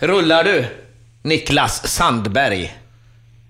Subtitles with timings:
[0.00, 0.66] Rullar du?
[1.22, 2.78] Niklas Sandberg.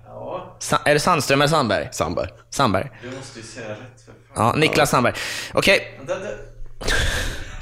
[0.06, 1.88] Ja, Sa- är det Sandström eller Sandberg?
[1.92, 2.28] Sandberg.
[2.50, 2.90] Sandberg.
[3.02, 4.46] du måste ju säga rätt för fan.
[4.46, 5.14] Ja, Niklas Sandberg.
[5.52, 6.38] Okej, det...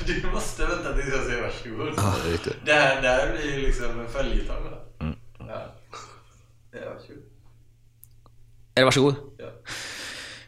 [0.06, 1.92] Du måste vänta tills jag säger varsågod.
[1.96, 2.56] Ja, det är riktigt.
[2.64, 4.56] det, här, det här blir ju liksom en följetong.
[5.00, 5.14] Mm.
[5.38, 5.44] Ja.
[6.72, 7.22] Ja, varsågod.
[8.74, 9.14] är det varsågod.
[9.38, 9.44] Ja.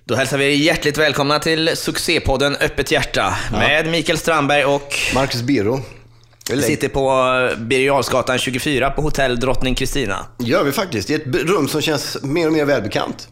[0.05, 5.43] Då hälsar vi er hjärtligt välkomna till succépodden Öppet Hjärta med Mikael Strandberg och Marcus
[5.43, 5.81] Biro.
[6.51, 7.11] Vi sitter på
[7.59, 10.27] Birger Jarlsgatan 24 på hotell Drottning Kristina.
[10.39, 11.09] gör vi faktiskt.
[11.09, 13.29] Det är ett rum som känns mer och mer välbekant.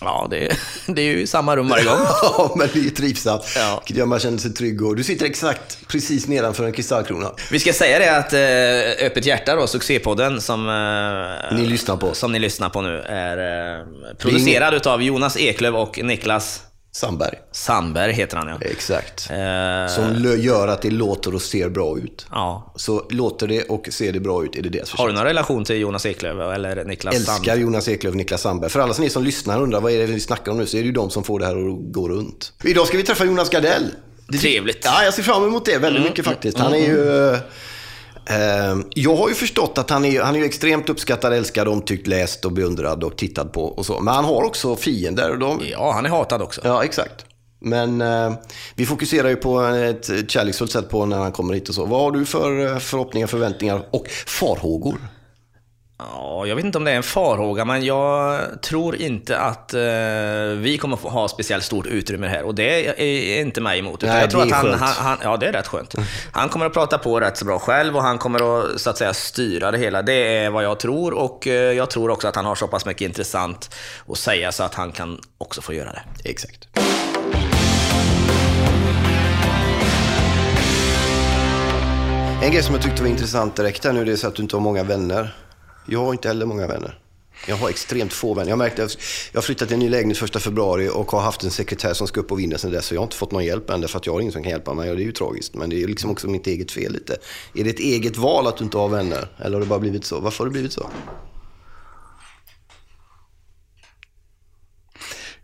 [0.00, 0.56] Ja, det,
[0.86, 1.98] det är ju samma rum varje gång.
[2.22, 3.42] Ja, men det är trivsamt.
[3.56, 3.78] Ja.
[3.80, 4.82] Vilket gör man känner sig trygg.
[4.82, 7.30] Och du sitter exakt precis nedanför en kristallkrona.
[7.50, 12.14] Vi ska säga det att eh, Öppet Hjärta, då, succépodden som, eh, Ni lyssnar på.
[12.14, 13.84] som ni lyssnar på nu, är eh,
[14.18, 17.34] producerad utav Jonas Eklöf och Niklas Sandberg.
[17.52, 18.58] Sandberg, heter han ja.
[18.60, 19.30] Exakt.
[19.30, 22.26] Eh, Som gör att det låter och ser bra ut.
[22.30, 22.72] ja.
[22.76, 25.14] Så låter det och ser det bra ut är det deras Har du förtjänst.
[25.18, 27.60] någon relation till Jonas Eklöf eller Niklas Älskar Sandberg?
[27.60, 28.70] Jonas Eklöf och Niklas Sandberg.
[28.70, 30.66] För alla som ni som lyssnar och undrar vad är det vi snackar om nu
[30.66, 32.52] så är det ju de som får det här att gå runt.
[32.64, 33.86] Idag ska vi träffa Jonas Gardell.
[34.28, 34.84] Det- Trevligt.
[34.84, 36.58] Ja, jag ser fram emot det väldigt mycket faktiskt.
[36.58, 37.36] Han är ju...
[38.26, 42.44] Eh, jag har ju förstått att han är, han är extremt uppskattad, älskad, omtyckt, läst
[42.44, 44.00] och beundrad och tittad på och så.
[44.00, 45.30] Men han har också fiender.
[45.30, 46.60] Och de, Ja, han är hatad också.
[46.64, 47.24] Ja, exakt.
[47.60, 48.32] Men eh,
[48.74, 51.84] vi fokuserar ju på ett ett kärleksfullt sätt på när han kommer hit och så.
[51.84, 54.98] Vad har du för eh, förhoppningar, förväntningar och farhågor?
[56.12, 59.80] Ja, jag vet inte om det är en farhåga, men jag tror inte att eh,
[60.56, 62.42] vi kommer få ha speciellt stort utrymme här.
[62.42, 64.02] Och det är inte mig emot.
[64.02, 65.94] Nej, jag tror att han, han, han, ja, det är rätt skönt.
[66.32, 68.98] Han kommer att prata på rätt så bra själv och han kommer att, så att
[68.98, 70.02] säga, styra det hela.
[70.02, 72.86] Det är vad jag tror och eh, jag tror också att han har så pass
[72.86, 73.74] mycket intressant
[74.08, 76.30] att säga så att han kan också få göra det.
[76.30, 76.68] Exakt.
[82.42, 84.42] En grej som jag tyckte var intressant direkt här nu, det är så att du
[84.42, 85.34] inte har många vänner.
[85.90, 86.98] Jag har inte heller många vänner.
[87.48, 88.50] Jag har extremt få vänner.
[88.50, 88.98] Jag märkte att
[89.32, 92.20] jag flyttade till en ny lägenhet första februari och har haft en sekretär som ska
[92.20, 92.86] upp och vinna sedan dess.
[92.86, 94.50] Så jag har inte fått någon hjälp än, därför att jag har ingen som kan
[94.50, 94.90] hjälpa mig.
[94.90, 97.16] Och det är ju tragiskt, men det är liksom också mitt eget fel lite.
[97.54, 99.28] Är det ett eget val att du inte har vänner?
[99.38, 100.20] Eller har det bara blivit så?
[100.20, 100.90] Varför har det blivit så?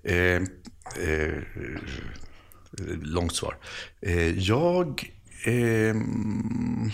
[0.03, 0.43] Eh,
[0.97, 1.43] eh,
[3.03, 3.56] långt svar.
[4.01, 5.12] Eh, jag...
[5.45, 6.91] Ehm,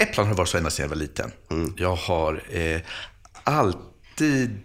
[0.00, 1.30] Äpplen har varit så ända sedan jag var liten.
[1.76, 2.80] Jag har eh,
[3.44, 4.60] alltid...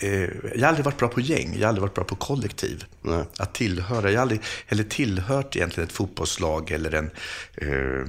[0.00, 0.10] Eh,
[0.54, 2.84] jag har aldrig varit bra på gäng, jag har aldrig varit bra på kollektiv.
[3.02, 3.24] Nej.
[3.38, 4.10] Att tillhöra.
[4.10, 7.10] Jag har aldrig heller tillhört egentligen ett fotbollslag eller en...
[7.54, 8.06] Eh,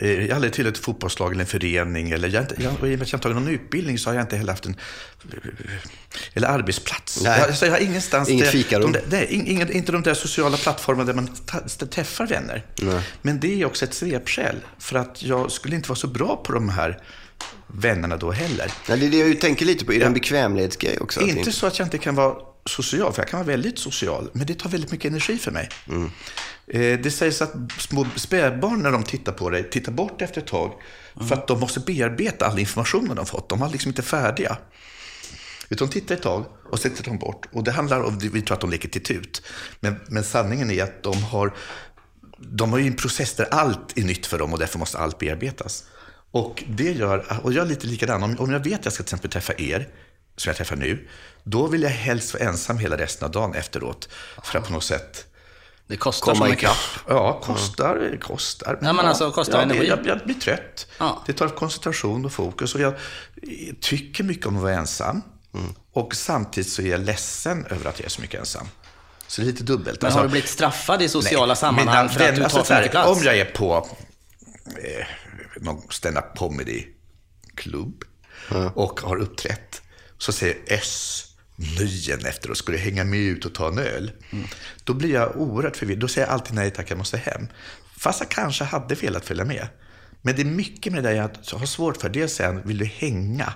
[0.00, 2.10] Jag har aldrig tillhört ett fotbollslag eller en förening.
[2.10, 4.10] Eller jag, jag, och i och med att jag inte har tagit någon utbildning så
[4.10, 4.76] har jag inte heller haft en
[6.34, 7.20] eller arbetsplats.
[7.22, 7.38] Nej.
[7.38, 8.28] Jag, alltså jag har ingenstans...
[8.28, 8.92] Inget fikarum.
[8.92, 11.28] De där, nej, in- ingen, inte de där sociala plattformarna där man
[11.90, 12.64] träffar vänner.
[13.22, 14.56] Men det är också ett svepskäl.
[14.78, 17.02] För att jag skulle inte vara så bra på de här
[17.66, 18.72] vännerna då heller.
[18.88, 19.92] Nej, det är det jag tänker lite på.
[19.92, 21.20] Är det en bekvämlighetsgrej också?
[21.20, 24.30] Inte det- så att jag inte kan vara social, för jag kan vara väldigt social.
[24.32, 25.68] Men det tar väldigt mycket energi för mig.
[25.86, 26.04] Eh,
[26.68, 30.46] Eh, det sägs att små spädbarn när de tittar på dig, tittar bort efter ett
[30.46, 30.72] tag.
[31.28, 33.48] För att de måste bearbeta all information de fått.
[33.48, 34.58] De var liksom inte färdiga.
[35.68, 37.46] Utan de tittar ett tag och sen tittar de bort.
[37.52, 39.42] Och det handlar om, vi tror att de leker till tut.
[39.80, 41.54] Men, men sanningen är att de har,
[42.38, 45.18] de har ju en process där allt är nytt för dem och därför måste allt
[45.18, 45.84] bearbetas.
[46.30, 49.02] Och det gör, och jag är lite likadan, om, om jag vet att jag ska
[49.02, 49.88] till exempel träffa er,
[50.36, 51.08] som jag träffar nu,
[51.44, 54.08] då vill jag helst vara ensam hela resten av dagen efteråt.
[54.42, 55.26] För att på något sätt
[55.88, 56.62] det kostar Komma så mycket.
[56.62, 56.76] ikapp.
[57.08, 58.78] Ja, kostar, kostar.
[58.82, 59.88] Ja, men alltså, kostar ja, energi.
[59.88, 60.86] Jag, jag blir trött.
[60.98, 61.22] Ja.
[61.26, 62.74] Det tar koncentration och fokus.
[62.74, 62.94] Och jag
[63.80, 65.22] tycker mycket om att vara ensam.
[65.54, 65.74] Mm.
[65.92, 68.66] Och samtidigt så är jag ledsen över att jag är så mycket ensam.
[69.26, 70.02] Så det är lite dubbelt.
[70.02, 72.36] Men Alltså, har du blivit straffad i sociala nej, sammanhang mina för att du vänner-
[72.50, 73.08] tar alltså, för mycket plats?
[73.18, 73.88] Om jag är på
[74.84, 75.06] eh,
[75.60, 78.04] någon stand-up comedy-klubb
[78.74, 79.82] och har uppträtt,
[80.18, 81.25] så säger Öss
[81.56, 84.12] nyen efter och skulle hänga med ut och ta en öl.
[84.84, 86.00] Då blir jag oerhört förvirrad.
[86.00, 87.48] Då säger jag alltid nej tack, jag måste hem.
[87.98, 89.68] Fast jag kanske hade velat följa med.
[90.22, 92.08] Men det är mycket med det där jag har svårt för.
[92.08, 93.52] Dels han, vill du hänga?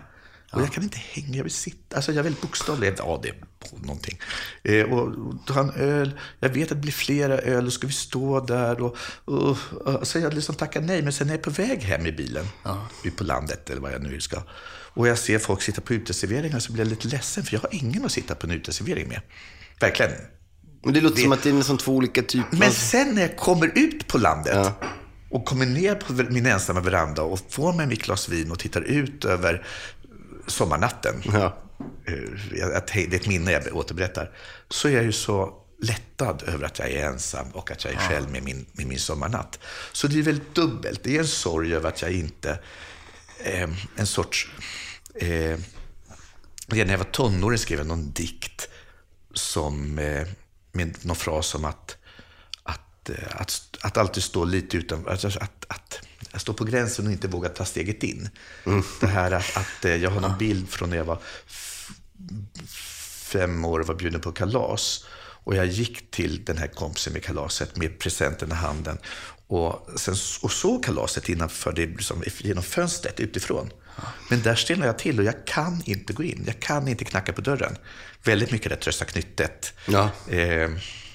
[0.52, 1.96] Och jag kan inte hänga, jag vill sitta.
[1.96, 2.94] Alltså jag är väldigt bokstavlig.
[2.98, 3.34] Ja, det är
[3.82, 4.18] någonting.
[4.62, 5.14] Eh, och
[5.46, 6.12] ta en öl.
[6.40, 8.96] Jag vet att det blir flera öl och ska vi stå där och...
[9.24, 11.02] och, och så jag liksom tackar nej.
[11.02, 12.46] Men sen är jag på väg hem i bilen.
[13.04, 14.42] Ut på landet eller vad jag nu ska.
[14.94, 17.44] Och jag ser folk sitta på uteserveringar så blir jag lite ledsen.
[17.44, 19.20] För jag har ingen att sitta på en uteservering med.
[19.80, 20.12] Verkligen.
[20.84, 22.56] Men det låter som att det är nästan två olika typer.
[22.56, 24.72] Men sen när jag kommer ut på landet
[25.30, 28.80] och kommer ner på min ensamma veranda och får mig mitt glas vin och tittar
[28.80, 29.66] ut över
[30.46, 31.14] sommarnatten.
[31.24, 31.56] Ja.
[32.06, 32.12] Eh,
[32.52, 32.60] Det
[32.94, 34.30] är ett minne jag återberättar.
[34.68, 37.98] Så är jag ju så lättad över att jag är ensam och att jag är
[37.98, 39.58] själv med min, med min sommarnatt.
[39.92, 41.00] Så det är väldigt dubbelt.
[41.04, 42.58] Det är en sorg över att jag inte,
[43.44, 44.48] eh, en sorts,
[45.14, 45.58] eh,
[46.66, 48.68] redan när jag var tonåring skrev jag någon dikt
[49.34, 50.26] som, eh,
[50.72, 51.96] med någon fras om att,
[52.62, 56.00] att, eh, att, att alltid stå lite utan, att, att, att,
[56.32, 58.28] att stå på gränsen och inte våga ta steget in.
[59.00, 61.18] Det här att, att eh, jag har någon bild från när jag var
[63.30, 65.04] fem år och var bjuden på kalas.
[65.42, 68.98] Och jag gick till den här kompisen med kalaset med presenten i handen.
[69.50, 73.70] Och, sen, och såg kalaset innanför det, liksom, genom fönstret utifrån.
[74.28, 76.44] Men där stelnade jag till och jag kan inte gå in.
[76.46, 77.76] Jag kan inte knacka på dörren.
[78.24, 79.74] Väldigt mycket det trösta knyttet.
[79.88, 80.10] Ja.
[80.28, 80.70] Eh,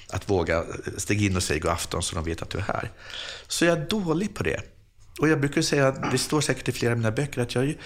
[0.09, 0.63] att våga
[0.97, 2.91] stiga in och säga god afton så de vet att du är här.
[3.47, 4.61] Så jag är dålig på det.
[5.19, 7.77] Och jag brukar säga, det står säkert i flera av mina böcker, att jag är,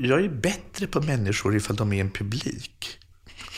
[0.00, 2.98] jag är bättre på människor ifall de är en publik.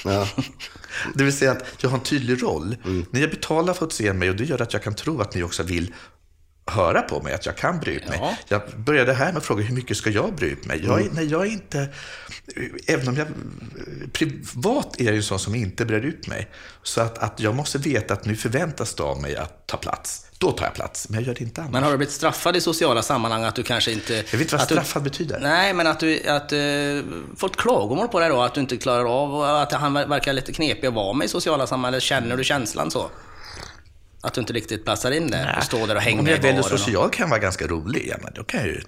[0.05, 0.29] Ja.
[1.15, 2.77] Det vill säga att jag har en tydlig roll.
[3.11, 5.35] När jag betalar för att se mig och det gör att jag kan tro att
[5.35, 5.95] ni också vill
[6.67, 8.19] höra på mig, att jag kan bry ut mig.
[8.23, 8.37] Ja.
[8.49, 10.85] Jag började här med att fråga hur mycket ska jag bry ut mig?
[10.85, 11.89] Jag är, nej, jag är inte,
[12.87, 13.27] även om jag
[14.13, 16.49] privat är jag ju sån som inte brer ut mig.
[16.83, 20.27] Så att, att jag måste veta att nu förväntas det av mig att ta plats.
[20.41, 21.73] Då tar jag plats, men jag gör det inte annars.
[21.73, 24.15] Men har du blivit straffad i sociala sammanhang att du kanske inte...
[24.15, 25.39] jag vet inte vad att du- straffad betyder.
[25.41, 27.03] Nej, men att du att, uh,
[27.37, 30.53] fått klagomål på dig då, att du inte klarar av att han ver- verkar lite
[30.53, 32.01] knepig att vara med i sociala sammanhang.
[32.01, 33.11] Känner du känslan så?
[34.23, 36.41] Att du inte riktigt passar in där och står där och hänger Om jag i
[36.41, 38.81] väljer baren social kan vara ganska rolig, ja, men då kan jag ju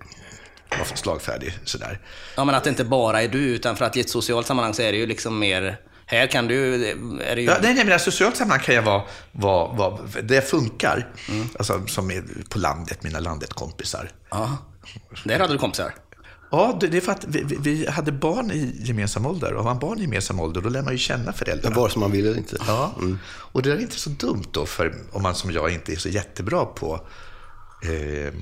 [0.71, 1.99] vara slagfärdig sådär.
[2.37, 4.75] Ja, men att det inte bara är du, utan för att i ett socialt sammanhang
[4.75, 5.79] så är det ju liksom mer...
[6.13, 6.75] Här kan du...
[7.21, 7.47] Är det ju...
[7.47, 11.09] Ja, nej, nej, men i socialt sammanhang kan jag vara, vara, vara det funkar.
[11.29, 11.47] Mm.
[11.59, 14.11] Alltså, som är på landet, mina landet-kompisar.
[14.31, 14.59] Ja.
[15.25, 15.95] Där hade du kompisar.
[16.51, 19.53] Ja, det det är för att vi, vi, vi hade barn i gemensam ålder.
[19.53, 21.77] Och har man barn i gemensam ålder, då lär man ju känna föräldrarna.
[21.77, 22.57] Vare sig man vill eller inte.
[22.67, 22.95] Ja,
[23.25, 26.09] och det är inte så dumt då, för om man som jag inte är så
[26.09, 27.07] jättebra på,
[27.83, 28.35] eh,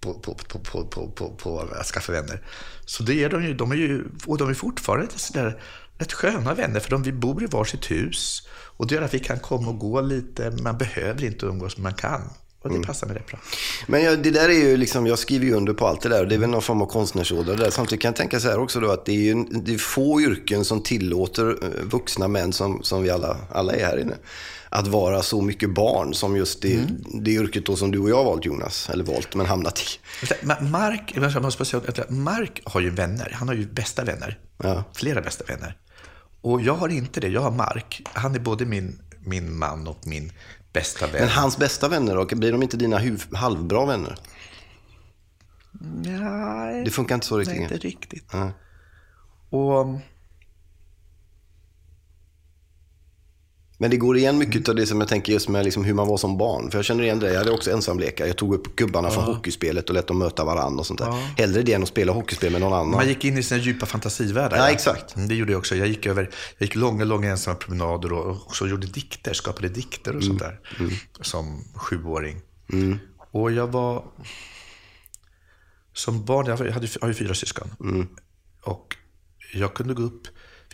[0.00, 2.42] på, på, på, på, på, på, på att skaffa vänner.
[2.84, 5.60] Så det är de ju, de är ju, och de är fortfarande sådär
[5.98, 8.48] rätt sköna vänner, för de, vi bor i varsitt hus.
[8.76, 11.82] Och det gör att vi kan komma och gå lite, man behöver inte umgås, men
[11.82, 12.30] man kan.
[12.66, 13.38] Och det passar mig rätt bra.
[13.86, 16.26] Men jag, det där är ju liksom, jag skriver ju under på allt det där.
[16.26, 17.70] Det är väl någon form av konstnärsådra där.
[17.70, 20.20] Samtidigt kan jag tänka så här också då att det är ju det är få
[20.20, 24.14] yrken som tillåter eh, vuxna män som, som vi alla, alla är här inne.
[24.68, 26.80] Att vara så mycket barn som just det,
[27.22, 28.90] det yrket då som du och jag har valt Jonas.
[28.90, 29.84] Eller valt, men hamnat i.
[30.64, 33.30] Mark, jag måste bara säga Mark har ju vänner.
[33.38, 34.38] Han har ju bästa vänner.
[34.62, 34.84] Ja.
[34.94, 35.76] Flera bästa vänner.
[36.40, 37.28] Och jag har inte det.
[37.28, 38.02] Jag har Mark.
[38.12, 40.32] Han är både min, min man och min
[40.72, 41.20] bästa vän.
[41.20, 42.36] Men hans bästa vänner då?
[42.36, 43.00] Blir de inte dina
[43.32, 44.18] halvbra vänner?
[45.90, 47.54] Nej, Det funkar inte så riktigt.
[47.56, 48.28] nej, inte riktigt.
[48.32, 48.50] Ja.
[49.58, 49.86] Och
[53.78, 56.08] Men det går igen mycket av det som jag tänker just med liksom hur man
[56.08, 56.70] var som barn.
[56.70, 57.32] För jag känner igen det.
[57.32, 58.26] Jag hade också ensamlekar.
[58.26, 61.12] Jag tog upp gubbarna från hockeyspelet och lät dem möta varandra och sånt där.
[61.36, 62.90] Hellre det än att spela hockeyspel med någon annan.
[62.90, 64.56] man gick in i sina djupa fantasivärldar.
[64.56, 65.16] Ja, exakt.
[65.16, 65.76] Mm, Det gjorde jag också.
[65.76, 66.22] Jag gick, över,
[66.58, 70.60] jag gick långa, långa ensamma promenader och också gjorde dikter, skapade dikter och sånt där.
[71.20, 72.40] Som sjuåring.
[73.32, 74.04] Och jag var...
[75.92, 77.68] Som barn, jag hade, jag har ju fyra syskon.
[78.62, 78.96] Och
[79.54, 80.22] jag kunde gå upp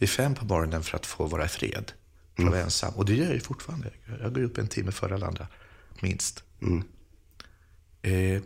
[0.00, 1.92] vid fem på morgonen för att få vara i fred.
[2.36, 2.94] För att vara ensam.
[2.94, 3.90] Och det gör jag ju fortfarande.
[4.20, 5.46] Jag går upp en timme före alla andra,
[6.00, 6.44] minst.
[8.02, 8.42] Eh,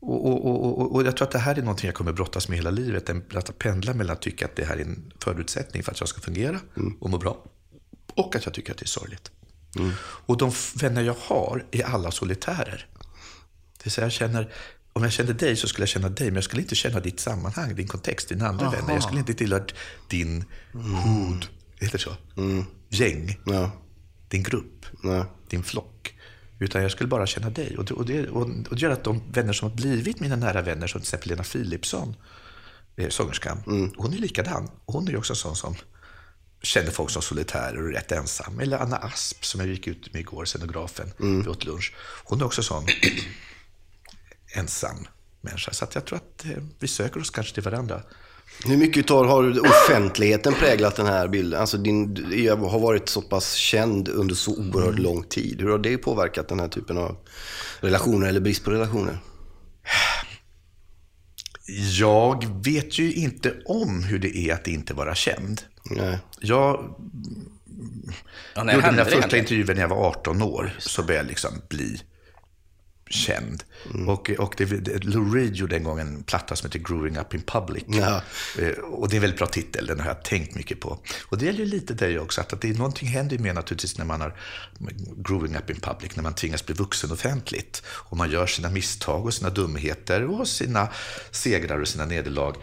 [0.00, 2.58] och, och, och, och, jag tror att det här är någonting jag kommer brottas med
[2.58, 3.10] hela livet.
[3.34, 6.20] Att pendla mellan att tycka att det här är en förutsättning för att jag ska
[6.20, 6.60] fungera
[7.00, 7.44] och må bra.
[8.14, 9.30] Och att jag tycker att det är sorgligt.
[10.00, 12.86] Och de vänner jag har är alla solitärer.
[13.78, 14.52] Det vill säga jag känner,
[14.92, 17.20] om jag kände dig så skulle jag känna dig, men jag skulle inte känna ditt
[17.20, 18.92] sammanhang, din kontext, dina andra vänner.
[18.92, 19.64] Jag skulle inte tillhöra
[20.08, 22.16] din hood, heter det så?
[22.88, 23.70] Gäng, Ja.
[24.28, 25.24] din grupp, Nej.
[25.48, 26.14] din flock.
[26.58, 27.76] Utan jag skulle bara känna dig.
[27.78, 30.36] Och det, och, det, och, och det gör att de vänner som har blivit mina
[30.36, 32.16] nära vänner, som till exempel Lena Philipsson,
[32.96, 33.62] eh, sångerskan,
[33.96, 34.70] hon är likadan.
[34.86, 35.74] Hon är ju också en sån som
[36.62, 38.60] känner folk som solitärer och rätt ensam.
[38.60, 41.94] Eller Anna Asp som jag gick ut med igår, scenografen, vi åt lunch.
[42.24, 42.86] Hon är också sån
[44.54, 45.06] ensam
[45.40, 45.72] människa.
[45.72, 48.02] Så jag tror att eh, vi söker oss kanske till varandra.
[48.64, 51.60] Hur mycket tar, har offentligheten präglat den här bilden?
[51.60, 55.60] Alltså din, du har varit så pass känd under så oerhört lång tid.
[55.60, 57.16] Hur har det påverkat den här typen av
[57.80, 59.18] relationer eller brist på relationer?
[61.98, 65.62] Jag vet ju inte om hur det är att inte vara känd.
[65.84, 66.18] Nej.
[66.40, 66.94] Jag
[68.54, 70.76] Ja, gjorde mina första intervjuer när jag var 18 år.
[70.78, 72.00] Så började jag liksom bli
[73.12, 73.64] känd.
[74.06, 77.34] Och, och det, det, Lou Reed gjorde en gång en platta som heter Growing Up
[77.34, 77.84] in Public.
[77.86, 78.22] Ja.
[78.58, 80.98] Eh, Och det är en väldigt bra titel, den har jag tänkt mycket på.
[81.22, 83.98] Och det gäller ju lite dig också, att, att det är någonting händer mer naturligtvis
[83.98, 84.36] när man har
[85.16, 87.82] growing up in public, när man tvingas bli vuxen offentligt.
[87.86, 90.88] Och man gör sina misstag och sina dumheter och sina
[91.30, 92.54] segrar och sina nederlag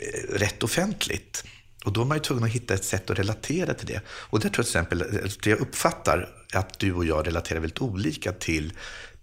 [0.00, 1.44] eh, rätt offentligt.
[1.84, 4.00] Och då är man ju tvungen att hitta ett sätt att relatera till det.
[4.08, 7.60] Och det tror jag till exempel, eh, det jag uppfattar att du och jag relaterar
[7.60, 8.72] väldigt olika till,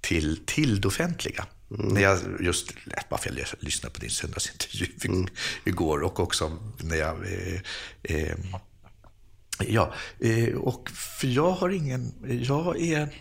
[0.06, 1.46] till, till det offentliga.
[1.68, 2.74] När jag just,
[3.10, 4.88] bara för att jag lyssnade på din söndagsintervju
[5.64, 7.62] igår och också när jag eh,
[8.04, 8.38] eh,
[9.68, 12.14] Ja, eh, och för jag har ingen...
[12.44, 13.16] Jag är,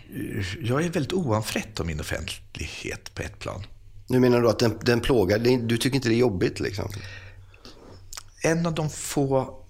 [0.61, 3.67] jag är väldigt oanfrätt om min offentlighet på ett plan.
[4.07, 6.91] Nu menar du att den, den plågar, du tycker inte det är jobbigt liksom?
[8.43, 9.61] En av de få...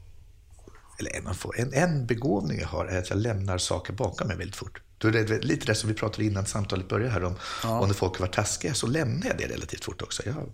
[0.99, 1.53] Eller en av få...
[1.57, 4.84] En, en begåvning jag har är att jag lämnar saker bakom mig väldigt fort.
[5.05, 7.35] Då är det lite det som vi pratade innan samtalet började här om,
[7.81, 10.23] om när folk var taskiga, så lämnar jag det relativt fort också.
[10.27, 10.53] Jag,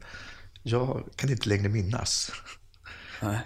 [0.62, 2.32] jag kan inte längre minnas.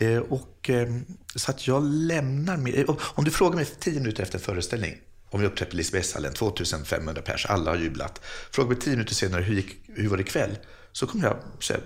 [0.01, 0.89] Eh, och, eh,
[1.35, 4.95] så att jag lämnar med, om- Om du frågar mig tio minuter efter en föreställning,
[5.31, 8.21] om jag uppträtt på Lisebergshallen, 2500 pers, alla har jublat.
[8.51, 10.59] Fråga mig tio minuter senare, hur, gick, hur var det ikväll?
[10.93, 11.81] Så kommer jag säga,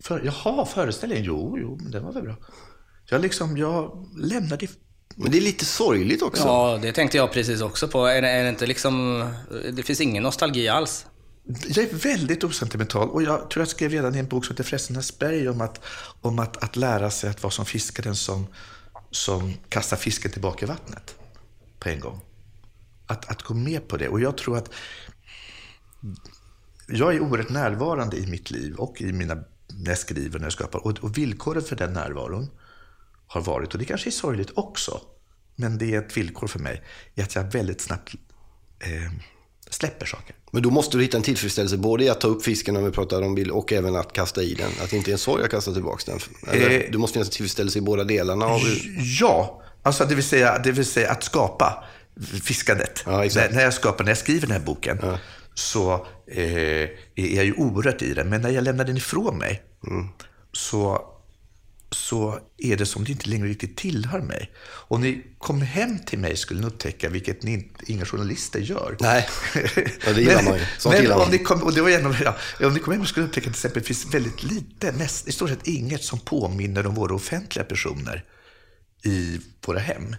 [0.00, 1.24] för, jaha, föreställningen?
[1.24, 2.36] Jo, jo, men den var väl bra.
[3.10, 4.66] Jag, liksom, jag lämnade...
[5.18, 6.42] Men det är lite sorgligt också.
[6.42, 8.06] Ja, det tänkte jag precis också på.
[8.06, 9.24] Är det, är det inte liksom...
[9.72, 11.06] Det finns ingen nostalgi alls.
[11.66, 14.64] Jag är väldigt osentimental och jag tror jag skrev redan i en bok som heter
[14.64, 15.80] Frestarnas berg om, att,
[16.20, 18.46] om att, att lära sig att vara som fiskaren som,
[19.10, 21.14] som kastar fisken tillbaka i vattnet
[21.78, 22.20] på en gång.
[23.06, 24.08] Att, att gå med på det.
[24.08, 24.70] Och jag tror att
[26.88, 29.34] jag är oerhört närvarande i mitt liv och i mina,
[29.68, 30.86] när jag skriver, när jag skapar.
[30.86, 32.50] Och, och villkoren för den närvaron
[33.26, 35.00] har varit, och det kanske är sorgligt också,
[35.56, 36.82] men det är ett villkor för mig,
[37.14, 38.14] är att jag väldigt snabbt
[38.80, 39.12] eh,
[39.70, 40.36] släpper saker.
[40.50, 42.90] Men då måste du hitta en tillfredsställelse både i att ta upp fisken om vi
[42.90, 44.70] pratar om bild och även att kasta i den.
[44.82, 46.12] Att det inte är en sorg att kasta tillbaka
[46.46, 46.62] den.
[46.62, 48.60] Eh, du måste finnas en tillfredsställelse i båda delarna av...
[49.20, 51.84] Ja, alltså det vill säga, det vill säga att skapa
[52.42, 53.02] fiskandet.
[53.06, 54.98] Ja, när, när jag skapar, när jag skriver den här boken,
[55.54, 56.42] så eh,
[57.14, 58.28] är jag ju oerhört i den.
[58.28, 60.08] Men när jag lämnar den ifrån mig, Mm.
[60.52, 61.00] så,
[61.90, 64.52] så är det som det inte längre riktigt tillhör mig.
[64.62, 68.96] Och ni kommer hem till mig skulle ni upptäcka, vilket ni inga journalister gör.
[69.00, 69.28] Nej,
[70.06, 70.64] ja, det gillar man ju.
[70.78, 72.96] Sånt men gillar om ni kom, och det var en av, ja, om ni kommer
[72.96, 75.66] hem skulle ni upptäcka att till exempel, det finns väldigt lite, näst, i stort sett
[75.66, 78.24] inget som påminner om våra offentliga personer
[79.04, 80.16] i våra hem.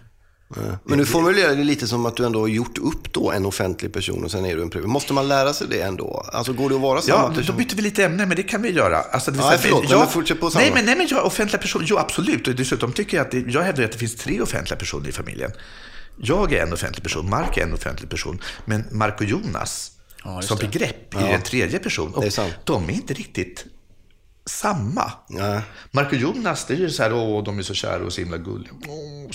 [0.84, 3.92] Men du formulerar det lite som att du ändå har gjort upp då en offentlig
[3.92, 4.90] person och sen är du en privat.
[4.90, 6.24] Måste man lära sig det ändå?
[6.32, 7.56] Alltså går det att vara samma Ja, då person?
[7.56, 8.98] byter vi lite ämne, men det kan vi göra.
[8.98, 10.62] Alltså, det vill Nej, säga- förlåt, men fortsätt på samma.
[10.62, 12.48] nej, men, nej, men jag, offentliga personer, jo absolut.
[12.48, 15.12] Och dessutom tycker jag att det, jag hävdar att det finns tre offentliga personer i
[15.12, 15.50] familjen.
[16.16, 19.92] Jag är en offentlig person, Mark är en offentlig person, men Mark och Jonas
[20.24, 22.14] Ja, som begrepp är en tredje person.
[22.14, 22.54] Och Det är sant.
[22.64, 23.64] de är inte riktigt
[24.48, 25.12] samma.
[25.28, 25.60] Nej.
[25.90, 28.20] Mark och Jonas, det är ju så här, åh, de är så kära och så
[28.20, 28.72] himla gulliga.
[28.88, 29.30] Åh.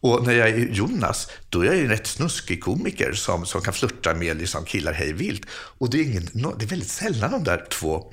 [0.00, 3.60] Och när jag är Jonas, då är jag ju en rätt snuskig komiker som, som
[3.60, 5.46] kan flirta med liksom, killar hej vilt.
[5.52, 8.12] Och det är, ingen, no, det är väldigt sällan de där två.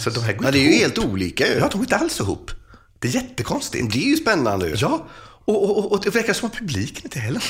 [0.00, 0.82] Så de här går Men det är inte ju ihop.
[0.82, 1.52] helt olika ju.
[1.54, 2.50] Ja, de går inte alls ihop.
[2.98, 3.92] Det är jättekonstigt.
[3.92, 4.74] Det är ju spännande ju.
[4.78, 5.08] Ja,
[5.44, 7.40] och, och, och, och det verkar som att publiken inte heller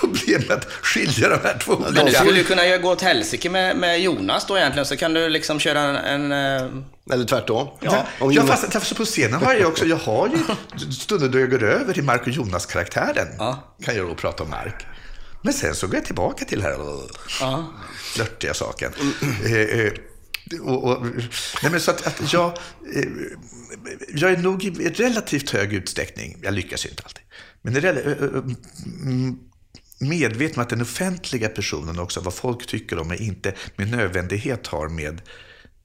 [0.00, 2.18] problem med att skilja de här två Men du olika.
[2.18, 5.60] skulle ju kunna gå åt helsike med, med Jonas då egentligen, så kan du liksom
[5.60, 6.32] köra en...
[6.32, 7.68] en eh, Eller tvärtom.
[7.80, 8.06] Ja.
[8.20, 11.40] Om ja, Jonas- fast, fast på scenen har jag också, jag har ju stunder då
[11.40, 13.28] jag går över till Mark och Jonas-karaktären.
[13.38, 13.76] Ja.
[13.84, 14.86] Kan jag då prata om Mark.
[15.42, 16.78] Men sen så går jag tillbaka till den här
[17.40, 17.72] ja.
[17.96, 18.92] flörtiga saken.
[19.44, 19.92] Eh, eh,
[20.62, 21.06] och, och,
[21.62, 22.58] nej men så att, att jag,
[24.14, 27.22] jag är nog i relativt hög utsträckning, jag lyckas ju inte alltid,
[27.62, 27.80] men i
[30.08, 34.66] medveten om att den offentliga personen också, vad folk tycker om mig, inte med nödvändighet
[34.66, 35.22] har med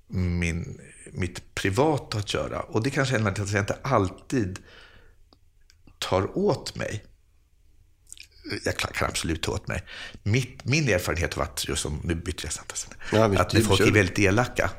[0.07, 2.59] min, mitt privata att göra.
[2.59, 4.59] Och det kanske händer att jag inte alltid
[5.99, 7.05] tar åt mig.
[8.65, 9.83] Jag kan absolut ta åt mig.
[10.23, 12.77] Mitt, min erfarenhet har varit, just som, nu byter jag samtal,
[13.11, 14.71] Ja, att du folk är väldigt elaka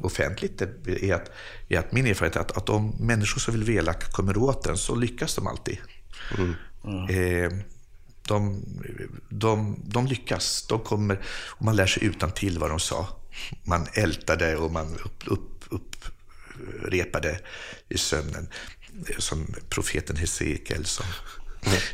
[0.00, 1.30] offentligt är att,
[1.68, 4.66] är att min erfarenhet är att, att om människor som vill vara elaka kommer åt
[4.66, 5.78] en så lyckas de alltid.
[7.10, 7.52] Eh,
[8.28, 8.62] de,
[9.28, 10.66] de, de lyckas.
[10.68, 13.08] De kommer, och man lär sig utan till vad de sa.
[13.64, 17.40] Man ältade och man upp, upp, upprepade
[17.88, 18.48] i sömnen.
[19.18, 21.04] Som profeten Hesekiel sa.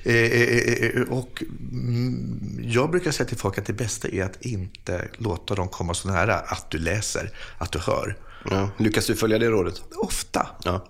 [0.03, 4.45] Eh, eh, eh, och mm, jag brukar säga till folk att det bästa är att
[4.45, 8.17] inte låta dem komma så nära att du läser, att du hör.
[8.51, 8.71] Ja.
[8.79, 9.83] Lyckas du följa det rådet?
[9.97, 10.47] Ofta.
[10.65, 10.87] Ja.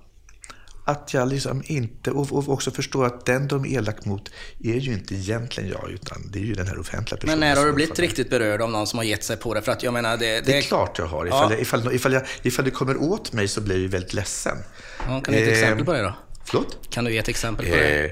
[0.90, 4.30] Att jag liksom inte, och, också förstår att den de är elak mot
[4.64, 7.38] är ju inte egentligen jag, utan det är ju den här offentliga personen.
[7.38, 9.62] Men när har du blivit riktigt berörd av någon som har gett sig på det?
[9.62, 10.40] För att jag menar, det...
[10.46, 11.26] Det är klart jag har.
[11.26, 14.14] Ifall, jag, ifall, ifall, jag, ifall det kommer åt mig så blir jag ju väldigt
[14.14, 14.56] ledsen.
[14.98, 16.14] Ja, kan du ge ett Eh, exempel på det då?
[16.44, 16.78] Förlåt?
[16.90, 18.04] Kan du ge ett exempel på det?
[18.04, 18.10] Eh,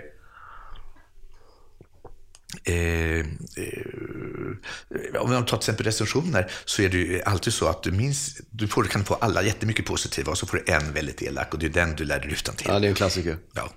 [2.65, 3.25] eh, eh,
[5.19, 8.41] om man tar till exempel recensioner så är det ju alltid så att du minns,
[8.51, 11.59] du får, kan få alla jättemycket positiva och så får du en väldigt elak och
[11.59, 12.67] det är den du lär dig utan till.
[12.69, 13.37] Ja, det är en klassiker.
[13.55, 13.73] Ja.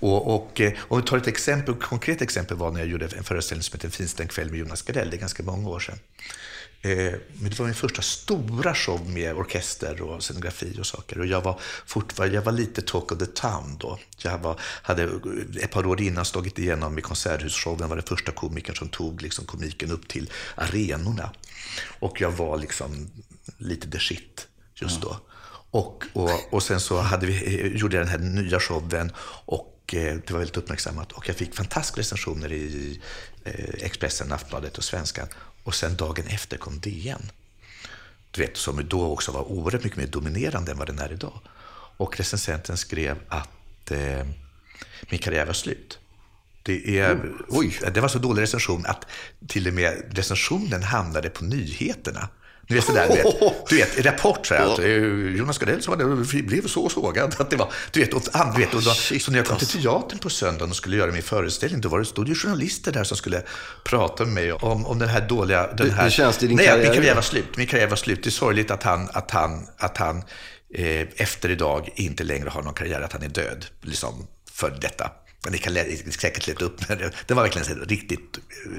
[0.00, 3.08] Och, och eh, om vi tar ett exempel, ett konkret exempel var när jag gjorde
[3.16, 5.80] en föreställning som heter En finstämd kväll med Jonas Gardell, det är ganska många år
[5.80, 5.98] sedan.
[6.84, 11.18] Eh, men det var min första stora show med orkester och scenografi och saker.
[11.18, 13.98] Och jag var, fortfarande, jag var lite talk of the town då.
[14.18, 15.02] Jag var, hade
[15.60, 19.44] ett par år innan slagit igenom i konserthusshowen, var den första komikern som tog liksom
[19.44, 21.30] komiken upp till arenorna.
[21.98, 23.10] Och jag var liksom
[23.58, 25.16] lite the shit just då.
[25.70, 29.12] Och, och, och sen så hade vi, eh, gjorde jag den här nya showen
[29.44, 31.12] och eh, det var väldigt uppmärksammat.
[31.12, 33.00] Och jag fick fantastiska recensioner i
[33.78, 35.28] Expressen, Aftonbladet och Svenskan.
[35.64, 37.30] Och sen dagen efter kom DN.
[38.30, 41.40] Du vet, som då också var oerhört mycket mer dominerande än vad den är idag.
[41.96, 44.26] Och recensenten skrev att eh,
[45.10, 45.98] min karriär var slut.
[46.62, 49.06] Det, är, oj, det var så dålig recension att
[49.48, 52.28] till och med recensionen hamnade på nyheterna.
[52.72, 54.86] Du vet, sådär, du vet, du vet, Rapport så här, att eh,
[55.36, 57.34] Jonas Gardell som hade, blev så sågad.
[57.38, 59.58] Att det var, du vet, och, ah, du vet, och då, så när jag kom
[59.58, 62.34] till teatern på söndagen och skulle göra min föreställning, då var det, stod det ju
[62.34, 63.42] journalister där som skulle
[63.84, 65.66] prata med mig om, om den här dåliga...
[65.72, 66.88] Den här, hur känns det i din nej, karriär?
[66.88, 67.56] Min karriär var slut.
[67.56, 68.22] Min karriär var slut.
[68.22, 70.22] Det är sorgligt att han, att han, att han
[70.74, 73.66] eh, efter idag inte längre har någon karriär, att han är död.
[73.82, 75.10] Liksom, för detta.
[75.50, 75.74] Ni kan
[76.12, 77.10] säkert leta upp men det.
[77.26, 78.72] Det var verkligen riktigt eh,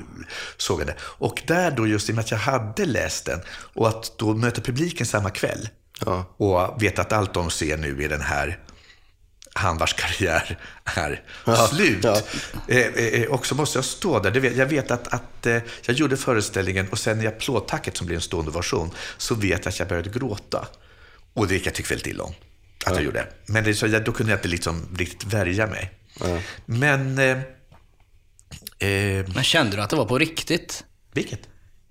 [0.58, 0.96] sågande.
[1.02, 4.34] Och där då, just i och med att jag hade läst den och att då
[4.34, 5.70] möta publiken samma kväll
[6.06, 6.34] Ja.
[6.38, 8.60] och veta att allt de ser nu är den här
[9.56, 11.22] han vars karriär är
[11.68, 12.04] slut.
[12.04, 12.22] ja.
[12.68, 14.32] Eh, eh, och så måste jag stå där.
[14.32, 18.08] Det vet- Jag vet att, att eh, jag gjorde föreställningen och sen i applådtacket som
[18.08, 20.68] blev en stående version så vet jag att jag började gråta.
[21.34, 22.34] Och det gick jag tycker väldigt illa om
[22.86, 23.28] att jag gjorde.
[23.46, 25.92] Men det, så, jag, då kunde jag inte liksom riktigt värja mig.
[26.66, 27.18] Men...
[27.20, 27.38] Eh,
[28.90, 30.84] eh, Men kände du att det var på riktigt?
[31.14, 31.40] vilket?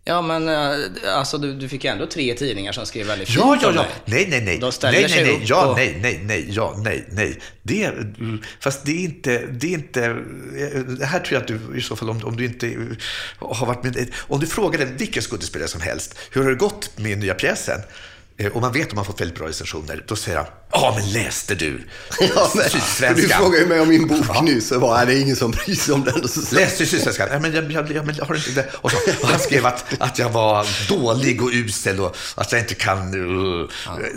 [0.05, 3.38] Ja, men eh, alltså du, du fick ju ändå tre tidningar som skrev väldigt fint
[3.40, 3.83] Ja, ja, om ja.
[3.83, 3.90] dig.
[4.05, 4.59] Nej, nej, nej.
[4.59, 5.47] De ställer nej, sig nej, upp nej.
[5.49, 7.38] Ja, och- nej, nej, nej, ja, nej, nej.
[7.62, 8.14] Det, är-
[8.61, 10.09] fast det är inte, det är inte,
[10.99, 12.97] det här tror jag att du i så fall, om, om du inte
[13.38, 16.99] har varit med, om du frågar den vilken skådespelare som helst, hur har det gått
[16.99, 17.81] med nya pjäsen?
[18.38, 21.12] Eh, Och man vet om man får väldigt bra recensioner, då säger han, ja men
[21.12, 21.81] läste du
[22.21, 23.38] Ja, men, för du Sydsvenskan?
[23.42, 24.68] frågade ju mig om min bok nyss.
[24.68, 26.29] Så bara, "Nej, det ingen som bryr sig om den.
[26.29, 27.29] Så, Läste du Sydsvenskan?
[27.33, 28.68] Ja, men jag, jag, jag, har inte det?
[28.75, 32.61] Och, så, och han skrev att, att jag var dålig och usel och att jag
[32.61, 33.68] inte kan, uh,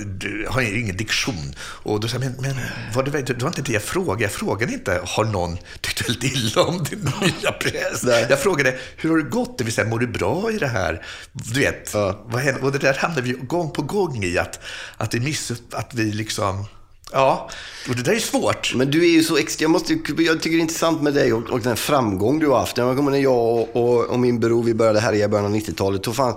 [0.05, 1.53] du har ju ingen diktion.
[1.59, 2.55] Och då sa jag, men, men
[2.95, 4.21] var det, det var inte det jag frågade.
[4.23, 8.03] Jag frågade inte, har någon tyckt väldigt illa om din nya pjäs?
[8.03, 8.25] Nej.
[8.29, 9.57] Jag frågade, hur har det gått?
[9.57, 11.05] Det vill säga, mår du bra i det här?
[11.31, 12.25] Du vet, Ja.
[12.25, 12.63] vad händer?
[12.63, 14.59] Och det där hamnar vi gång på gång i, att,
[14.97, 16.65] att, det miss, att vi liksom,
[17.11, 17.49] ja,
[17.89, 18.73] och det där är svårt.
[18.75, 21.33] Men du är ju så extra, jag, måste, jag tycker det är intressant med dig
[21.33, 22.77] och, och den framgång du har haft.
[22.77, 25.55] Jag kommer när jag och, och, och min bror vi började härja i början av
[25.55, 26.03] 90-talet.
[26.03, 26.35] Då, fanns,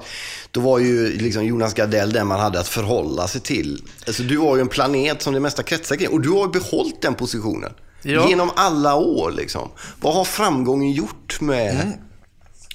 [0.50, 3.82] då var ju liksom Jonas Gardell den man hade att förhålla sig till.
[4.06, 6.08] Alltså, du var ju en planet som det mesta kretsar kring.
[6.08, 7.72] Och du har ju behållit den positionen.
[8.02, 8.28] Ja.
[8.28, 9.70] Genom alla år liksom.
[10.00, 11.98] Vad har framgången gjort med...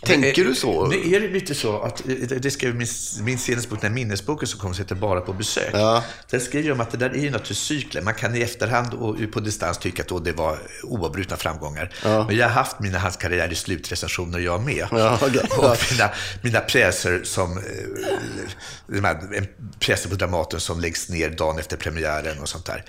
[0.05, 0.87] Tänker du så?
[0.87, 2.87] Det är lite så att, eh, det skrev min,
[3.21, 5.69] min senaste bok, den här minnesboken som kommer, som heter Bara på besök.
[5.73, 6.03] Ja.
[6.29, 8.01] Där skriver jag om att det där är ju naturligtvis cykler.
[8.01, 11.93] Man kan i efterhand och på distans tycka att då det var oavbrutna framgångar.
[12.03, 14.87] Men jag har haft mina hans karriär i slutrecensioner jag med.
[14.91, 15.41] Ja, okej.
[15.57, 16.09] Och mina,
[16.41, 19.47] mina pjäser som, eh, en
[19.79, 22.83] pjäser på Dramaten som läggs ner dagen efter premiären och sånt där.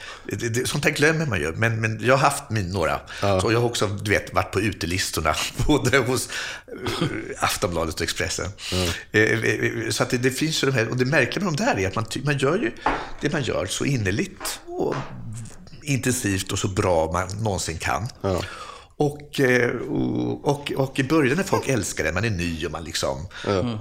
[0.66, 1.53] Sånt där glömmer man ju.
[1.53, 3.00] Men, men jag har haft min, några.
[3.20, 5.35] Så jag har också, du vet, varit på utelistorna,
[5.66, 6.29] både hos
[6.66, 7.04] eh,
[7.38, 8.51] Aftonbladet och Expressen.
[9.12, 11.64] Eh, eh, Så att det, det finns ju de här, och det märkliga med de
[11.64, 12.71] där är att man, man gör ju
[13.21, 14.95] det man gör så innerligt och
[15.83, 18.09] intensivt och så bra man någonsin kan.
[18.97, 22.73] Och, eh, och, och, och i början när folk älskar det, man är ny och
[22.73, 23.27] man liksom,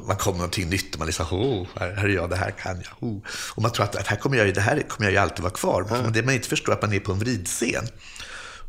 [0.07, 2.75] man kommer någonting nytt och man liksom, oh, här, här är jag, det här kan
[2.81, 3.09] jag.
[3.09, 3.17] Oh.
[3.55, 5.53] Och man tror att, att här kommer jag, det här kommer jag ju alltid vara
[5.53, 5.85] kvar.
[6.03, 7.87] Men det man inte förstår är att man är på en vridscen.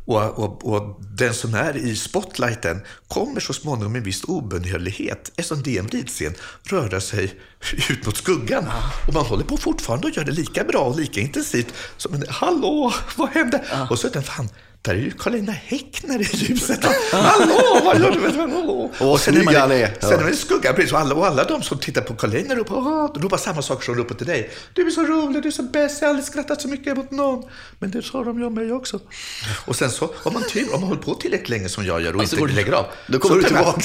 [0.05, 5.31] Och, och, och den som är i spotlighten kommer så småningom med en viss obönhörlighet,
[5.35, 7.39] eftersom det är en vridscen, röra sig
[7.89, 8.65] ut mot skuggan.
[9.07, 11.73] Och man håller på fortfarande och gör det lika bra och lika intensivt.
[11.97, 13.63] Som en, hallå, vad hände?
[13.89, 14.49] Och så är det, fan,
[14.85, 16.79] där är ju Karolina Häckner i ljuset.
[17.11, 18.39] Hallå, vad gör du?
[18.39, 18.91] Hallå.
[18.99, 19.93] Och sen är man, han är.
[20.01, 20.93] Sen är man i skuggan, precis.
[20.93, 23.95] Och alla, och alla de som tittar på Karolina ropar, "Åh", ropar samma sak som
[23.95, 24.49] ropar till dig.
[24.73, 27.11] Du är så rolig, du är så bäst, jag har aldrig skrattat så mycket mot
[27.11, 27.43] någon.
[27.79, 28.99] Men det sa de ju om mig också.
[29.65, 32.15] Och sen så, om man tur, om man håller på tillräckligt länge som jag gör
[32.15, 32.85] och inte lägger av.
[33.07, 33.81] Då kommer du tillbaka.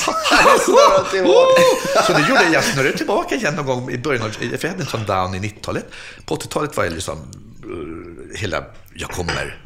[1.10, 1.62] Tillbaka.
[2.06, 2.52] så det gjorde jag.
[2.52, 5.34] Jag snurrade tillbaka igen någon gång i början av, för jag hade en sån down
[5.34, 5.86] i 90-talet.
[6.26, 7.18] På 80-talet var jag liksom
[8.34, 9.58] hela, jag kommer.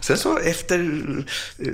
[0.00, 0.78] Sen så efter
[1.58, 1.66] eh,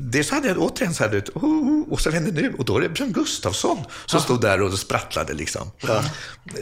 [0.00, 2.64] det så hade jag återigen så här, vet, oh, oh, och så hände nu, och
[2.64, 5.70] då är det Björn Gustafsson som stod där och sprattlade liksom.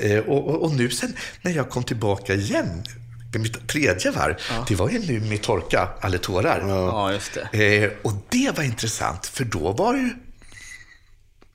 [0.00, 2.82] Eh, Och, och, och nu sen när jag kom tillbaka igen,
[3.38, 4.34] mitt tredje varv,
[4.68, 6.64] det var ju nu med torka, alla tårar.
[6.68, 7.76] Ja, just det.
[7.84, 10.10] Eh, och det var intressant, för då var ju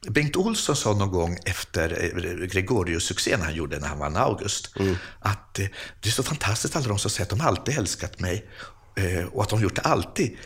[0.05, 4.71] Bengt Olsson sa någon gång efter eh, Gregorius-succén han gjorde när han vann August,
[5.19, 5.65] att eh,
[6.01, 8.49] det är så fantastiskt alla de som säger att de alltid älskat mig
[8.95, 10.37] eh, och att de gjort det alltid.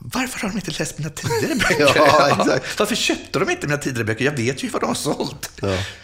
[0.00, 1.92] Varför har de inte läst mina tidigare böcker?
[1.96, 2.78] Ja, exakt.
[2.78, 4.24] Varför köpte de inte mina tidigare böcker?
[4.24, 5.50] Jag vet ju vad de har sålt.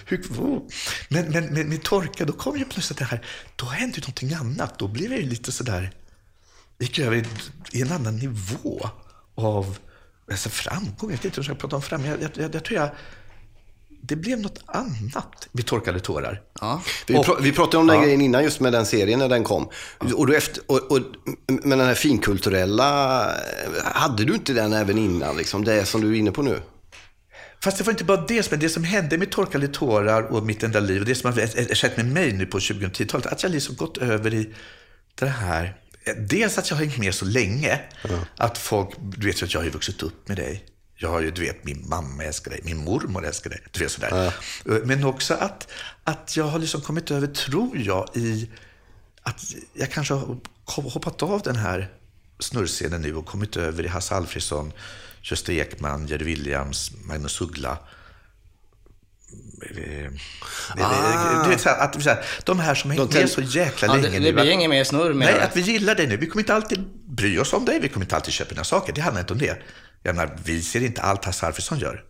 [0.04, 0.62] Hur, oh.
[1.08, 3.24] Men, men med, med Torka, då kom ju plötsligt det här,
[3.56, 4.78] då hände ju någonting annat.
[4.78, 5.92] Då blev jag ju lite sådär,
[6.78, 7.26] gick över
[7.72, 8.90] i en annan nivå
[9.34, 9.78] av
[10.30, 10.94] alltså framgång.
[11.00, 12.10] Jag vet inte hur jag ska prata om framgång.
[12.10, 12.88] Jag, jag, jag, tror jag,
[14.02, 16.40] det blev något annat med Torkade tårar.
[16.60, 16.82] Ja.
[17.06, 18.02] Vi, pra- vi pratade om den Ja.
[18.02, 19.68] grejen innan just med den serien när den kom.
[20.14, 21.00] Och, då efter, och, och,
[21.46, 23.30] men den här finkulturella,
[23.84, 25.36] hade du inte den även innan?
[25.36, 26.60] Liksom, det som du är inne på nu?
[27.62, 30.62] Fast det var inte bara det som, det som hände med Torkade tårar och mitt
[30.62, 33.76] enda liv och det som har skett med mig nu på 2010-talet, att jag liksom
[33.76, 34.54] gått över i
[35.14, 35.76] det här.
[36.18, 37.80] Dels att jag har hängt med så länge,
[38.36, 40.64] att folk, du vet ju att jag har vuxit upp med dig.
[40.96, 43.92] Jag har ju, du vet, min mamma älskar dig, min mormor älskar dig, du vet
[43.92, 44.34] sådär.
[44.84, 45.68] Men också att,
[46.04, 48.50] att jag har liksom kommit över, tror jag, i
[49.22, 51.92] att jag kanske har hoppat av den här
[52.38, 54.72] snurrscenen nu och kommit över i Hasse Alfredson,
[55.22, 57.78] Gösta Ekman, Jerry Williams, Magnus Uggla.
[59.70, 63.88] Eh, Du vet, så här, att, så här, de här som hängt med så jäkla
[63.88, 65.44] Ja, länge det, det blir ingen mer snurr med Nej, det.
[65.44, 66.16] att vi gillar dig nu.
[66.16, 67.80] Vi kommer inte alltid bry oss om dig.
[67.80, 68.92] Vi kommer inte alltid köpa dina saker.
[68.92, 69.56] Det handlar inte om det.
[70.02, 72.02] Jag menar, vi ser inte allt Hasse Alfredson gör.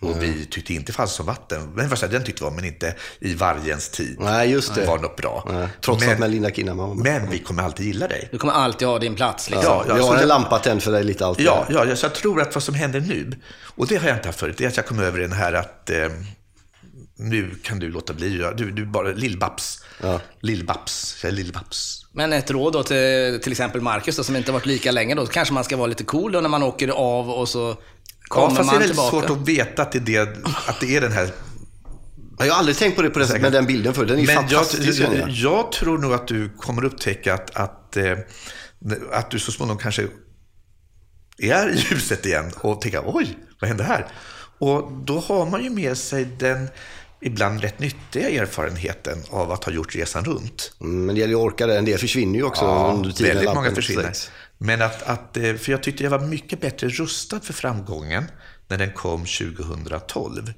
[0.00, 1.72] Och vi tyckte inte Falskt som vatten.
[1.74, 4.16] Men säger, den tyckte vi om, men inte i vargens tid.
[4.20, 4.86] Nej, just det.
[4.86, 5.48] var något bra.
[5.52, 7.22] Nej, trots men, att Melinda Kinnaman var med.
[7.22, 8.28] Men vi kommer alltid gilla dig.
[8.32, 9.50] Du kommer alltid ha din plats.
[9.50, 9.64] Liksom.
[9.72, 11.46] Ja, ja, vi har en jag- lampa tänd för dig lite alltid.
[11.46, 13.32] Ja, ja, ja, så jag tror att vad som händer nu,
[13.74, 15.52] och det har jag inte haft förut, det är att jag kommer över den här
[15.52, 15.96] att eh,
[17.22, 18.38] nu kan du låta bli.
[18.40, 19.82] Ja, Du, du bara, Lill-Babs.
[20.02, 20.20] Ja.
[20.40, 21.16] Lill-Babs.
[21.22, 22.04] Jag är Lill-Babs.
[22.12, 25.26] Men ett råd då till till exempel Marcus då, som inte varit lika länge då.
[25.26, 27.76] Kanske man ska vara lite cool då när man åker av och så Ja,
[28.28, 29.26] kommer fast det är man väldigt tillbaka.
[29.28, 31.30] svårt att veta att det, är det, att det är den här
[32.38, 34.20] Jag har aldrig tänkt på det på det sättet, men den bilden för den är
[34.20, 35.00] ju Men jag, fantastisk.
[35.00, 35.30] jag, jag.
[35.30, 38.18] jag tror nog att du kommer upptäcka att, att, eh,
[39.12, 40.06] att du så småningom kanske
[41.38, 44.06] är i ljuset igen och tänker oj, vad hände här?
[44.58, 46.68] Och då har man ju med sig den
[47.22, 50.72] ibland rätt nyttiga erfarenheten av att ha gjort resan runt.
[50.80, 51.78] Mm, Men det gäller ju att orka det.
[51.78, 54.12] En del försvinner ju också under tiden väldigt många försvinner.
[54.58, 58.24] Men att, att, eh, för jag tyckte jag var mycket bättre rustad för framgången
[58.68, 60.52] när den kom 2012.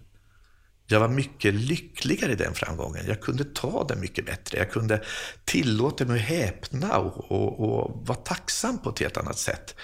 [0.87, 3.05] Jag var mycket lyckligare i den framgången.
[3.09, 4.59] Jag kunde ta den mycket bättre.
[4.59, 5.03] Jag kunde
[5.45, 9.75] tillåta mig att häpna och, och, och vara tacksam på ett helt annat sätt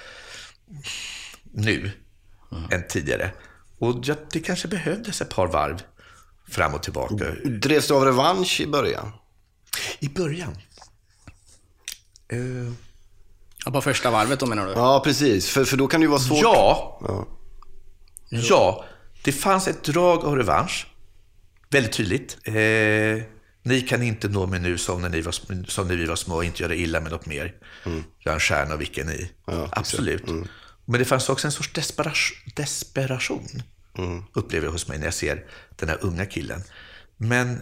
[1.52, 1.90] nu
[2.70, 3.30] än tidigare.
[3.78, 5.82] Och jag, det kanske behövdes ett par varv
[6.50, 7.24] fram och tillbaka.
[7.44, 9.12] Drevs du av revansch i början?
[10.00, 10.56] I början.
[12.28, 12.72] Eh,
[13.64, 14.72] Ja, på första varvet då menar du?
[14.72, 15.50] Ja, precis.
[15.50, 16.38] För, för då kan det ju vara svårt.
[16.42, 17.26] Ja, Ja.
[18.28, 18.84] ja,
[19.24, 20.86] det fanns ett drag av revansch.
[21.70, 22.38] Väldigt tydligt.
[22.44, 22.54] Eh,
[23.62, 25.32] ni kan inte nå mig nu som när, ni var,
[25.68, 27.54] som när vi var små och inte göra illa med något mer.
[28.18, 29.30] Jag är en stjärna och vilken ni.
[29.70, 30.24] Absolut.
[30.84, 33.62] Men det fanns också en sorts desperation, desperation
[34.32, 35.44] upplever jag hos mig när jag ser
[35.76, 36.62] den här unga killen.
[37.16, 37.60] Men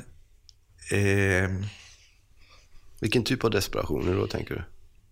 [0.90, 1.64] ehm,
[3.00, 4.62] Vilken typ av desperation är det då, tänker du?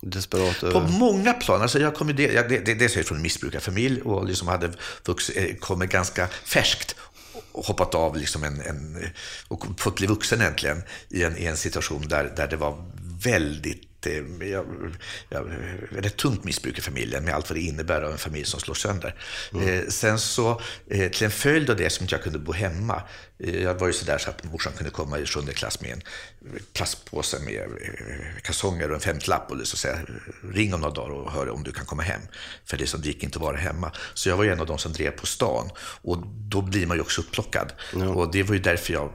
[0.09, 0.89] Desperat På över...
[0.89, 1.63] många plan.
[1.63, 4.49] Alltså jag kom det, jag, det, det, dels är jag från en missbrukarfamilj och liksom
[4.49, 4.73] hade
[5.05, 6.97] vux, eh, kommit ganska färskt
[7.53, 9.09] och hoppat av liksom en, en,
[9.49, 12.85] och fått bli vuxen äntligen i en, i en situation där, där det var
[13.23, 13.86] väldigt eh,
[14.41, 14.67] jag,
[15.29, 15.51] jag,
[15.91, 18.75] rätt tungt missbruk i familjen med allt vad det innebär av en familj som slår
[18.75, 19.15] sönder.
[19.53, 23.03] Eh, sen så, eh, till en följd av det som inte jag kunde bo hemma.
[23.39, 26.03] Eh, jag var ju sådär så att morsan kunde komma i sjunde klass med en
[26.73, 29.99] plastpåse med eh, kalsonger och en femtlapp och så säga
[30.53, 32.21] ring om några dagar och hör om du kan komma hem.
[32.65, 33.93] För det, som, det gick inte att vara hemma.
[34.15, 36.97] Så jag var ju en av de som drev på stan och då blir man
[36.97, 37.73] ju också upplockad.
[38.15, 39.13] Och det var ju därför jag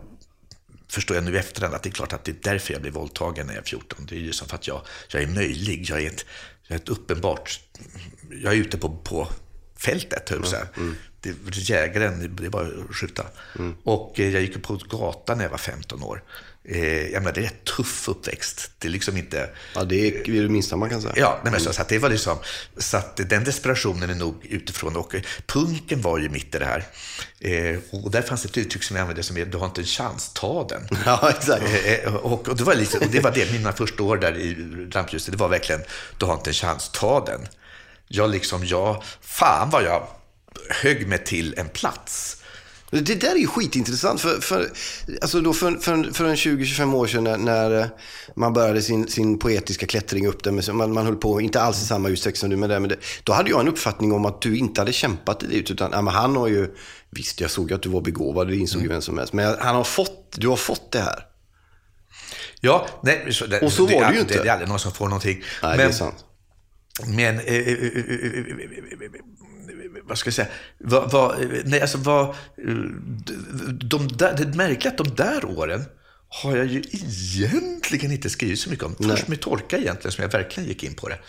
[0.92, 2.94] förstår jag nu i efterhand att det är klart att det är därför jag blev
[2.94, 4.06] våldtagen när jag är 14.
[4.10, 5.90] Det är ju som för att jag, jag är möjlig.
[5.90, 6.26] Jag är ett,
[6.68, 7.60] jag är ett uppenbart,
[8.30, 9.28] jag är ute på, på
[9.82, 10.68] fältet, höll jag att säga.
[11.22, 13.26] Det, jägaren, det var att skjuta.
[13.84, 16.24] Och eh, jag gick på gatan när jag var 15 år.
[16.64, 18.72] Eh, jag menar, det är en tuff uppväxt.
[18.78, 19.50] Det är liksom inte...
[19.76, 21.14] Ja, det är det minsta man kan säga.
[21.18, 22.38] Ja, nej, men så, så att det var liksom,
[22.78, 24.96] så att den desperationen är nog utifrån.
[24.96, 26.86] Och eh, punken var ju mitt i det här.
[27.40, 29.86] Eh, och där fanns ett uttryck som jag använde som är, du har inte en
[29.86, 30.88] chans, ta den.
[31.06, 31.64] Ja, exakt.
[31.64, 34.38] Eh, eh, och, och, det var lite, och det var det, mina första år där
[34.38, 34.56] i
[34.92, 35.82] rampljuset, det var verkligen,
[36.18, 37.48] du har inte en chans, ta den.
[38.14, 40.08] Jag liksom, jag, fan vad jag
[40.70, 42.38] högg mig till en plats.
[42.92, 44.22] Det där är ju skitintressant.
[44.22, 44.72] För, för,
[45.22, 47.86] alltså då för, för, för en 20-25 år sedan när, när eh,
[48.36, 51.86] man började sin, sin poetiska klättring upp där, man, man höll på, inte alls i
[51.86, 54.42] samma utsträckning som du med det, men det, då hade jag en uppfattning om att
[54.42, 56.76] du inte hade kämpat dig dit, utan ja, men han har ju,
[57.10, 59.76] visst jag såg att du var begåvad, det insåg ju vem som helst, men han
[59.76, 61.26] har fått, du har fått det här.
[62.60, 64.34] Ja, nej, så det, Och så det, var det ju inte.
[64.34, 65.44] Det, det är aldrig någon som får någonting.
[65.64, 66.26] Nej, det är sant.
[67.06, 69.12] Men, eh, eh, eh, eh, eh,
[70.04, 70.48] vad ska jag säga?
[70.78, 72.36] Vad, vad, nej, alltså vad, eh,
[73.74, 75.84] de, där, det är märkligt att de där åren
[76.30, 78.96] har jag ju egentligen inte skrivit så mycket om.
[78.96, 81.20] Först med Torka egentligen, som jag verkligen gick in på det.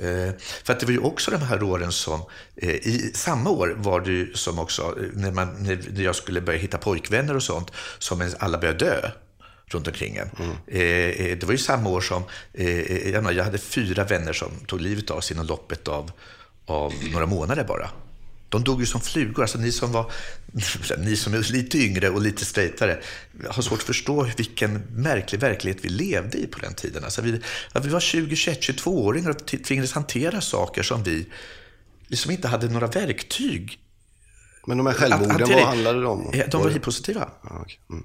[0.00, 2.20] Eh, för att det var ju också de här åren som,
[2.56, 6.40] eh, i samma år var det ju som också, eh, när, man, när jag skulle
[6.40, 9.10] börja hitta pojkvänner och sånt, som alla började dö
[9.74, 10.30] runt omkring en.
[10.66, 12.22] Eh, eh, det var ju samma år som,
[12.54, 15.88] eh, eh, jag, menar, jag hade fyra vänner som tog livet av sig inom loppet
[15.88, 16.10] av,
[16.66, 17.90] av några månader bara.
[18.48, 19.42] De dog ju som flugor.
[19.42, 20.12] Alltså ni som var
[20.98, 22.98] ni som är lite yngre och lite straightare
[23.48, 27.04] har svårt att förstå vilken märklig verklighet vi levde i på den tiden.
[27.04, 27.40] Alltså vi,
[27.82, 31.26] vi var 20, 21, 22-åringar och t- tvingades hantera saker som vi
[32.06, 33.78] liksom inte hade några verktyg.
[34.66, 36.32] Men de här att självmorden, vad handlade de om?
[36.50, 37.28] De Var hiv-positiva.
[37.42, 37.80] Ja, okej.
[37.90, 38.04] mm.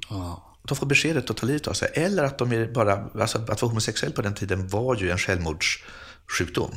[0.67, 1.91] De får beskedet att ta livet av sig.
[1.93, 5.17] Eller att de är bara, alltså att vara homosexuell på den tiden var ju en
[5.17, 6.75] självmordssjukdom.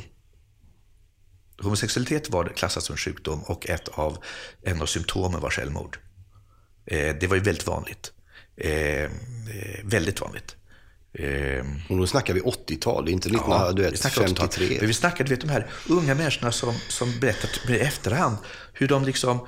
[1.61, 4.17] Homosexualitet var klassat som en sjukdom och ett av,
[4.61, 5.97] en av symptomen var självmord.
[6.85, 8.11] Eh, det var ju väldigt vanligt.
[8.57, 9.09] Eh, eh,
[9.83, 10.55] väldigt vanligt.
[11.13, 14.35] Eh, Och då snackar vi 80-tal, det är inte 19, Ja, vi snackar 80-tal.
[14.49, 14.77] 53.
[14.79, 18.37] Men vi snackar, du vet de här unga människorna som, som berättar i efterhand
[18.73, 19.47] hur de liksom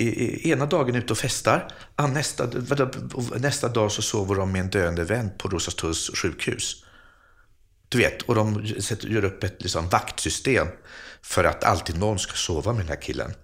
[0.00, 2.46] ena dagen ute och festar, ah, nästa,
[3.36, 6.84] nästa dag så sover de med en döende vän på Rosastulls sjukhus.
[7.88, 8.64] Du vet, och de
[9.00, 10.66] gör upp ett liksom, vaktsystem
[11.22, 13.34] för att alltid någon ska sova med den här killen.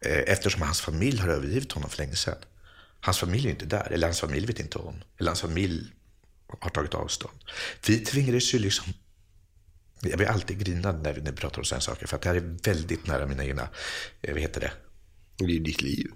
[0.00, 2.38] Eh, Eftersom hans familj har övergivit honom för länge sedan.
[3.00, 4.94] Hans familj är inte där, eller hans familj vet inte om.
[5.18, 5.92] Eller hans familj
[6.60, 7.38] har tagit avstånd.
[7.86, 8.92] Vi tvingades ju liksom
[10.00, 12.28] jag blir alltid grinad när vi, när vi pratar om sådana saker, för att det
[12.28, 13.68] här är väldigt nära mina egna,
[14.22, 14.72] eh, vad heter det?
[15.38, 16.10] Det är ju ditt liv.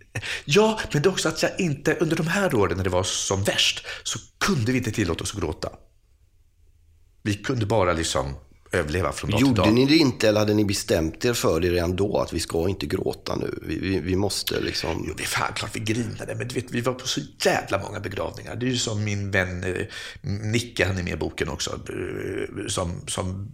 [0.44, 3.02] Ja, men det är också att jag inte, under de här åren när det var
[3.02, 5.72] som värst, så kunde vi inte tillåta oss att gråta.
[7.22, 8.34] Vi kunde bara liksom
[8.72, 9.74] överleva från dag till Gjorde dag.
[9.74, 12.18] ni det inte eller hade ni bestämt er för det redan då?
[12.18, 13.58] Att vi ska inte gråta nu.
[13.62, 15.04] Vi, vi, vi måste liksom...
[15.08, 17.78] Jo, det är fan klart vi grinade, men du vet, vi var på så jävla
[17.78, 18.56] många begravningar.
[18.56, 19.86] Det är ju som min vän eh,
[20.22, 23.52] Nicke, han är med i boken också, eh, som, som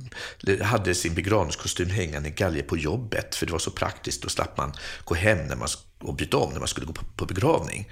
[0.62, 4.22] hade sin begravningskostym hängande i galge på jobbet, för det var så praktiskt.
[4.22, 4.72] Då slapp man
[5.04, 5.68] gå hem när man,
[6.00, 7.88] och byta om när man skulle gå på, på begravning.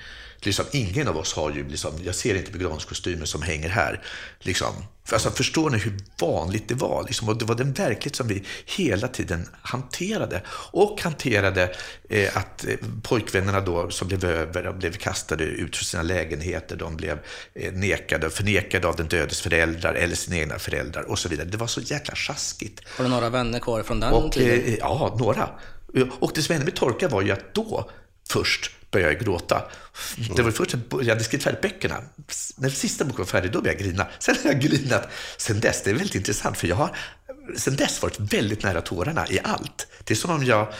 [0.46, 4.02] Liksom, ingen av oss har ju, liksom, jag ser inte begravningskostymen som hänger här.
[4.40, 4.74] Liksom.
[5.06, 7.04] För, alltså, förstår ni hur vanligt det var?
[7.06, 10.42] Liksom, och det var den verklighet som vi hela tiden hanterade.
[10.70, 11.74] Och hanterade
[12.08, 16.76] eh, att eh, pojkvännerna då som blev över och blev kastade ut från sina lägenheter,
[16.76, 17.18] de blev
[17.54, 21.48] eh, nekade, förnekade av den dödes föräldrar eller sina egna föräldrar och så vidare.
[21.48, 22.80] Det var så jäkla sjaskigt.
[22.96, 24.64] Har du några vänner kvar från den Och, tiden?
[24.64, 25.48] eh, ja, några.
[26.20, 27.90] Och det som hände med Torka var ju att då
[28.28, 29.62] först började jag gråta.
[30.36, 31.96] Det var först när jag hade skrivit färdigt böckerna.
[32.56, 34.06] När sista boken var färdig, då började jag grina.
[34.18, 35.82] Sen har jag grinat sen dess.
[35.82, 36.96] Det är väldigt intressant, för jag har
[37.56, 39.86] sen dess varit väldigt nära tårarna i allt.
[40.04, 40.72] Det är som om jag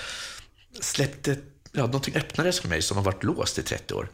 [0.80, 1.36] släppte,
[1.72, 4.08] ja, någonting öppnades för mig som har varit låst i 30 år.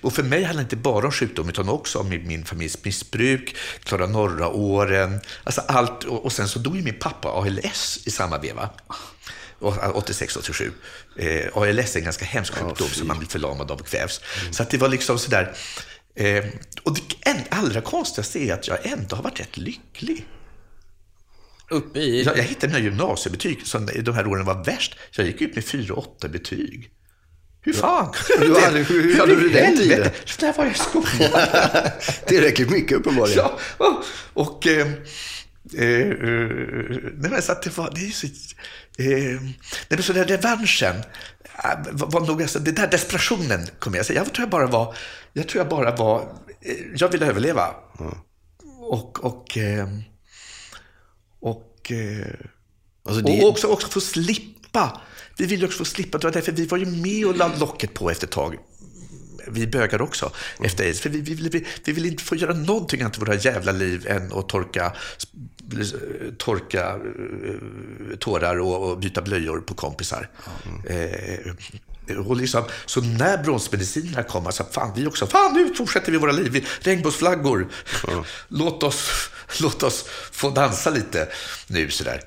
[0.00, 2.84] Och för mig handlar det inte bara om sjukdom, utan också om min, min familjs
[2.84, 6.04] missbruk, Klara Norra-åren, alltså allt.
[6.04, 8.70] Och, och sen så dog ju min pappa ALS i samma veva.
[9.70, 10.70] 86-87.
[11.18, 14.20] Eh, ALS är en ganska hemsk sjukdom som man blir förlamad av och kvävs.
[14.50, 15.54] Så att det var liksom sådär.
[16.16, 16.44] Eh,
[16.82, 17.00] och det
[17.30, 20.26] en, allra konstigaste är att jag ändå har varit rätt lycklig.
[21.70, 22.22] Uppe i...
[22.22, 24.96] Jag, jag hittade mina gymnasiebetyg som de här åren var värst.
[25.10, 26.90] Jag gick ut med 4-8 betyg.
[27.60, 28.14] Hur fan?
[28.38, 30.10] Hur hade- hur hade du den tiden?
[30.24, 31.40] Så där var jag i skolan.
[32.26, 33.38] Tillräckligt mycket uppenbarligen.
[33.44, 34.04] Ja, och,
[34.44, 34.86] och eh,
[35.78, 36.48] eh, eh,
[37.14, 38.26] nej, men så att det var, det är så,
[38.98, 39.40] eh,
[39.88, 40.96] nej, så den revanschen
[41.64, 44.20] eh, var, nog, alltså, det där desperationen kommer jag säga.
[44.20, 44.94] Jag tror jag bara var,
[45.32, 46.20] jag tror jag bara var,
[46.60, 47.74] eh, jag ville överleva.
[48.80, 49.88] Och, och, eh,
[51.40, 51.70] och,
[53.06, 55.00] Alltså det- Och också, också få slippa.
[55.38, 56.18] Vi vill ju också få slippa.
[56.18, 58.56] Det var därför vi var ju med och la locket på efter ett tag.
[59.46, 61.00] Vi bögar också efter aids.
[61.00, 64.06] För vi, vi, vi, vi vill inte få göra någonting annat i våra jävla liv
[64.08, 64.92] än att torka,
[66.38, 70.28] torka eh, tårar och, och byta blöjor på kompisar.
[70.86, 71.52] Eh,
[72.26, 76.32] och liksom, så när bromsmedicinerna kom, så fan vi också, fan nu fortsätter vi våra
[76.32, 76.52] liv.
[76.52, 77.68] Vi, regnbågsflaggor.
[78.48, 79.30] Låt, oss,
[79.60, 81.28] låt oss få dansa lite
[81.66, 82.20] nu sådär.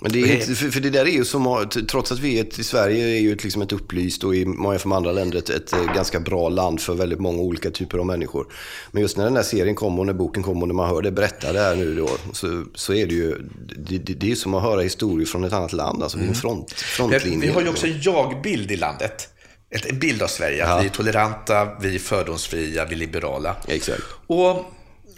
[0.00, 2.58] Men det är för, för det där är ju som, trots att vi är ett,
[2.58, 5.50] i Sverige är ju ett, liksom ett upplyst och i många från andra länder ett,
[5.50, 8.46] ett eh, ganska bra land för väldigt många olika typer av människor.
[8.90, 11.02] Men just när den där serien kom och när boken kom och när man hör
[11.02, 13.38] det berätta det här nu då, så, så är det ju,
[13.76, 16.02] det, det, det är ju som att höra historier från ett annat land.
[16.02, 17.38] Alltså, är en front, frontlinje.
[17.46, 19.28] vi har ju också en jag-bild i landet.
[19.70, 20.58] En bild av Sverige.
[20.58, 20.78] Ja.
[20.80, 23.56] vi är toleranta, vi är fördomsfria, vi är liberala.
[23.66, 24.02] Exakt.
[24.26, 24.64] Och,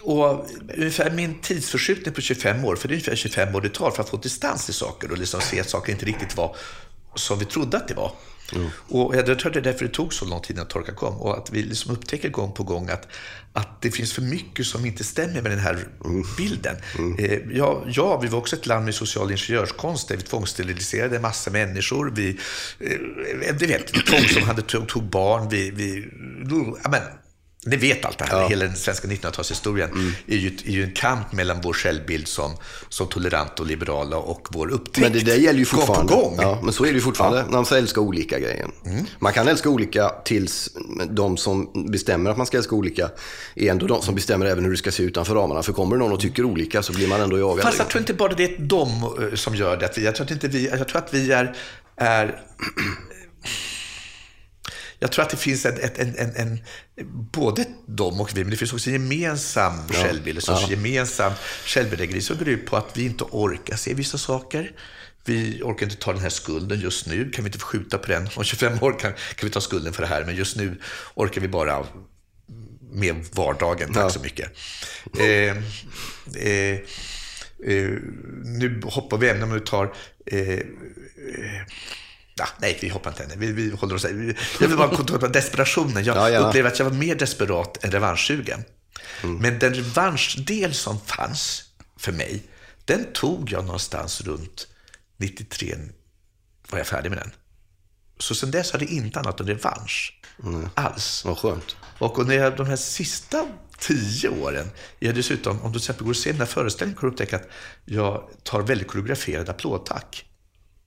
[0.03, 3.91] och ungefär min tidsförskjutning på 25 år, för det är ungefär 25 år det tar
[3.91, 6.57] för att få distans till saker och liksom se att saker inte riktigt var
[7.15, 8.13] som vi trodde att det var.
[8.89, 11.21] Och jag tror det är därför det tog så lång tid innan torka kom.
[11.21, 13.09] Och att vi liksom upptäcker gång på gång att,
[13.53, 15.87] att det finns för mycket som inte stämmer med den här
[16.37, 16.77] bilden.
[17.19, 21.51] Eh, ja, ja, vi var också ett land med social ingenjörskonst där vi tvångssteriliserade massa
[21.51, 22.13] människor.
[22.17, 22.39] Vi,
[22.79, 25.49] eh, du vet, vi tvång som hade tog, barn.
[25.49, 26.09] Vi, vi,
[26.91, 27.03] men,
[27.67, 31.33] ni vet allt det här, hela den svenska 1900-talshistorien är, ju, är ju en kamp
[31.33, 32.57] mellan vår självbild som,
[32.89, 34.99] som tolerant och liberala och vår upptäckt.
[34.99, 36.15] Men det där gäller ju fortfarande.
[36.15, 36.39] Gång på gång.
[36.41, 37.45] Ja, men så är det ju fortfarande.
[37.51, 38.73] Man får älska olika grejen.
[39.19, 40.71] Man kan älska olika tills
[41.11, 43.11] de som bestämmer att man ska älska olika
[43.55, 45.63] är ändå de som bestämmer även hur det ska se utanför ramarna.
[45.63, 47.65] För kommer det någon och tycker olika så blir man ändå jagad.
[47.65, 49.99] Fast jag tror inte bara det är de eh, som gör det.
[49.99, 51.57] Jag tror, att inte vi, jag tror att vi är...
[51.97, 52.41] är
[55.03, 56.59] jag tror att det finns en, en, en, en,
[57.33, 61.33] både de och vi, men det finns också en gemensam självbild, en sorts gemensam
[61.65, 64.73] självbedrägeri som går ut på att vi inte orkar se vissa saker.
[65.25, 67.31] Vi orkar inte ta den här skulden just nu.
[67.31, 68.29] Kan vi inte få skjuta på den?
[68.37, 70.81] Om 25 år kan, kan vi ta skulden för det här, men just nu
[71.15, 71.87] orkar vi bara
[72.93, 73.93] med vardagen.
[73.93, 74.53] Tack så mycket.
[75.19, 76.79] Eh, eh,
[77.65, 77.91] eh,
[78.45, 79.93] nu hoppar vi ämne om vi tar...
[82.41, 83.35] Ja, nej, vi hoppar inte ännu.
[83.37, 84.05] Vi, vi håller oss...
[84.05, 86.05] vi- Jag vill bara upp desperationen.
[86.05, 86.49] Jag Ja, gärna.
[86.49, 88.65] upplever att jag var mer desperat än revanschsugen.
[89.23, 91.65] Men den revanschdel som fanns
[91.97, 92.43] för mig,
[92.85, 94.67] den tog jag någonstans runt
[95.17, 95.77] 93,
[96.71, 97.31] var jag färdig med den.
[98.19, 100.21] Så sen dess har det inte annat än revansch.
[100.75, 101.25] Alls.
[101.25, 101.77] Vad skönt.
[101.99, 103.47] Och under jag- de här sista
[103.79, 106.97] tio åren är jag dessutom, om du till exempel går och ser den här föreställningen,
[107.01, 107.49] kommer du upptäcka att
[107.85, 110.25] jag tar väldigt koreograferade applådtack.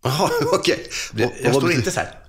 [0.04, 0.88] Jaha, okej.
[1.14, 2.20] Och Jag står inte så här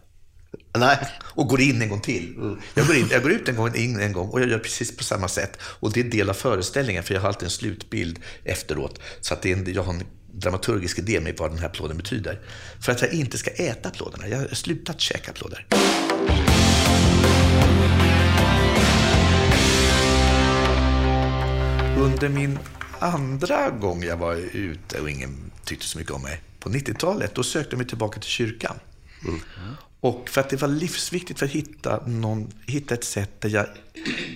[0.79, 0.99] Nej.
[1.21, 2.57] och går in en gång till.
[2.75, 4.97] Jag går, in, jag går ut en gång, in en gång och jag gör precis
[4.97, 5.59] på samma sätt.
[5.63, 9.01] Och det är del av föreställningen, för jag har alltid en slutbild efteråt.
[9.21, 11.97] Så att det är en, jag har en dramaturgisk idé med vad den här applåden
[11.97, 12.41] betyder.
[12.81, 14.29] För att jag inte ska äta applåderna.
[14.29, 15.67] Jag har slutat käka applåder.
[21.99, 22.59] Under min
[22.99, 27.43] andra gång jag var ute och ingen tyckte så mycket om mig, på 90-talet, då
[27.43, 28.77] sökte mig tillbaka till kyrkan.
[30.01, 33.67] Och för att det var livsviktigt för att hitta, någon, hitta ett sätt där jag,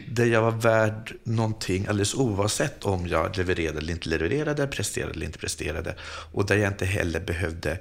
[0.09, 5.27] där jag var värd någonting alldeles oavsett om jag levererade eller inte levererade, presterade eller
[5.27, 5.95] inte presterade.
[6.33, 7.81] Och där jag inte heller behövde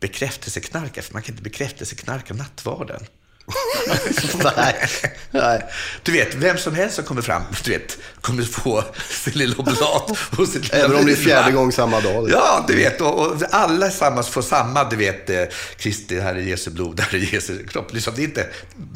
[0.00, 3.00] bekräftelseknarka, för man kan inte bekräftelseknarka nattvarden.
[4.56, 4.88] Nej.
[5.30, 5.62] Nej.
[6.02, 8.84] Du vet, vem som helst som kommer fram, du vet, kommer få
[9.24, 12.30] sin lilla oblat och sitt lilla Även om det är fjärde gång samma dag.
[12.30, 15.42] Ja, du vet, och, och alla tillsammans får samma, du vet, eh,
[15.76, 17.92] Kristi, här är Jesu blod, här är Jesu kropp.
[17.92, 18.46] Liksom, det är inte,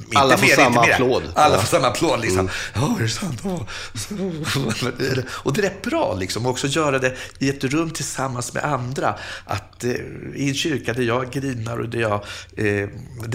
[0.04, 1.22] inte Alla får mer, samma inte applåd.
[1.34, 1.60] Alla Ja.
[1.60, 2.50] får samma applåd, liksom.
[2.74, 3.40] Ja, är det sant?
[3.44, 3.66] Ja.
[5.32, 8.64] Och det är rätt bra, liksom, och också göra det i ett rum tillsammans med
[8.64, 9.14] andra.
[9.44, 9.90] Att eh,
[10.34, 12.24] i en kyrka där jag grinar och där jag,
[12.56, 12.88] eh,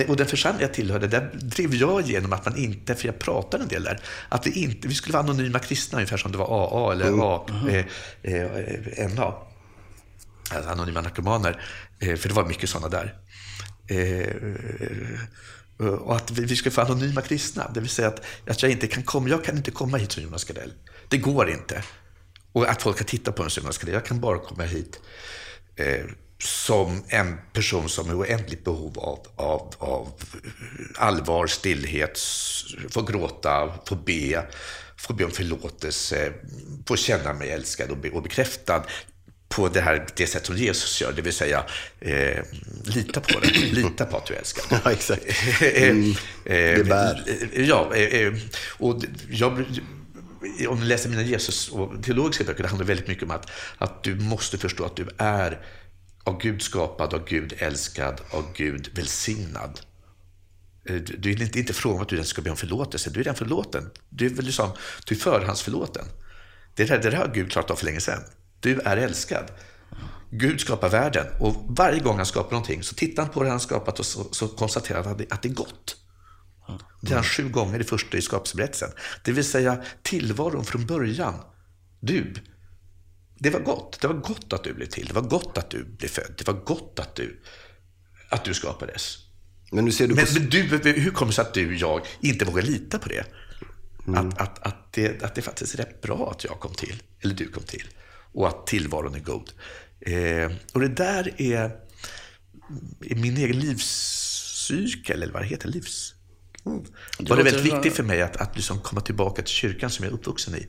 [0.09, 3.63] och den församling jag tillhörde, där drev jag igenom att man inte, för jag pratade
[3.63, 6.45] en del där, att vi inte, vi skulle vara anonyma kristna, ungefär som det var
[6.45, 7.85] AA eller A, eh,
[8.33, 9.33] eh, NA
[10.51, 11.61] alltså anonyma narkomaner,
[11.99, 13.15] eh, för det var mycket sådana där.
[13.87, 14.35] Eh,
[15.77, 18.87] och att vi vi ska få anonyma kristna, det vill säga att, att jag inte
[18.87, 20.73] kan komma, jag kan inte komma hit som Jonas Gardell.
[21.09, 21.83] Det går inte.
[22.51, 24.99] Och att folk kan titta på en som Jonas Gardell, jag kan bara komma hit
[25.75, 26.05] eh,
[26.43, 30.13] som en person som är oändligt behov av, av, av
[30.97, 32.19] allvar, stillhet,
[32.89, 34.45] få gråta, få be,
[34.97, 36.33] få be om förlåtelse,
[36.87, 38.83] få känna mig älskad och, be, och bekräftad
[39.49, 41.65] på det, här, det sätt som Jesus gör, det vill säga
[41.99, 42.43] eh,
[42.83, 44.81] lita på det, lita på att du är älskad.
[44.83, 45.23] Ja, exakt.
[45.61, 47.23] Mm, det bär.
[47.55, 48.33] Ja, eh, eh,
[48.77, 49.65] och jag,
[50.67, 54.03] om du läser mina Jesus och teologiska böcker, det handlar väldigt mycket om att, att
[54.03, 55.61] du måste förstå att du är
[56.25, 59.79] av Gud skapad, av Gud älskad, av Gud välsignad.
[60.85, 63.09] Eh, du är inte, inte frågan om att du ska be om förlåtelse.
[63.09, 63.91] Du är redan förlåten.
[64.09, 64.69] Du är, väl liksom,
[65.05, 66.05] du är förhandsförlåten.
[66.75, 68.23] Det där, det där har Gud klarat av för länge sedan.
[68.59, 69.51] Du är älskad.
[70.29, 73.59] Gud skapar världen och varje gång han skapar någonting så tittar han på det han
[73.59, 75.95] skapat och så, så konstaterar han att det, att det är gott.
[77.01, 78.89] Det är han sju gånger i första i skapelseberättelsen.
[79.23, 81.33] Det vill säga tillvaron från början.
[81.99, 82.33] Du.
[83.37, 84.01] Det var gott.
[84.01, 85.07] Det var gott att du blev till.
[85.07, 86.33] Det var gott att du blev född.
[86.37, 87.41] Det var gott att du,
[88.29, 89.17] att du skapades.
[89.71, 90.21] Men nu ser du på...
[90.21, 93.09] Men, men du, hur kommer det sig att du och jag inte vågar lita på
[93.09, 93.25] det?
[94.15, 95.23] Att, att, att, det?
[95.23, 97.87] att det faktiskt är rätt bra att jag kom till, eller du kom till.
[98.33, 99.51] Och att tillvaron är god.
[99.99, 101.71] Eh, och det där är,
[103.01, 106.13] är min egen livscykel, eller vad det heter, livs...
[106.65, 106.85] Mm.
[107.19, 110.11] Var det väldigt viktigt för mig att, att liksom komma tillbaka till kyrkan som jag
[110.11, 110.67] är uppvuxen i.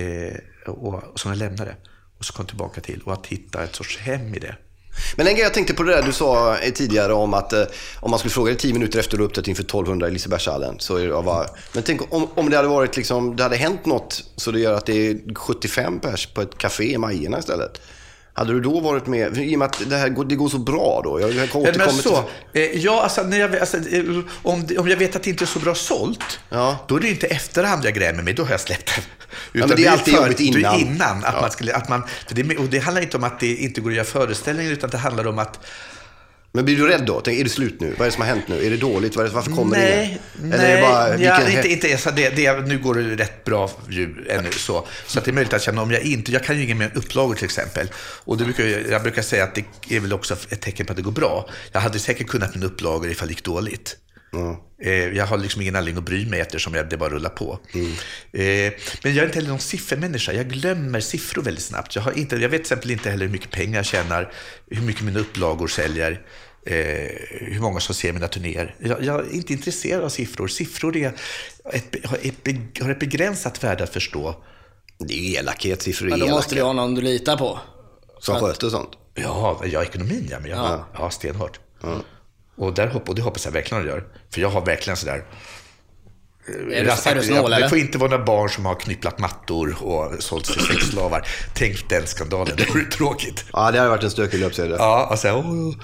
[0.00, 0.36] Eh,
[0.66, 1.76] och, och som jag lämnade.
[2.18, 3.02] Och så kom tillbaka till.
[3.04, 4.56] Och att hitta ett sorts hem i det.
[5.16, 7.64] Men en grej jag tänkte på det där du sa eh, tidigare om att eh,
[8.00, 10.74] om man skulle fråga dig tio minuter efter du uppträtt inför 1200 i Lisebergshallen.
[10.78, 13.86] Så är det bara, men tänk om, om det hade varit liksom, det hade hänt
[13.86, 17.80] något så det gör att det är 75 pers på ett café i Majerna istället.
[18.40, 20.58] Hade du då varit med, i och med att det här går, det går så
[20.58, 21.20] bra då.
[21.20, 22.22] Jag, jag Men, återkommer men så,
[22.52, 24.04] till- eh, ja, alltså, när jag, alltså, eh,
[24.42, 26.78] om, om jag vet att det inte är så bra sålt, Ja.
[26.88, 29.02] då är det inte efterhand jag grämer mig, då har jag släppt det.
[29.52, 30.74] Utan men det är alltid jobbigt innan.
[30.80, 33.80] innan att man skulle, att man, det, och det handlar inte om att det inte
[33.80, 35.66] går att göra föreställningar, utan det handlar om att
[36.52, 37.20] Men blir du rädd då?
[37.20, 37.90] Tänk, är det slut nu?
[37.90, 38.66] Vad är det som har hänt nu?
[38.66, 39.12] Är det dåligt?
[39.12, 40.50] Det, varför kommer nej, ingen?
[40.50, 43.16] nej, Eller är det bara, ja, vilken inte, inte alltså det, det, nu går det
[43.16, 44.86] rätt bra ju ännu så.
[45.06, 46.90] Så att det är möjligt att känna om jag inte, jag kan ju inga mer
[46.94, 47.90] upplagor till exempel.
[47.96, 49.64] Och det brukar, jag brukar säga att det
[49.96, 51.48] är väl också ett tecken på att det går bra.
[51.72, 53.96] Jag hade säkert kunnat mina upplagor ifall det gick dåligt.
[54.82, 57.58] Eh, Jag har liksom ingen anledning att bry mig eftersom jag, det bara rullar på.
[57.74, 58.72] Eh,
[59.02, 60.32] Men jag är inte heller någon siffermänniska.
[60.32, 61.94] Jag glömmer siffror väldigt snabbt.
[61.96, 64.32] Jag, har inte, jag vet till exempel inte heller hur mycket pengar jag tjänar,
[64.70, 66.10] hur mycket mina upplagor säljer,
[66.66, 66.76] eh,
[67.30, 68.74] hur många som ser mina turnéer.
[68.78, 70.48] Jag, jag är inte intresserad av siffror.
[70.48, 71.12] Siffror är
[71.72, 74.44] ett, har, ett, be- har ett begränsat värde att förstå.
[74.98, 77.58] Det är ju elakhet, siffror är Men då måste du ha någon du litar på.
[78.20, 78.90] Som sköter sånt.
[79.14, 81.10] Ja, ja ekonomin ja, men jag, ja.
[81.10, 81.60] stenhårt.
[82.60, 84.04] Och, där hopp, och det hoppas jag verkligen att jag gör.
[84.30, 85.24] För jag har verkligen sådär...
[86.46, 87.68] Är du, är du snål det eller?
[87.68, 91.28] får inte vara några barn som har knypplat mattor och sålt till sexslavar.
[91.54, 93.44] Tänk den skandalen, det vore tråkigt.
[93.52, 94.76] Ja, det hade varit en stökig löpsedel.
[94.78, 95.74] Ja, och säga, åh,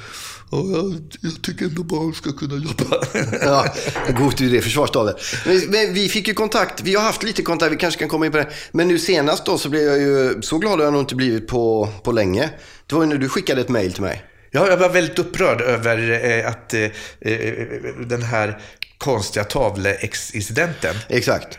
[0.51, 3.07] åh, jag, jag tycker ändå barn ska kunna jobba.
[3.43, 3.75] Ja,
[4.19, 5.17] god idé, försvarstalet.
[5.47, 8.27] Men, men vi fick ju kontakt, vi har haft lite kontakt, vi kanske kan komma
[8.27, 8.49] in på det.
[8.73, 11.49] Men nu senast då så blev jag ju, så glad har jag nog inte blivit
[11.49, 12.51] på, på länge.
[12.87, 14.25] Det var ju när du skickade ett mejl till mig.
[14.57, 16.83] Ja, jag var väldigt upprörd över eh, att eh,
[17.21, 17.67] eh,
[18.07, 18.59] den här
[18.99, 20.95] konstiga tavleincidenten.
[21.09, 21.59] Exakt.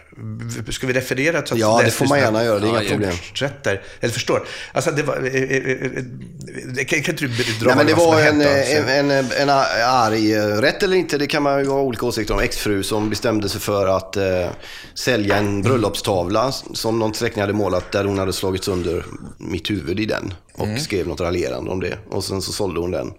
[0.69, 1.45] Ska vi referera?
[1.45, 3.11] Så att Ja, det får man gärna göra, det är inga ja, problem.
[3.11, 4.47] Fortsätter, eller förstår.
[4.71, 5.15] Alltså, det var...
[5.15, 9.11] eh, eh, eh, Kan, kan inte du dra Nej, men det var har en, en,
[9.11, 12.83] en, en arg, rätt eller inte, det kan man ju ha olika åsikter om, exfru
[12.83, 14.47] som bestämde sig för att eh,
[14.95, 19.05] sälja en bröllopstavla som någon släkting hade målat där hon hade slagit sönder
[19.37, 20.33] mitt huvud i den.
[20.53, 20.79] Och Mm.
[20.79, 21.97] skrev något raljerande om det.
[22.09, 23.11] Och sen så sålde hon den.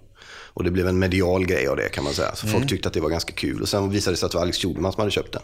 [0.58, 2.34] Och det blev en medial grej av det kan man säga.
[2.34, 2.58] Så Mm.
[2.58, 3.62] folk tyckte att det var ganska kul.
[3.62, 5.42] Och sen visade det sig att det var Alex Schulman som hade köpt den.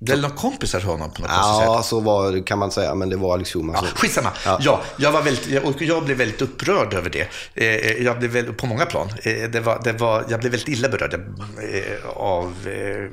[0.00, 1.64] Det är någon kompisar till honom på något konstigt sätt.
[1.66, 2.94] Ja, så var, kan man säga.
[2.94, 4.30] Men det var Alex Schulman Ja, skitsamma.
[4.44, 4.58] Ja.
[4.60, 4.82] Ja.
[4.98, 7.28] jag, var väldigt, jag, jag blev väldigt upprörd över det.
[7.54, 9.08] Eh, jag blev väl, på många plan.
[9.22, 13.10] Eh, det var, det var, jag blev väldigt illa berörd eh, av eh,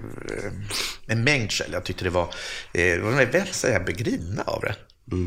[1.08, 1.70] en mängd skäl.
[1.74, 2.28] Jag tyckte det var,
[2.74, 4.76] eh, var vem säger jag, begrina av det.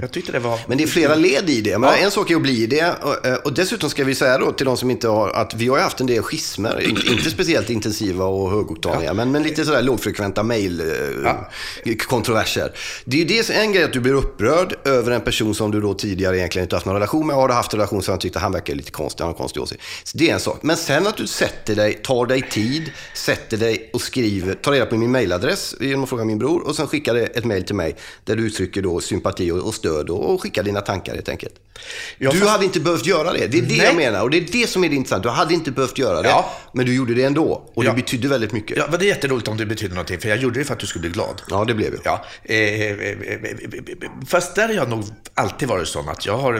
[0.01, 0.61] Jag tyckte det var...
[0.67, 1.79] Men det är flera led i det.
[1.79, 1.97] Men Ja.
[1.97, 2.95] En sak är att bli det.
[3.03, 5.69] Och, eh, och dessutom ska vi säga då till de som inte har, att vi
[5.69, 6.81] har haft en del schismer.
[6.81, 12.73] Inte, inte speciellt intensiva och högoktaniga, men, men lite sådär lågfrekventa mejlkontroverser.
[13.05, 15.81] Det är ju det, en grej att du blir upprörd över en person som du
[15.81, 17.37] då tidigare egentligen inte haft någon relation med.
[17.37, 19.33] Har du haft en relation så har han tyckt att han verkar lite konstig, han
[19.33, 19.83] har konstig åsikt.
[20.05, 20.59] Så det är en sak.
[20.63, 24.87] Men sen att du sätter dig, tar dig tid, sätter dig och skriver, tar reda
[24.87, 27.97] på min mejladress genom att fråga min bror och sen skickar ett mejl till mig
[28.25, 31.55] där du uttrycker då sympati och stöd och, och skickar dina tankar helt enkelt.
[32.19, 33.47] Ja, du fast- hade inte behövt göra det.
[33.47, 33.87] Det är det Nej.
[33.87, 34.23] jag menar.
[34.23, 35.29] Och det är det som är det intressanta.
[35.29, 36.29] Du hade inte behövt göra det.
[36.29, 36.53] Ja.
[36.73, 37.71] Men du gjorde det ändå.
[37.75, 37.91] Och Ja.
[37.91, 38.77] det betydde väldigt mycket.
[38.77, 40.81] Ja, men det är jätteroligt om det betyder någonting, för jag gjorde det för att
[40.81, 41.43] du skulle bli glad.
[41.51, 42.01] Ja, det blev jag.
[42.05, 45.05] Ja, eh, eh, eh, fast där har jag nog
[45.35, 46.53] alltid varit sån att jag har,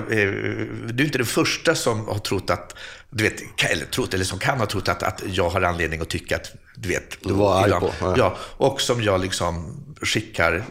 [0.93, 2.75] du är inte den första som har trott att,
[3.17, 6.09] du vet, eller trott, eller som kan ha trott att, att jag har anledning att
[6.09, 7.19] tycka att, du vet.
[7.23, 8.15] Du var arg på, ja.
[8.19, 10.65] Ja, och som jag liksom skickar,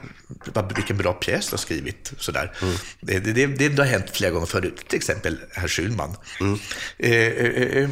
[0.76, 2.52] vilken bra pjäs du har skrivit, sådär.
[2.62, 2.76] Mm.
[3.02, 6.16] Det, det, det, det har hänt flera gånger förut, till exempel herr Schulman.
[6.40, 6.60] Mm.
[6.98, 7.90] Eh, eh, eh,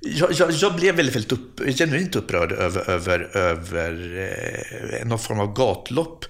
[0.00, 3.92] jag, jag, jag blev väldigt, väldigt upp, genuint upprörd över, över, över
[5.00, 6.24] eh, någon form av gatlopp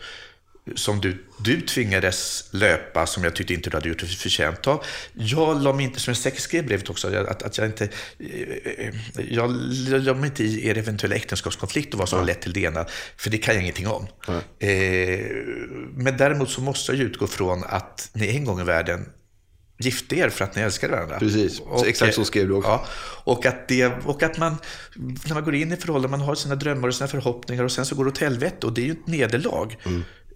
[0.74, 4.84] som du, du tvingades löpa som jag tyckte inte du hade gjort dig förtjänt av.
[5.12, 7.88] Jag la mig inte, som jag säkert skrev brevet också, att, att jag inte,
[8.18, 8.94] eh,
[9.28, 9.50] jag
[10.04, 12.86] la mig inte i er eventuella äktenskapskonflikt och vad som har lett till det ena,
[13.16, 14.06] för det kan jag ingenting om.
[14.58, 14.68] Eh,
[15.92, 19.08] men däremot så måste jag ju utgå från att ni en gång i världen
[19.78, 21.18] gifte er för att ni älskade varandra.
[21.18, 21.62] Precis.
[21.86, 22.70] Exakt så skrev du också.
[22.70, 22.86] Ja,
[23.24, 24.56] och, att det, och att man,
[24.96, 27.86] när man går in i förhållanden, man har sina drömmar och sina förhoppningar och sen
[27.86, 29.76] så går det åt helvete och det är ju ett nederlag.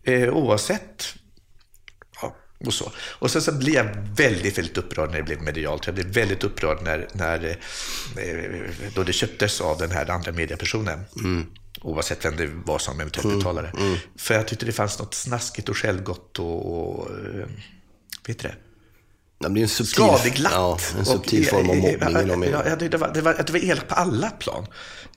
[0.08, 1.14] Eh, oavsett.
[2.22, 2.36] Ja,
[2.66, 2.92] och så.
[2.98, 5.86] Och sen så blev jag väldigt, väldigt upprörd när det blev medialt.
[5.86, 7.44] Jag blev väldigt upprörd när, när
[8.16, 8.56] eh,
[8.94, 11.04] då det köptes av den här andra mediepersonen.
[11.82, 13.72] Oavsett vem det var som eventuellt betalade.
[14.18, 17.46] För jag tyckte det fanns något snaskigt och självgott och, och eh,
[18.26, 18.54] vet du det?
[19.40, 20.52] Ja, det är en subtil, skadeglatt.
[20.54, 22.50] Ja, en subtil Och- form av eh, mobbning.
[22.50, 24.66] ja, det, det, var, det, var, det var elakt på alla plan.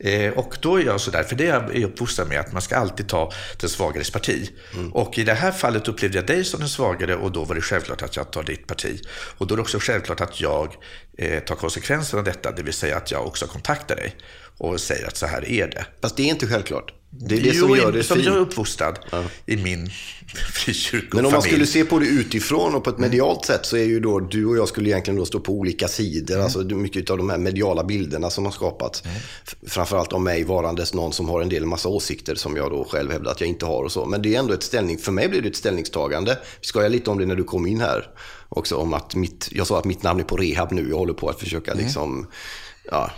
[0.03, 2.75] Eh, och då är jag sådär, för det är jag uppfostrad med, att man ska
[2.75, 4.49] alltid ta den svagares parti.
[4.73, 4.93] Mm.
[4.93, 7.61] Och i det här fallet upplevde jag dig som den svagare och då var det
[7.61, 9.01] självklart att jag tar ditt parti.
[9.37, 10.75] Och då är det också självklart att jag
[11.17, 14.15] eh, tar konsekvenserna av detta, det vill säga att jag också kontaktar dig
[14.57, 15.85] och säger att så här är det.
[16.01, 16.93] Fast det är inte självklart.
[17.13, 18.27] Det är det som Jo, gör det som fint.
[18.27, 18.99] jag är uppfostrad
[19.45, 19.89] i min
[20.53, 21.09] frikyrkofamilj.
[21.13, 23.09] Men om man skulle se på det utifrån och på ett Mm.
[23.09, 25.87] medialt sätt så är ju då du och jag skulle egentligen då stå på olika
[25.87, 26.33] sidor.
[26.35, 26.43] Mm.
[26.43, 29.03] Alltså mycket av de här mediala bilderna som har skapats.
[29.47, 32.85] F- Framförallt om mig varandes någon som har en del massa åsikter som jag då
[32.91, 34.05] själv hävdar att jag inte har och så.
[34.05, 36.37] Men det är ändå ett ställning, för mig blir det ett ställningstagande.
[36.61, 38.07] Vi skojade lite om det när du kom in här
[38.49, 40.89] också om att mitt, jag sa att mitt namn är på rehab nu.
[40.89, 41.83] Jag håller på att försöka Mm.
[41.83, 42.27] liksom
[42.83, 43.11] ja,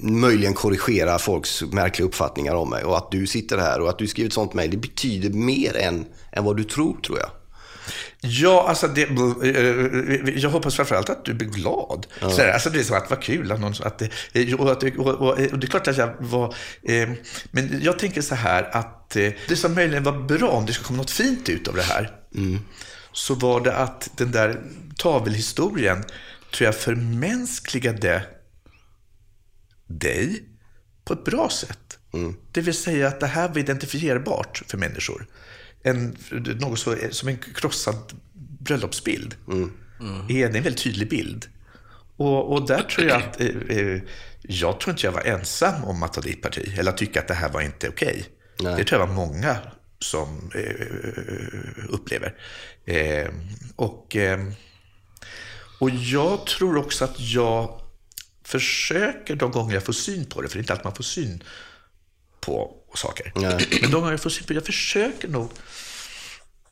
[0.00, 2.84] möjligen korrigera folks märkliga uppfattningar om mig.
[2.84, 5.76] Och att du sitter här och att du skriver ett sånt mejl, det betyder mer
[5.76, 7.30] än, än vad du tror, tror jag.
[8.20, 12.06] Ja, alltså det, eh, jag hoppas framförallt att du blir glad.
[12.20, 13.98] Så här, alltså det är så att vad kul att någon, att
[14.32, 17.08] det, och, att och, och, och det är klart att jag var, eh,
[17.50, 20.84] men jag tänker så här att eh, det som möjligen var bra, om det ska
[20.84, 22.10] komma något fint ut av det här,
[23.12, 24.60] så var det att den där
[24.96, 26.04] tavelhistorien
[26.50, 28.22] tror jag förmänskligade
[29.86, 30.44] dig
[31.04, 31.98] på ett bra sätt.
[32.52, 35.26] Det vill säga att det här var identifierbart för människor.
[35.82, 36.16] En,
[36.60, 38.12] något så, som en krossad
[38.58, 39.34] bröllopsbild.
[40.28, 41.46] Är en väldigt tydlig bild.
[42.16, 44.00] Och, och där tror jag att, eh, eh,
[44.42, 47.28] jag tror inte jag var ensam om att ta ditt parti, eller att tycka att
[47.28, 48.24] det här var inte okej.
[48.60, 48.74] Nej.
[48.76, 49.56] Det tror jag var många
[49.98, 52.34] som eh, upplever.
[52.84, 53.28] Eh,
[53.76, 54.40] och, eh,
[55.80, 57.80] och jag tror också att jag
[58.46, 61.04] försöker de gånger jag får syn på det, för det är inte alltid man får
[61.04, 61.42] syn
[62.40, 63.32] på saker.
[63.34, 63.68] Nej.
[63.82, 65.50] Men de gånger jag får syn på det, jag försöker nog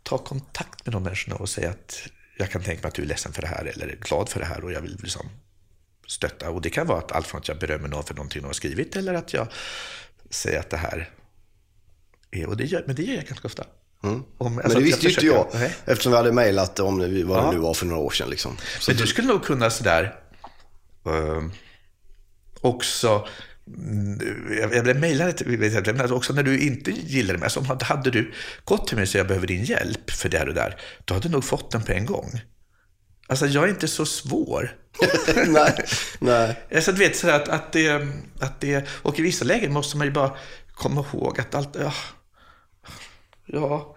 [0.03, 2.03] ta kontakt med de människorna och säga att
[2.39, 4.41] jag kan tänka mig att du är ledsen för det här eller är glad för
[4.41, 5.29] det här och jag vill liksom
[6.07, 6.51] stötta.
[6.51, 8.53] Och det kan vara att allt från att jag berömmer någon för någonting de har
[8.55, 9.49] skrivit eller att jag
[10.31, 11.11] säger att det här
[12.31, 13.65] är, och det gör, men det gör jag ganska ofta.
[14.01, 14.25] Om, Mm.
[14.39, 15.77] Men alltså det att visste ju inte jag, Nej.
[15.85, 17.43] eftersom vi hade mejlat om det, vad Ja.
[17.47, 18.31] det nu var för några år sedan.
[18.31, 18.57] Liksom.
[18.81, 20.15] Så Men du skulle nog kunna sådär
[21.07, 21.43] eh,
[22.65, 23.29] också
[23.77, 24.19] mm,
[24.73, 25.43] jag blev mejlad,
[25.97, 28.33] men också när du inte gillade mig, alltså hade- hade du
[28.65, 31.15] gått till mig och sagt jag behöver din hjälp för det här och där, då
[31.15, 32.41] hade du nog fått den på en gång.
[33.27, 34.77] Alltså jag är inte så svår.
[35.47, 35.75] nej,
[36.19, 36.61] nej.
[36.75, 38.09] Alltså, du vet, så att, att, det,
[38.41, 38.89] att det...
[38.89, 40.37] Och i vissa lägen måste man ju bara
[40.75, 41.77] komma ihåg att allt...
[41.81, 41.93] Ja,
[43.47, 43.97] ja.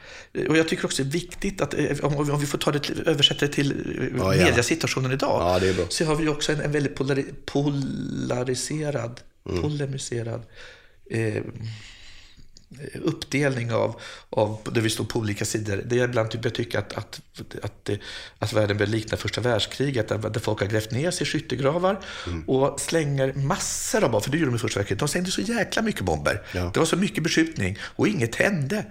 [0.50, 3.46] Och jag tycker också det är viktigt att, eh, om, vi får ta det, översätta
[3.46, 4.50] det till eh, Ja, gärna.
[4.50, 9.62] mediasituationen idag, Ja, så har vi också en, en väldigt polari, polariserad, Mm.
[9.62, 10.42] polemiserad
[11.12, 11.44] eh,
[13.04, 15.84] uppdelning av, av där vi står på olika sidor.
[15.86, 17.22] Det är ibland typ jag tycker att, att,
[17.64, 18.00] att, det-
[18.40, 22.00] att världen bör likna första världskriget, där, där folk har grävt ner sig i skyttegravar
[22.28, 22.44] Mm.
[22.50, 25.00] och slänger massor av bomber, för det gjorde de i första världskriget.
[25.00, 26.42] De slängde så jäkla mycket bomber.
[26.56, 26.72] Ja.
[26.74, 28.86] Det var så mycket beskjutning och inget hände.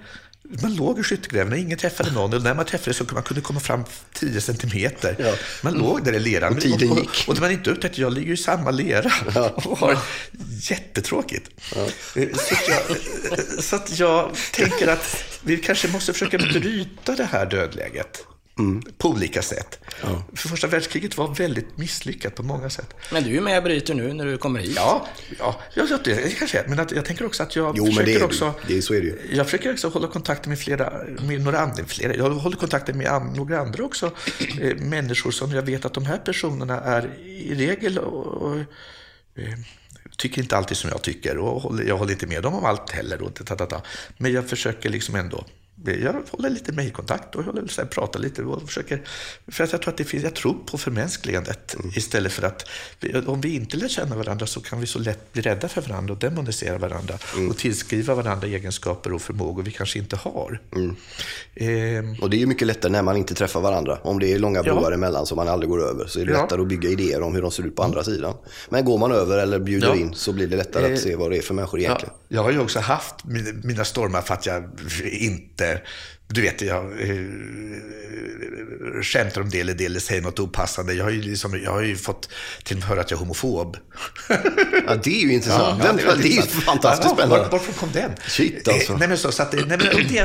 [0.63, 2.35] Man låg i skyttegräven och ingen träffade någon.
[2.35, 5.17] Och när man träffade så kunde man kunde komma fram 10 centimeter.
[5.19, 5.35] Ja.
[5.63, 6.55] Man låg där i leran.
[6.55, 7.09] Och tiden och, gick.
[7.09, 9.13] och, och när man inte upptäckte, jag ligger i samma lera
[9.55, 9.99] och har
[10.61, 11.51] jättetråkigt.
[11.77, 17.25] Eh, Så, att jag, så att jag tänker att vi kanske måste försöka bryta det
[17.25, 18.25] här dödläget
[18.99, 19.79] på olika sätt.
[20.35, 22.95] För första världskriget var väldigt misslyckat på många sätt.
[23.13, 24.73] Men du är med och bryter nu när du kommer hit.
[24.77, 25.07] Ja,
[25.39, 26.65] ja, ja det, det kanske.
[26.69, 28.55] Men att, jag tänker också att jag Jo, men försöker det är- också...
[28.69, 29.19] det är- så är det ju.
[29.33, 33.07] Jag försöker också hålla kontakt med flera, med några andra, flera, jag håller kontakten med
[33.07, 34.07] an, några andra också,
[34.61, 38.57] eh, människor som jag vet att de här personerna är i regel och, och,
[39.37, 39.59] eh,
[40.19, 42.91] tycker inte alltid som jag tycker och håller, jag håller inte med dem om allt
[42.91, 43.23] heller.
[43.23, 43.83] Och ta, ta, ta.
[44.19, 45.45] Men jag försöker liksom ändå
[45.93, 49.03] jag håller lite mejlkontakt och håller, så här, pratar lite och försöker,
[49.49, 51.91] för att jag tror att det finns, jag tror på förmänskligandet Mm.
[51.97, 52.65] istället för att,
[53.27, 56.13] om vi inte lär känna varandra så kan vi så lätt bli rädda för varandra
[56.15, 57.51] och demonisera varandra Mm.
[57.51, 60.61] och tillskriva varandra egenskaper och förmågor vi kanske inte har.
[61.55, 63.99] Ehm, Och det är ju mycket lättare när man inte träffar varandra.
[64.03, 64.75] Om det är långa Ja.
[64.75, 66.43] broar emellan som man aldrig går över så är det Ja.
[66.43, 68.35] lättare att bygga idéer om hur de ser ut på andra sidan.
[68.71, 69.95] Men går man över eller bjuder Ja.
[69.97, 72.15] in så blir det lättare Eh, att se vad det är för människor egentligen.
[72.29, 73.15] Ja, jag har ju också haft
[73.65, 74.65] mina stormar för att jag
[75.05, 75.76] inte,
[76.29, 77.17] du vet, jag eh,
[79.03, 80.95] skämtar om det eller det eller säger något opassande.
[80.95, 82.29] Jag har ju, liksom, jag har ju fått
[82.65, 83.77] till och med höra att jag är homofob.
[84.87, 85.85] Ja, det är ju intressant.
[85.85, 87.45] Ja, Vem, det det, är ju fantastiskt Ja, spännande.
[87.45, 88.11] Var, varifrån kom den?
[88.27, 88.93] Shit, alltså.
[88.93, 90.19] Eh, nej, men så, så att, nej, men, och, det,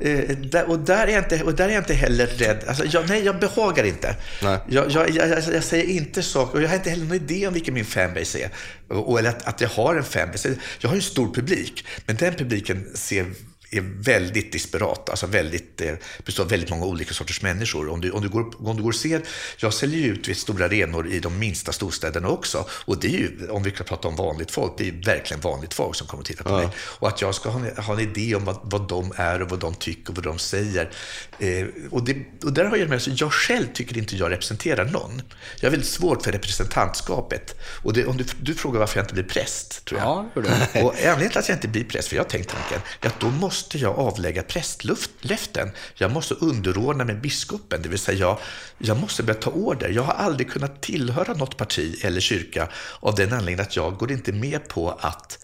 [0.00, 2.64] eh, där, och, där är jag inte, och där är jag inte heller rädd.
[2.66, 4.16] Alltså, jag, nej, jag behagar inte.
[4.42, 4.58] Nej.
[4.68, 7.46] Jag, jag, jag, jag, jag säger inte saker, och jag har inte heller någon idé
[7.46, 8.50] om vilken min fanbase är.
[8.88, 10.54] Och, och, eller att, att jag har en fanbase.
[10.78, 13.26] Jag har ju en stor publik, men den publiken ser
[13.70, 15.94] är väldigt disparat, alltså väldigt, eh,
[16.24, 17.88] består av väldigt många olika sorters människor.
[17.88, 19.22] Om du, om du, går, om du går och ser,
[19.56, 22.66] jag säljer ju ut vid stora arenor i de minsta storstäderna också.
[22.70, 25.40] Och det är ju, om vi kan prata om vanligt folk, det är ju verkligen
[25.40, 26.68] vanligt folk som kommer och tittar på mig.
[26.76, 29.50] Och att jag ska ha en, ha en idé om vad, vad de är och
[29.50, 30.90] vad de tycker och vad de säger.
[31.38, 34.84] Eh, och, det, och där har jag med, så jag själv tycker inte jag representerar
[34.84, 35.22] någon.
[35.60, 37.60] Jag har väldigt svårt för representantskapet.
[37.82, 40.08] Och det, om du, du frågar varför jag inte blir präst, tror jag.
[40.34, 40.42] Ja.
[40.82, 43.20] Och anledningen till att jag inte blir präst, för jag har tänkt tanken, är att
[43.20, 45.70] då måste jag avlägga prästlöften.
[45.94, 48.38] Jag måste underordna mig biskopen, det vill säga jag,
[48.78, 49.88] jag måste börja ta order.
[49.88, 52.68] Jag har aldrig kunnat tillhöra något parti eller kyrka
[53.00, 55.38] av den anledningen att jag går inte med på att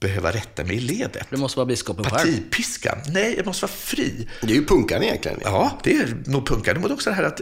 [0.00, 1.26] behöva rätta mig i ledet.
[1.30, 2.18] Du måste vara biskopen själv.
[2.18, 2.98] Partipiskan?
[3.08, 4.28] Nej, jag måste vara fri.
[4.42, 5.38] Det är ju punkan egentligen.
[5.44, 6.80] Ja, det är nog punkande.
[6.80, 7.40] Men också det här att,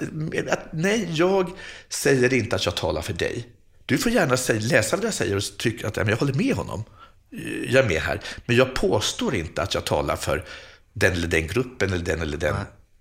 [0.51, 1.51] att nej, jag
[1.89, 3.49] säger inte att jag talar för dig.
[3.87, 6.85] Du får gärna säga, läsa vad jag säger och tycka att jag håller med honom.
[7.69, 8.21] Jag är med här.
[8.47, 10.45] Men jag påstår inte att jag talar för
[10.93, 12.57] den eller den gruppen eller den eller den,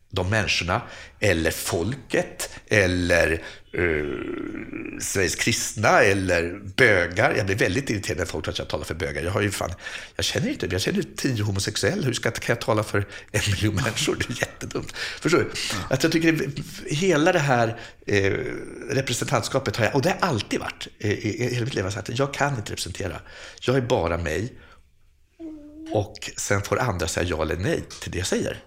[0.09, 0.81] de människorna.
[1.19, 2.49] Eller folket.
[2.67, 3.31] Eller
[3.73, 6.01] eh, Sveriges kristna.
[6.01, 7.33] Eller bögar.
[7.37, 9.23] Jag blir väldigt irriterad när folk tror att jag talar för bögar.
[9.23, 9.73] Jag har ju fan,
[10.15, 12.01] jag känner inte, jag känner tio homosexuella.
[12.05, 14.15] Hur ska, kan jag tala för en miljon människor?
[14.15, 14.91] Det är jättedumt.
[14.95, 15.51] Förstår du?
[15.89, 16.63] Att jag tycker det,
[16.95, 18.33] hela det här eh,
[18.89, 21.87] representantskapet har jag, och det har alltid varit eh, i, i hela mitt liv, har
[21.87, 23.19] jag sagt att jag kan inte representera.
[23.61, 24.53] Jag är bara mig.
[25.91, 28.63] Och sen får andra säga ja eller nej till det jag säger.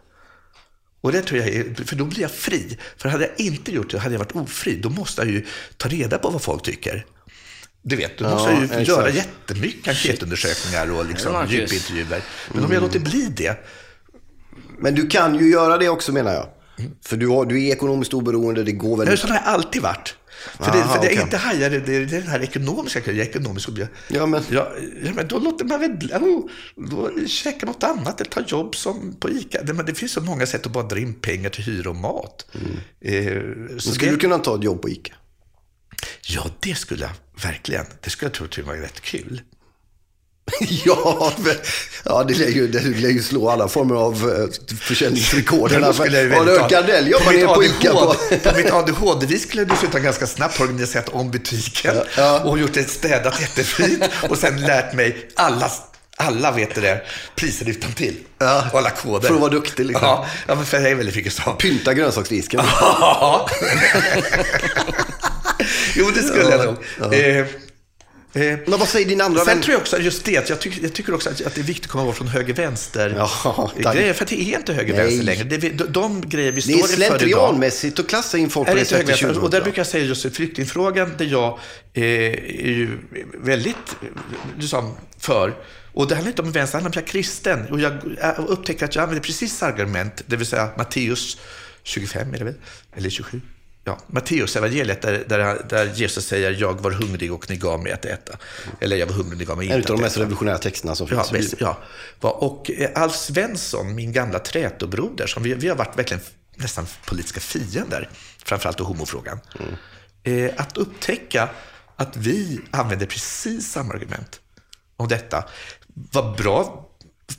[1.01, 2.78] Och det tror jag är, för då blir jag fri.
[2.96, 5.46] För hade jag inte gjort det, hade jag varit ofri, då måste jag ju
[5.76, 7.07] ta reda på vad folk tycker.
[7.82, 8.88] Du vet, då måste jag ju exakt.
[8.88, 12.22] göra jättemycket enkätundersökningar och liksom djupintervjuer.
[12.53, 13.66] Men om jag låter bli det,
[14.78, 16.48] Men du kan ju göra det också menar jag.
[17.03, 19.18] För du, har, du är ekonomiskt oberoende, det går väldigt...
[19.20, 20.14] så har jag alltid varit.
[20.59, 23.20] För, det, Aha, för det jag inte hajar, det, det är den här ekonomiska är
[23.20, 23.68] ekonomisk
[24.09, 24.72] Ja, men- ja,
[25.05, 29.16] ja, men då låter man väl, oh, då käka något annat eller ta jobb som
[29.20, 29.62] på ICA.
[29.62, 31.97] Det, men det finns så många sätt att bara dra in pengar till hyra och
[31.97, 32.47] mat.
[33.01, 33.81] Eh, Mm.
[33.81, 35.14] Skulle det, du kunna ta ett jobb på ICA?
[36.22, 37.85] Ja, det skulle jag verkligen.
[38.01, 39.43] Det skulle jag tro var rätt kul.
[40.84, 41.32] ja,
[42.05, 45.70] ja det, lär ju, det lär ju slå alla former av eh, försäljningsrekord.
[45.70, 45.74] På
[47.11, 47.92] jobbar nere på ICA?
[47.92, 48.14] På,
[48.57, 52.40] mitt ADHD-vis skulle jag dessutom ganska snabbt organiserat om butiken Ja.
[52.40, 55.70] och gjort det städat jättefint och sen lärt mig alla,
[56.16, 57.03] alla vet det,
[57.36, 58.64] priser utan till Ja.
[58.72, 59.28] och alla koder.
[59.28, 60.07] För att vara duktig, liksom.
[60.07, 61.59] Ja, ja men för jag är väldigt sånt.
[61.59, 62.61] Pynta grönsaksdisken.
[62.80, 63.48] Ja.
[65.94, 66.76] jo, det skulle jag nog.
[67.14, 67.46] Eh, eh,
[68.33, 69.62] Men vad säger din andra Sen vän?
[69.62, 71.85] tror jag också, just det, jag tycker, jag tycker också att, att det är viktigt
[71.85, 73.14] att komma bort från höger-vänster.
[73.16, 75.45] Ja, grejer, för att det är inte höger-vänster längre.
[75.45, 77.18] Det, är- de, de grejer vi Det är står inför idag.
[77.18, 79.22] slentrianmässigt att klassa in folk Är på det det sättet?
[79.22, 79.62] Och där 2000.
[79.62, 81.59] brukar jag säga just i flyktingfrågan, där jag
[81.95, 82.99] eh, är ju
[83.35, 83.97] väldigt
[84.59, 85.55] liksom, för.
[85.93, 87.66] Och det handlar inte om vänster, det handlar om att jag är kristen.
[87.70, 87.93] Och jag
[88.49, 91.39] upptäcker att jag använder precis argument, det vill säga Matteus
[91.83, 92.55] 25, är det väl?
[92.97, 93.41] Eller 27?
[93.85, 97.93] Ja, Matteus evangeliet där, där, där Jesus säger jag var hungrig och ni gav mig
[97.93, 98.39] att äta.
[98.81, 100.22] Eller jag var hungrig och ni gav mig En inte av de att mest äta.
[100.22, 101.33] revolutionära texterna som Ja, finns.
[101.43, 101.74] visst, Bibeln.
[102.20, 102.31] ja.
[102.31, 106.22] Och eh, Alf Svensson, min gamla trätobroder, som vi, vi har varit verkligen
[106.57, 108.09] nästan politiska fiender,
[108.45, 109.41] framförallt i homofrågan.
[110.22, 111.49] Eh, att upptäcka
[111.97, 114.41] att vi använder precis samma argument
[114.97, 115.45] om detta
[116.12, 116.87] var bra.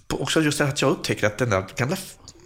[0.10, 1.98] Också just att jag upptäcker att denna gamla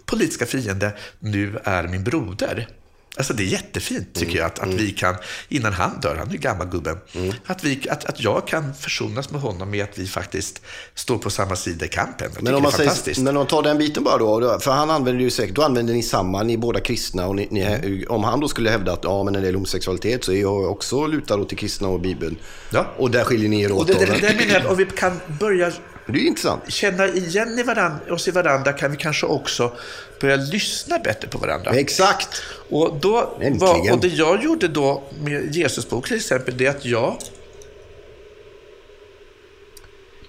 [0.06, 2.68] politiska fiende nu är min broder.
[3.16, 5.16] Alltså det är jättefint tycker jag att, att vi kan,
[5.48, 6.98] innan han dör, han är ju gammal gubben,
[7.46, 10.62] att, vi, att, att jag kan försonas med honom med att vi faktiskt
[10.94, 12.30] står på samma sida i kampen.
[12.34, 14.58] Jag Men om, man det är säger, men om man tar den biten bara då,
[14.60, 17.48] för han använder ju säkert, då använder ni samma, ni är båda kristna och ni,
[17.50, 20.40] ni, om han då skulle hävda att ja men när det gäller homosexualitet så är
[20.40, 22.36] jag också lutad åt det kristna och Bibeln.
[22.70, 22.86] Ja.
[22.96, 23.80] Och där skiljer ni er åt.
[23.80, 25.72] Och det, det, det menar jag, om vi kan börja
[26.06, 26.62] Det är ju intressant.
[26.68, 29.72] känna igen i varandra, oss i varandra kan vi kanske också
[30.20, 31.70] börja lyssna bättre på varandra.
[31.70, 32.42] Exakt.
[32.70, 36.84] Och, då var, och det jag gjorde då med Jesusbok till exempel, det är att
[36.84, 37.16] jag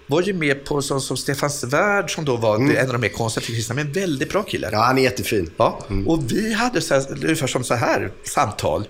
[0.08, 3.10] var ju med på sånt som Stefan Svärd som då var en av de mer
[3.10, 4.70] konservativa kristna, men en väldigt bra kille.
[4.72, 5.52] Ja, han är jättefin.
[5.58, 8.88] Ja, och vi hade så här, ungefär som så här samtal.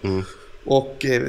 [0.67, 1.21] Och eh,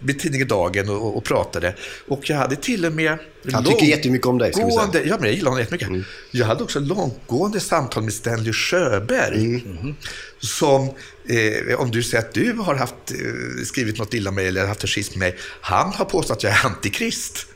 [0.00, 1.74] med tidningen Dagen och, och pratade.
[2.08, 3.18] Och jag hade till och med...
[3.52, 5.04] Han tycker jättemycket om dig, ska vi säga.
[5.06, 6.06] Ja, men jag gillar honom jättemycket.
[6.30, 9.64] Jag hade också långtgående samtal med Stanley Sjöberg.
[10.40, 10.90] Som,
[11.28, 14.66] eh, om du säger att du har haft, eh, skrivit något illa om mig eller
[14.66, 15.38] haft en schism med mig.
[15.60, 17.46] Han har påstått att jag är antikrist.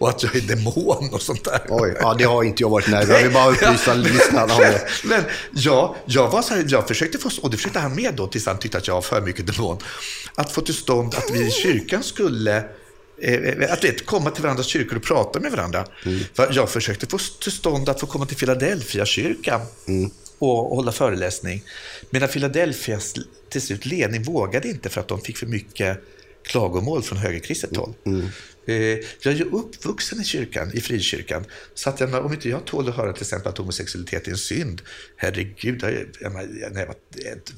[0.00, 1.60] Och att jag är demon och sånt där.
[1.68, 3.04] Oj, ja, det har inte jag varit nära.
[3.04, 4.86] Jag vill bara upplysa lyssnarna om det.
[5.04, 5.24] Men
[5.54, 8.46] ja, jag, var så här, jag försökte få, och det försökte han med då, tills
[8.46, 9.78] han tyckte att jag var för mycket demon,
[10.34, 12.56] att få till stånd att vi i kyrkan skulle
[13.22, 15.86] eh, att vet, komma till varandras kyrkor och prata med varandra.
[16.34, 19.60] För jag försökte få till stånd att få komma till Philadelphia kyrkan
[20.38, 21.62] och hålla föreläsning.
[22.10, 23.14] Medan Philadelphias
[23.50, 25.98] till slut ledning vågade inte för att de fick för mycket
[26.42, 27.94] klagomål från högerkristet håll.
[28.06, 28.12] Eh,
[28.64, 31.44] Jag är ju uppvuxen i kyrkan, i frikyrkan.
[31.74, 34.82] Så att om inte jag tål att höra till exempel att homosexualitet är en synd,
[35.16, 35.82] herregud,
[36.20, 36.32] jag,
[36.72, 36.96] när jag var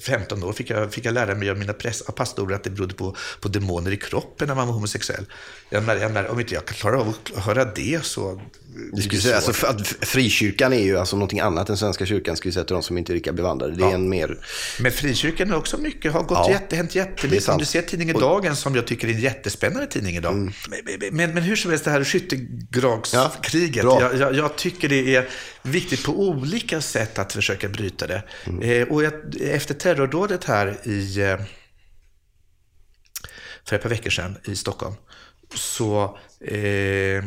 [0.01, 2.71] 15 år fick jag, fick jag lära mig av mina präst, av pastorer att det
[2.71, 5.25] berodde på, på demoner i kroppen när man var homosexuell.
[5.71, 8.41] Jag jag om inte jag kan klara av att höra det så...
[8.93, 12.53] Du skulle säga, alltså, att frikyrkan är ju alltså någonting annat än Svenska kyrkan, skulle
[12.53, 13.77] säga till de som inte är lika bevandrade.
[13.77, 14.39] Det är en mer...
[14.81, 17.49] Men frikyrkan är också mycket, har gått Ja, jätte, hänt jättemycket.
[17.49, 20.35] Om du ser tidningen Dagen som jag tycker är en jättespännande tidning idag.
[20.35, 20.53] Men,
[20.99, 23.84] men, men, hur som helst, det här skyttegravskriget.
[23.84, 25.28] Ja, jag, jag, jag tycker det är
[25.62, 28.22] viktigt på olika sätt att försöka bryta det.
[28.62, 31.38] Eh, och jag, efter terrordådet här i, eh,
[33.64, 34.95] för ett par veckor sedan i Stockholm,
[35.55, 37.24] så eh,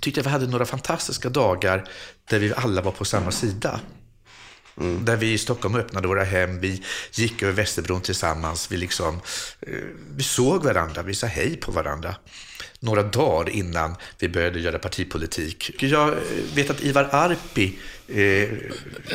[0.00, 1.88] tyckte jag vi hade några fantastiska dagar
[2.30, 3.80] där vi alla var på samma sida.
[4.74, 9.20] Där vi i Stockholm öppnade våra hem, vi gick över Västerbron tillsammans, vi, liksom,
[9.60, 9.74] eh,
[10.16, 12.14] vi såg varandra, vi sa hej på varandra.
[12.80, 15.82] Några dagar innan vi började göra partipolitik.
[15.82, 16.14] Jag
[16.54, 17.78] vet att Ivar Arpi,
[18.08, 18.48] eh,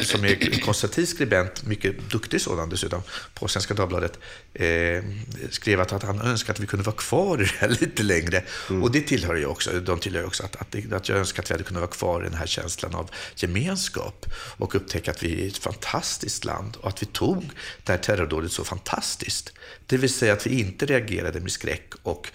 [0.04, 3.02] som är konservativ skribent, mycket duktig sådan dessutom,
[3.34, 4.20] på Svenska Dagbladet,
[4.54, 5.04] eh,
[5.50, 8.44] skrev att, att han önskar att vi kunde vara kvar i det här lite längre.
[8.82, 11.54] Och det tillhör ju också, de tillhör också att, att, att jag önskar att vi
[11.54, 14.26] hade kunnat vara kvar i den här känslan av gemenskap
[14.58, 17.50] och upptäcka att vi är ett fantastiskt land och att vi tog
[17.84, 19.54] det här terrordådet så fantastiskt.
[19.86, 22.28] Det vill säga att vi inte reagerade med skräck och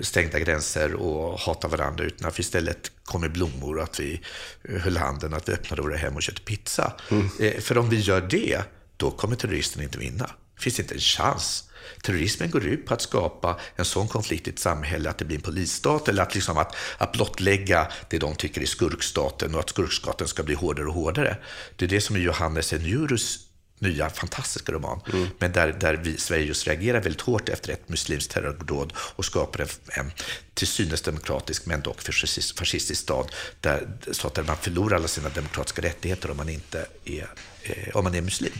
[0.00, 4.20] stängda gränser och hatade varandra utan att vi istället kom med blommor och att vi
[4.68, 6.92] höll handen, att vi öppnade våra hem och köpte pizza.
[7.40, 8.62] Eh, För om vi gör det,
[8.96, 10.30] då kommer terroristen inte vinna.
[10.56, 11.64] Det finns inte en chans.
[12.02, 15.36] Terrorismen går ut på att skapa en sån konflikt i ett samhälle att det blir
[15.36, 19.70] en polisstat eller att, liksom att, att blottlägga det de tycker är skurkstaten och att
[19.70, 21.36] skurkstaten ska bli hårdare och hårdare.
[21.76, 23.38] Det är det som är Johannes Enjurus
[23.82, 25.00] nya fantastiska roman.
[25.38, 29.60] Men där, där vi, Sverige just reagerar väldigt hårt efter ett muslimskt terrordåd och skapar
[29.60, 30.12] en, en
[30.54, 35.28] till synes demokratisk men dock fascist, fascistisk stad där, så att man förlorar alla sina
[35.28, 37.28] demokratiska rättigheter om man inte är,
[37.62, 38.52] eh, om man är muslim.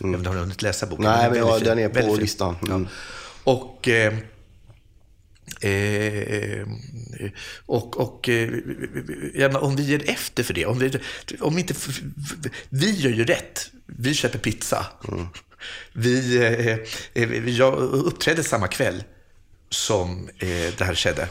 [0.00, 1.04] Jag vet inte, har du hunnit läsa boken?
[1.04, 1.64] Nej, men väldigt ja, fin.
[1.64, 2.56] den är på listan.
[2.62, 2.82] Mm.
[2.82, 2.90] Ja.
[3.44, 4.14] Och, eh,
[5.60, 6.66] eh,
[7.66, 10.98] och, och eh, om vi ger efter för det, om vi,
[11.40, 11.74] om inte,
[12.68, 13.70] vi gör ju rätt.
[13.86, 14.86] Vi köper pizza.
[15.92, 19.04] Vi, eh, eh, jag uppträdde samma kväll
[19.70, 21.28] som eh, det här skedde.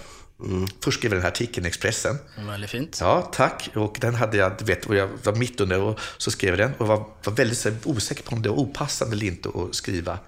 [0.83, 2.17] Först skrev jag den här artikeln i Expressen.
[2.37, 2.97] Väldigt fint.
[3.01, 3.69] Ja, tack.
[3.75, 6.69] Och den hade jag, du vet, och jag var mitt under och så skrev jag
[6.69, 9.49] den och var, var väldigt så här, osäker på om det var opassande eller inte
[9.49, 10.19] att skriva eh,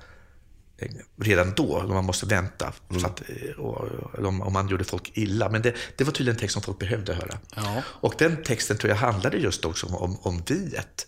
[1.22, 2.74] redan då, man måste vänta.
[3.02, 5.50] Så att, eh, om, man gjorde folk illa.
[5.50, 7.38] Men det, det var tydligen en text som folk behövde höra.
[7.56, 7.84] Ja.
[7.88, 11.08] Och den texten tror jag handlade just också om, om, viet.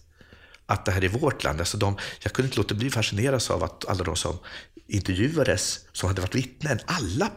[0.65, 1.59] Att det här är vårt land.
[1.59, 4.37] Alltså de, jag kunde inte låta bli fascineras av att alla de som
[4.87, 7.31] intervjuades, som hade varit vittnen, alla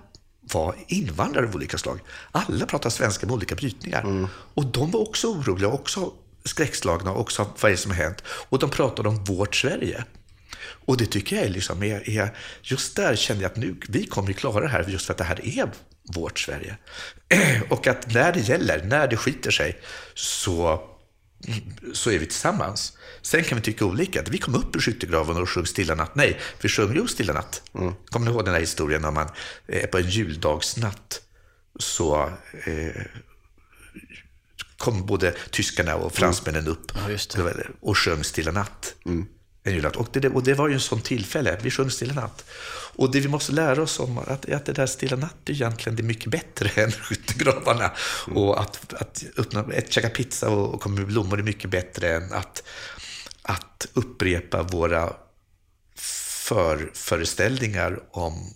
[0.53, 2.01] var invandrare av olika slag.
[2.33, 4.29] Alla pratade svenska med olika brytningar.
[4.55, 6.13] Och de var också oroliga, också
[6.45, 8.23] skräckslagna, också av vad det är som har hänt.
[8.27, 10.05] Och de pratade om vårt Sverige.
[10.87, 14.07] Och det tycker jag är, liksom, är, är just där kände jag att nu, vi
[14.07, 15.71] kommer klara det här just för att det här är
[16.15, 16.77] vårt Sverige.
[17.71, 19.81] Och att när det gäller, när det skiter sig,
[20.15, 20.83] så,
[21.93, 22.93] så är vi tillsammans.
[23.23, 24.23] Sen kan vi tycka olika.
[24.31, 26.15] Vi kom upp ur skyttegraven och sjöng Stilla natt.
[26.15, 27.63] Nej, vi sjöng ju Stilla natt.
[28.07, 29.29] Kommer ni ihåg den här historien när man
[29.67, 31.21] eh, på en juldagsnatt
[31.79, 32.31] så
[32.65, 33.03] eh,
[34.77, 37.67] kom både tyskarna och fransmännen upp Ja, just det.
[37.81, 38.95] och sjöng Stilla natt
[39.69, 39.97] en julnatt.
[39.97, 41.59] Och det, och det var ju en sån tillfälle.
[41.63, 42.45] Vi sjöng Stilla natt.
[42.95, 45.97] Och det vi måste lära oss om att, att det där Stilla natt är egentligen
[45.97, 47.91] det är mycket bättre än skyttegravarna.
[48.27, 52.17] Och att, att öppna, ett käka pizza och, och komma med blommor är mycket bättre
[52.17, 52.63] än att,
[53.43, 55.13] att upprepa våra
[56.49, 58.55] för, föreställningar om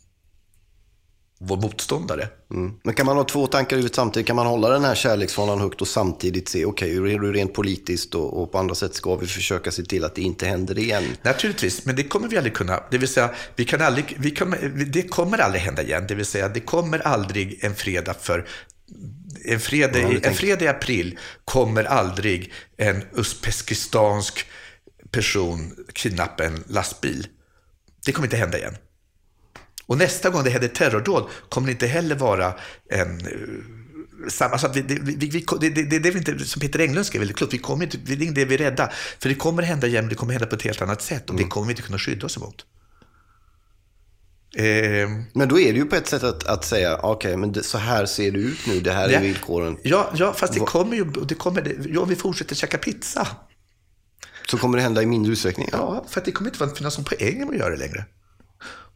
[1.45, 2.28] vår motståndare.
[2.51, 2.72] Mm.
[2.82, 4.26] Men kan man ha två tankar i huvudet samtidigt?
[4.26, 7.38] Kan man hålla den här kärleksfanan högt och samtidigt se, okej, okay, hur är det
[7.38, 10.47] rent politiskt och, och, på andra sätt ska vi försöka se till att det inte
[10.47, 11.05] händer igen?
[11.22, 12.80] Naturligtvis, men det kommer vi aldrig kunna.
[12.90, 14.59] Det vill säga, vi kan aldrig, vi kommer,
[14.93, 16.05] det kommer aldrig hända igen.
[16.09, 18.47] Det vill säga, det kommer aldrig en fredag för
[19.45, 24.47] en fredag, ja, en fredag i april kommer aldrig en uzbekistansk
[25.11, 27.26] person kidnappa en lastbil.
[28.07, 28.76] Det kommer inte hända igen.
[29.87, 32.55] Och nästa gång det händer terrordåd kommer det inte heller vara
[32.91, 33.28] en eh,
[34.28, 37.37] samma, alltså det, det, vi, det, det, det, är inte, som Peter Englund skrev väldigt
[37.37, 38.93] klokt, vi kommer inte, det är inte det vi är rädda.
[39.18, 41.45] För det kommer hända igen, det kommer hända på ett helt annat sätt och mm.
[41.45, 42.66] det kommer vi inte kunna skydda oss emot.
[44.57, 47.53] Eh, men då är det ju på ett sätt att, att säga, okej, okay, men
[47.53, 49.78] det, så här ser det ut nu, det här ja, är villkoren.
[49.83, 53.28] Ja, ja fast det kommer ju, det kommer, ja, vi fortsätter käka pizza.
[54.51, 55.68] Så kommer det hända i mindre utsträckning?
[55.72, 58.05] Ja, för att det kommer inte finnas någon poäng med att göra det längre.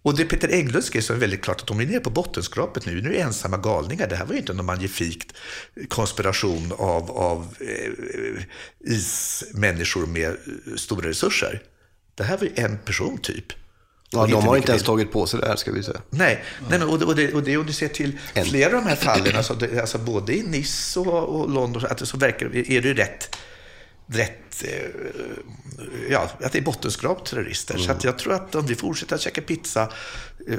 [0.07, 2.87] Och det Peter Englund skrev så är väldigt klart att de är nere på bottenskrapet
[2.87, 3.01] nu.
[3.03, 4.07] Nu är det ensamma galningar.
[4.07, 5.33] Det här var ju inte någon magnifikt
[5.89, 8.43] konspiration av, av eh,
[8.81, 10.37] ismänniskor med
[10.77, 11.63] stora resurser.
[12.15, 13.45] Det här var ju en person typ.
[14.11, 16.01] Ja, de har inte ens tagit på sig det här, ska vi säga.
[16.11, 18.89] Nej, nej och, det, och, det, och det om du ser till flera av de
[18.89, 22.81] här fallen, alltså, det, alltså både i Nice och, och London, att så verkar är
[22.81, 23.37] det rätt
[24.07, 24.91] rätt, eh,
[26.11, 27.75] ja, att det är bottenskrap terrorister.
[27.75, 27.87] Mm.
[28.01, 29.89] Så jag tror att om vi fortsätter att käka pizza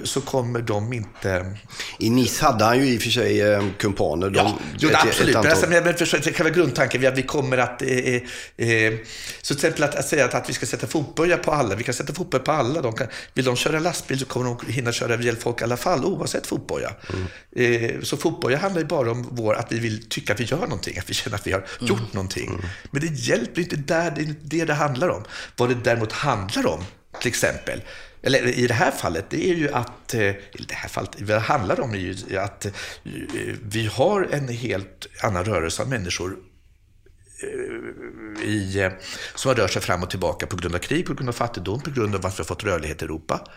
[0.03, 1.57] så kommer de inte...
[1.99, 4.29] I Nice hade han ju i och för sig eh, kumpaner.
[4.29, 5.29] De, ja, jo, ett, absolut.
[5.29, 5.69] Ett antal...
[5.69, 7.81] men, alltså, men för, själva grundtanken är att vi kommer att...
[7.81, 8.93] Eh, eh,
[9.41, 11.75] så till exempel att, att säga att, att, vi ska sätta fotboja på alla.
[11.75, 12.81] Vi kan sätta fotboja på alla.
[12.81, 15.77] De kan, vill de köra lastbil så kommer de hinna köra ihjäl folk i alla
[15.77, 16.91] fall, oavsett fotboja.
[17.13, 17.95] Mm.
[17.95, 20.57] Eh, så fotboja handlar ju bara om vår, att vi vill tycka att vi gör
[20.57, 21.87] någonting, att vi känner att vi har mm.
[21.87, 22.49] gjort någonting.
[22.49, 22.61] Mm.
[22.91, 25.23] Men det hjälper inte där, det är inte det det handlar om.
[25.55, 26.83] Vad det däremot handlar om,
[27.21, 27.81] till exempel,
[28.21, 31.27] eller i det här fallet, det är ju att, eh, i det här fallet, vad
[31.27, 32.71] det handlar om är ju att eh,
[33.61, 36.37] vi har en helt annan rörelse av människor
[38.43, 38.89] i,
[39.35, 41.81] som har rört sig fram och tillbaka på grund av krig, på grund av fattigdom,
[41.81, 43.47] på grund av att vi har fått rörlighet i Europa.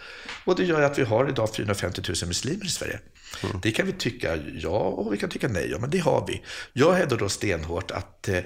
[0.45, 3.01] Och det gör att vi har idag 450 000 muslimer i Sverige.
[3.43, 3.61] Mm.
[3.63, 6.43] Det kan vi tycka ja och vi kan tycka nej, ja, men det har vi.
[6.73, 8.41] Jag hävdar då stenhårt att eh,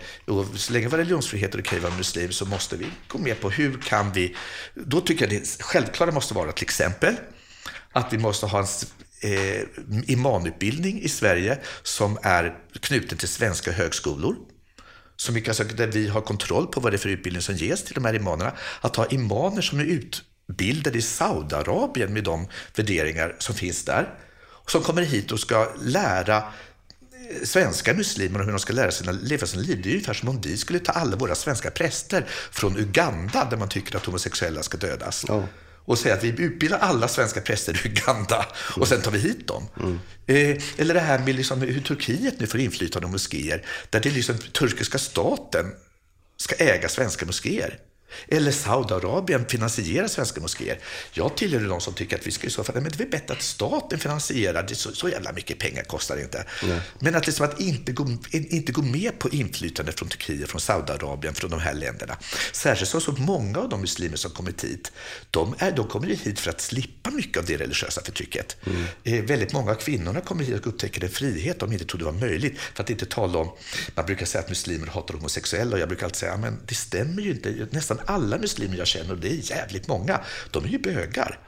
[0.55, 3.41] så länge vi har religionsfrihet och det kan vara muslim så måste vi gå med
[3.41, 4.37] på hur kan vi,
[4.74, 7.16] då tycker jag det självklara måste vara till exempel
[7.93, 8.66] att vi måste ha en
[9.32, 9.62] eh,
[10.07, 14.37] imamutbildning i Sverige som är knuten till svenska högskolor
[15.16, 17.84] så mycket alltså, där vi har kontroll på vad det är för utbildning som ges
[17.84, 18.52] till de här imamerna.
[18.80, 24.14] Att ha imamer som är utbildade i Saudiarabien med de värderingar som finns där
[24.66, 29.46] som kommer hit och ska lära eh, svenska muslimer hur de ska lära sig leva
[29.46, 29.80] sina liv.
[29.82, 33.56] Det är ungefär som om vi skulle ta alla våra svenska präster från Uganda där
[33.56, 35.24] man tycker att homosexuella ska dödas.
[35.28, 35.44] Ja.
[35.85, 39.49] Och säga att vi utbildar alla svenska präster i Uganda och sen tar vi hit
[39.49, 39.68] dem.
[39.80, 39.99] Mm.
[40.26, 43.66] Eh, eller det här med liksom hur Turkiet nu får inflytande om moskéer.
[43.91, 45.72] Där det liksom turkiska staten
[46.37, 47.78] ska äga svenska moskéer.
[48.28, 50.78] Eller Saudiarabien finansierar svenska moskéer.
[51.12, 53.34] Jag tillhör de som tycker att vi ska i så fall, men det är bättre
[53.34, 56.46] att staten finansierar, det så, så jävla mycket pengar kostar det inte.
[56.62, 56.80] Nej.
[56.98, 61.34] Men att, liksom att inte, gå, inte gå med på inflytande från Turkiet, från Saudiarabien,
[61.34, 62.16] från de här länderna.
[62.52, 64.92] Särskilt så, så många av de muslimer som kommit hit,
[65.30, 68.56] de, är, de kommer hit för att slippa mycket av det religiösa förtrycket.
[68.66, 68.84] Mm.
[69.04, 72.12] Eh, väldigt många av kvinnorna kommer hit och upptäcker en frihet de inte trodde var
[72.12, 72.58] möjligt.
[72.74, 73.50] För att inte tala om,
[73.94, 77.22] man brukar säga att muslimer hatar homosexuella och jag brukar alltid säga, men det stämmer
[77.22, 77.66] ju inte.
[77.70, 81.38] Nästan alla muslimer jag känner, och det är jävligt många, de är ju bögar.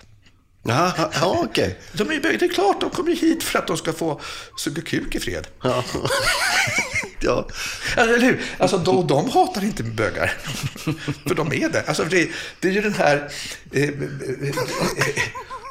[0.68, 1.66] Ja, ja okej.
[1.66, 1.74] Okay.
[1.92, 2.38] De är bögar.
[2.38, 4.20] Det är klart, de kommer hit för att de ska få
[4.58, 5.46] suga kuk i fred.
[5.62, 5.84] Ja.
[7.20, 7.48] ja.
[7.96, 8.42] Eller hur?
[8.58, 10.34] Alltså, de, de hatar inte bögar.
[11.26, 11.84] för de är det.
[11.88, 12.28] Alltså, det,
[12.60, 13.30] det är ju den här...
[13.72, 14.54] Eh, eh, eh,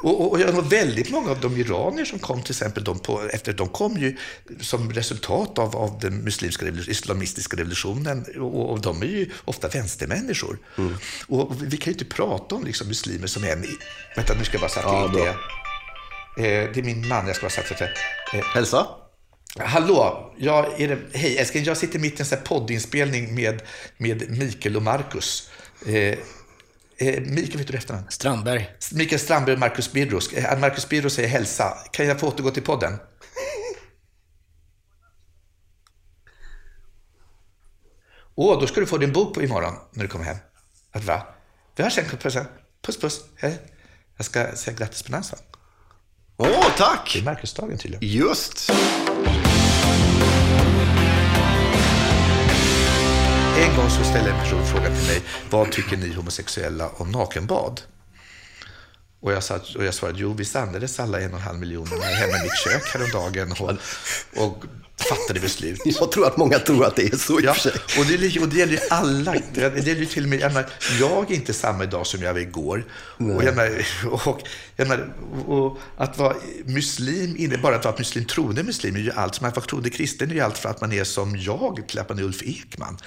[0.02, 3.52] och, och, och väldigt många av de iranier som kom till exempel, de, på, efter,
[3.52, 4.16] de kom ju
[4.60, 10.58] som resultat av, av den muslimska islamistiska revolutionen och, och, de är ju ofta vänstermänniskor.
[10.78, 10.94] Mm.
[11.26, 13.64] Och vi kan ju inte prata om liksom, muslimer som en...
[14.16, 15.28] Vänta, nu ska jag bara sätta ja, in det.
[16.36, 17.92] Eh, det är min man, jag ska bara sätta det.
[18.38, 18.86] Eh, Hälsa.
[19.58, 23.62] Hallå, jag är det, hej älskling, jag sitter mitt i en poddinspelning med,
[23.96, 25.50] med Mikael och Marcus.
[25.86, 26.18] Eh,
[26.98, 28.06] Eh, Mikael, vet du efternamn?
[28.10, 28.70] Strandberg.
[28.92, 30.32] Mikael Strandberg och Marcus Birros.
[30.32, 31.78] Eh, Marcus Birros säger hälsa.
[31.92, 32.92] Kan jag få återgå till podden?
[38.34, 40.36] Åh, oh, då ska du få din bok på imorgon när du kommer hem.
[40.92, 41.26] Att va?
[41.76, 42.04] Vi hörs sen.
[42.04, 42.34] Puss,
[42.82, 43.00] puss.
[43.00, 43.24] puss.
[43.36, 43.58] Hej.
[44.16, 45.44] Jag ska säga grattis på namnsdagen.
[46.36, 47.22] Åh, Det är tack!
[47.24, 48.08] märkesdagen tydligen.
[48.08, 48.70] Just.
[53.58, 57.80] En gång så ställde en person frågan till mig, vad tycker ni homosexuella om nakenbad?
[59.20, 61.86] Och jag, sa, och jag svarade, jo visst andades alla en och en halv miljon
[61.86, 63.70] hemma i mitt kök häromdagen och,
[64.44, 64.64] och
[64.96, 65.80] fattade beslut.
[65.84, 67.72] Jag tror att många tror att det är så i och Ja, för sig.
[67.98, 69.34] och det, li- och det gäller ju alla.
[69.54, 70.70] Det gäller ju till och med, jag, menar,
[71.00, 72.84] jag är inte samma idag som jag var igår.
[73.16, 73.86] Och, jag menar,
[74.26, 74.42] och,
[74.76, 75.12] jag menar,
[75.46, 79.34] och att vara muslim, inte bara att vara muslim, troende muslim är ju allt.
[79.34, 81.98] Som att vara troende kristen är ju allt för att man är som jag, till
[81.98, 82.98] att man är Ulf Ekman.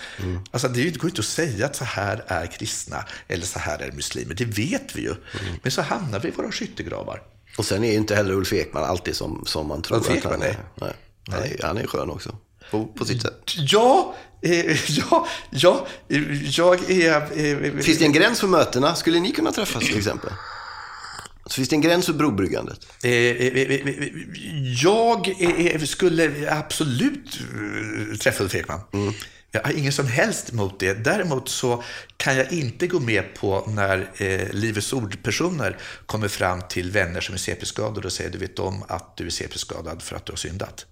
[0.51, 3.79] Alltså det går ju inte att säga att så här är kristna eller så här
[3.79, 4.33] är muslimer.
[4.35, 5.15] Det vet vi ju.
[5.63, 7.21] Men så hamnar vi i våra skyttegravar.
[7.57, 10.15] Och sen är ju inte heller Ulf Ekman alltid som, som man tror Ulf att
[10.17, 10.47] Ekman, han är.
[10.47, 10.57] nej.
[10.81, 10.93] Nej.
[11.31, 12.35] Han, är, han är skön också.
[12.71, 13.41] På, på sitt sätt.
[13.55, 15.87] Ja, eh, ja, ja,
[16.55, 17.15] jag är...
[17.15, 18.95] Eh, Finns det en gräns för mötena?
[18.95, 20.31] Skulle ni kunna träffas till exempel?
[21.45, 22.87] Så finns det en gräns för brobryggandet?
[23.03, 24.13] Eh, eh, eh, eh,
[24.83, 25.33] Jag
[25.87, 27.39] skulle absolut
[28.19, 28.79] träffa Ulf Ekman.
[29.51, 30.93] Jag har ingen som helst emot det.
[30.93, 31.83] Däremot så
[32.17, 37.33] kan jag inte gå med på när eh, Livets Ord-personer kommer fram till vänner som
[37.35, 40.37] är CP-skadade och säger du vet om att du är CP-skadad för att du har
[40.37, 40.85] syndat.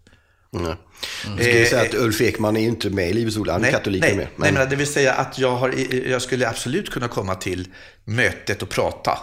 [0.50, 0.76] Nej.
[1.24, 3.50] Jag skulle säga att Ulf Ekman är ju inte med i Livets Ord.
[3.50, 4.28] Han är katolik nej, med.
[4.36, 5.74] nej, men det vill säga att jag, har,
[6.08, 7.68] jag skulle absolut kunna komma till
[8.06, 9.20] mötet och prata.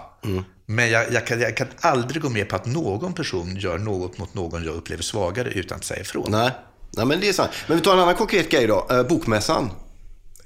[0.67, 4.19] Men jag, jag, kan, jag kan aldrig gå med på att någon person gör något
[4.19, 6.27] mot någon jag upplever svagare utan att säga ifrån.
[6.31, 6.51] nej.
[6.97, 7.51] nej, men det är sant.
[7.67, 8.87] Men vi tar en annan konkret grej då.
[8.91, 9.71] Eh, bokmässan.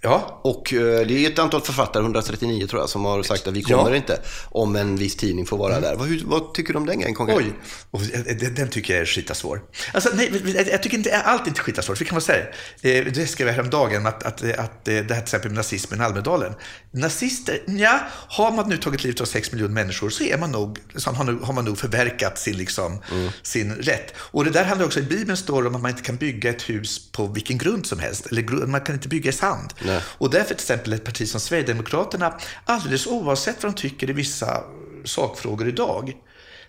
[0.01, 3.55] Ja, Och eh, det är ett antal författare, 139 tror jag, som har sagt att
[3.55, 3.86] vi kommer Ja.
[3.86, 3.96] Mm.
[3.96, 4.20] inte
[4.51, 5.96] om en viss tidning får vara där.
[5.96, 7.38] Vad, vad tycker du om den grejen konkret?
[7.38, 7.53] Oj,
[7.90, 8.01] och
[8.40, 9.62] den, den tycker jag är skitasvår.
[9.94, 12.01] Alltså, nej, jag tycker inte allt är inte skitasvårt.
[12.01, 12.44] Vi kan vara säga
[12.82, 13.26] det.
[13.26, 16.53] Skrev jag häromdagen, att, att, att, att det här till exempel med nazismen i Almedalen.
[16.90, 20.78] Nazister, ja, har man nu tagit livet av sex miljoner människor så är man nog,
[20.96, 22.99] så har, man nog förverkat sin, liksom,
[23.42, 24.14] sin rätt.
[24.18, 26.51] Och det där handlar också, i Bibeln står det om att man inte kan bygga
[26.51, 28.26] ett hus på vilken grund som helst.
[28.26, 29.74] Eller man kan inte bygga i sand.
[29.89, 30.01] Nej.
[30.07, 34.64] Och därför till exempel ett parti som Sverigedemokraterna, alldeles oavsett vad de tycker i vissa
[35.05, 36.16] sakfrågor idag,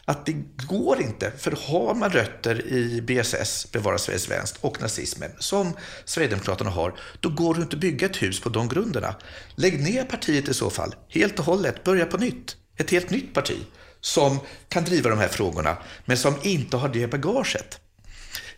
[0.05, 0.35] att det
[0.67, 1.31] går inte.
[1.37, 5.73] För har man rötter i BSS, Bevara Sveriges svenskt, och nazismen, som
[6.05, 9.15] Sverigedemokraterna har, då går det inte att bygga ett hus på de grunderna.
[9.55, 12.55] Lägg ner partiet i så fall, helt och hållet, börja på nytt.
[12.77, 13.57] Ett helt nytt parti
[14.01, 14.39] som
[14.69, 17.79] kan driva de här frågorna, men som inte har det bagaget.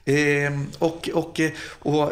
[0.05, 1.41] Eh, och, och,
[1.79, 2.11] och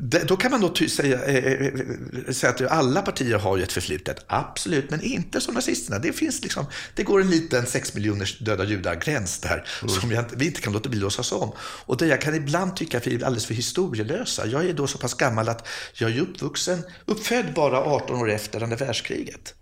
[0.00, 3.72] då kan man då ty- säga, eh, eh, säga att alla partier har ju ett
[3.72, 4.24] förflutet.
[4.26, 5.98] Absolut, men inte som nazisterna.
[5.98, 9.64] Det, finns liksom, det går en liten sex miljoners döda judar-gräns där
[10.00, 11.52] som jag, vi inte kan låta bli att låtsas om.
[11.60, 14.46] Och där jag kan ibland tycka att vi är alldeles för historielösa.
[14.46, 18.62] Jag är då så pass gammal att jag är uppvuxen, uppfödd bara 18 år efter
[18.62, 19.54] andra världskriget.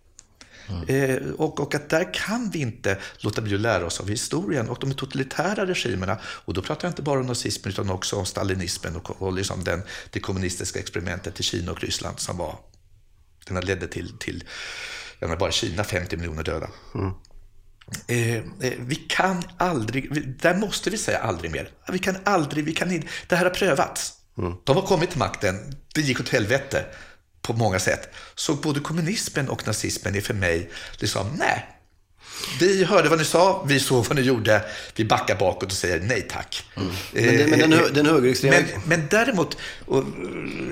[0.89, 4.69] Eh, och, och att där kan vi inte låta bli att lära oss av historien
[4.69, 6.19] och de totalitära regimerna.
[6.25, 9.65] Och då pratar jag inte bara om nazismen utan också om stalinismen och, och liksom
[9.65, 12.59] den, det kommunistiska experimentet i Kina och Ryssland som var,
[13.47, 14.45] den ledde till, till
[15.19, 16.69] jag menar bara Kina 50 miljoner döda.
[18.07, 18.43] Eh, eh,
[18.79, 21.71] vi kan aldrig, vi, där måste vi säga aldrig mer.
[21.93, 24.13] Vi kan aldrig, vi kan inte, det här har prövats.
[24.65, 26.85] De har kommit till makten, det gick åt helvete
[27.47, 28.09] på många sätt.
[28.35, 31.67] Så både kommunismen och nazismen är för mig liksom, nej.
[32.61, 34.65] Vi hörde vad ni sa, vi såg vad ni gjorde,
[34.97, 36.65] vi backar bakåt och säger nej tack.
[36.75, 38.57] Men, det, men den, hö- den högerextrema...
[38.57, 40.05] Men, men däremot, och,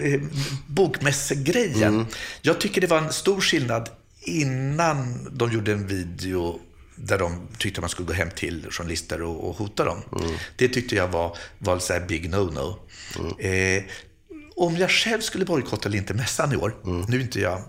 [0.02, 0.20] eh,
[0.66, 2.06] bokmässegrejen.
[2.42, 3.88] Jag tycker det var en stor skillnad
[4.20, 6.60] innan de gjorde en video
[6.96, 10.02] där de tyckte man skulle gå hem till journalister och, och hota dem.
[10.56, 12.74] Det tyckte jag var, var så här big no-no.
[13.38, 13.82] Eh,
[14.56, 16.74] om jag själv skulle bojkotta eller inte mässan i år,
[17.08, 17.62] nu är inte jag,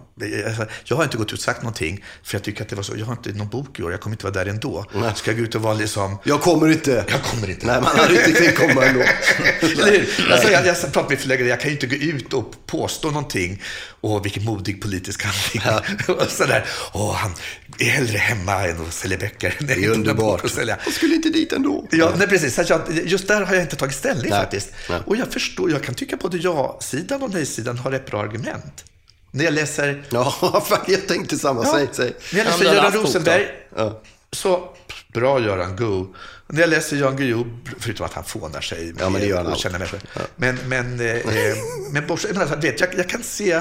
[0.48, 2.84] alltså, jag har inte gått ut och sagt någonting, för jag tycker att det var
[2.84, 4.86] så, jag har inte någon bok i år, jag kommer inte vara där ändå.
[5.16, 7.06] Ska jag gå ut och vara liksom, Jag kommer inte.
[7.10, 7.66] jag kommer inte.
[7.66, 9.00] Nej, man hade inte tänkt komma ändå.
[9.62, 10.32] Eller hur?
[10.32, 13.62] Alltså, jag, jag pratar med förläggare, jag kan ju inte gå ut och påstå någonting.
[14.02, 15.86] Åh, vilken modig politisk handling.
[16.18, 16.66] och sådär.
[16.94, 17.34] Åh, han
[17.80, 19.56] är hellre hemma än att sälja böcker.
[19.60, 20.46] Det är underbart.
[20.46, 20.78] Att sälja.
[20.86, 21.88] Jag skulle inte dit ändå.
[21.92, 22.56] Ja, nej, precis.
[22.56, 24.40] Så jag, just där har jag inte tagit ställning Nej.
[24.40, 24.72] faktiskt.
[24.90, 25.00] Nej.
[25.06, 28.84] Och jag förstår, jag kan tycka både ja-sidan och nej-sidan har rätt bra argument.
[29.32, 31.66] När jag läser Ja, jag tänkte samma.
[31.66, 32.14] Säg, säg.
[32.34, 32.92] när jag läser Göran?
[32.92, 34.02] Rosenberg, Ja.
[34.32, 34.70] så
[35.14, 36.16] bra Göran Go.
[36.48, 37.46] När jag läser Jan Guillou,
[37.80, 40.00] förutom att han fånar sig med Ja, men det gör han okända människor.
[40.36, 41.22] Men, men, eh,
[41.92, 43.60] men bortsett alltså, vet, jag, jag kan se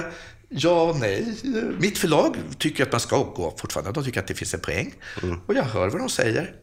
[0.49, 1.35] ja nej.
[1.79, 3.93] Mitt förlag tycker att man ska gå fortfarande.
[3.93, 4.95] De tycker att det finns en poäng.
[5.23, 5.41] Mm.
[5.47, 6.55] Och jag hör vad de säger.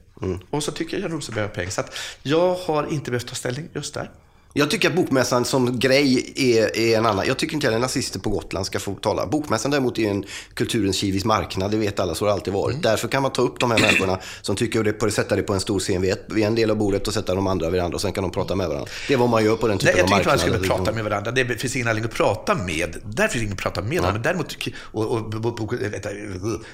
[0.50, 1.72] Och så tycker jag Jan Rosenberg har poäng.
[1.72, 4.12] Så att jag har inte behövt ta ställning just där.
[4.54, 7.28] Jag tycker att bokmässan som grej är, är en annan.
[7.28, 9.26] Jag tycker inte att nazister på Gotland ska få tala.
[9.26, 12.74] Bokmässan däremot är en kulturens kivis marknad, det vet alla, så har det alltid varit.
[12.74, 12.82] Mm.
[12.82, 15.44] Därför kan man ta upp de här människorna som tycker det på det, sätta det
[15.44, 17.70] på en stor scen vid, ett, vid en del av bordet och sätta de andra
[17.70, 18.90] vid andra och sen kan de prata med varandra.
[19.08, 20.76] Det är vad man gör på den Nej, typen jag av tycker inte man skulle
[20.76, 21.32] prata med varandra.
[21.32, 22.96] Det finns ingen anledning att prata med.
[23.04, 24.04] Där finns ingen att prata med.
[24.04, 26.10] Men däremot, och, och, och, och, vänta,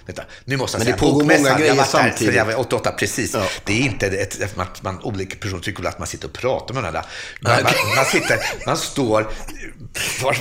[0.06, 2.36] vänta, nu måste jag Men säga, det pågår bokmässan, många jag grejer varit där samtidigt.
[2.36, 3.34] Jag var 88, precis.
[3.34, 3.44] Ja.
[3.64, 6.74] Det är inte ett, att man, olika personer tycker väl att man sitter och pratar
[6.74, 7.06] med varandra.
[7.42, 9.28] Man, man, man, sitter, man står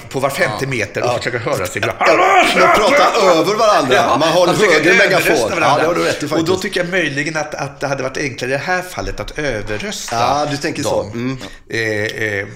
[0.09, 1.83] på var femte meter och försöker höra sig.
[1.83, 4.16] Man pratar över varandra.
[4.18, 5.51] Man har en högre megafon.
[5.61, 8.03] Ja, det har du rätt i Och då tycker jag möjligen att, att det hade
[8.03, 11.03] varit enklare i det här fallet att överrösta Ja, du tänker så.
[11.03, 11.11] dem.
[11.11, 11.39] Mm.
[11.70, 12.47] Eh, eh,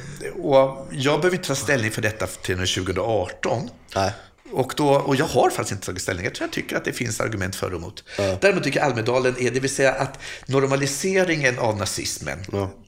[0.43, 3.71] och jag behöver inte ta ställning för detta till och med 2018.
[3.95, 4.13] Nej.
[4.53, 6.25] Och, då, och jag har faktiskt inte tagit ställning.
[6.25, 8.05] Jag tror jag tycker att det finns argument för och emot.
[8.41, 12.39] Däremot tycker jag Almedalen är, det vill säga att normaliseringen av nazismen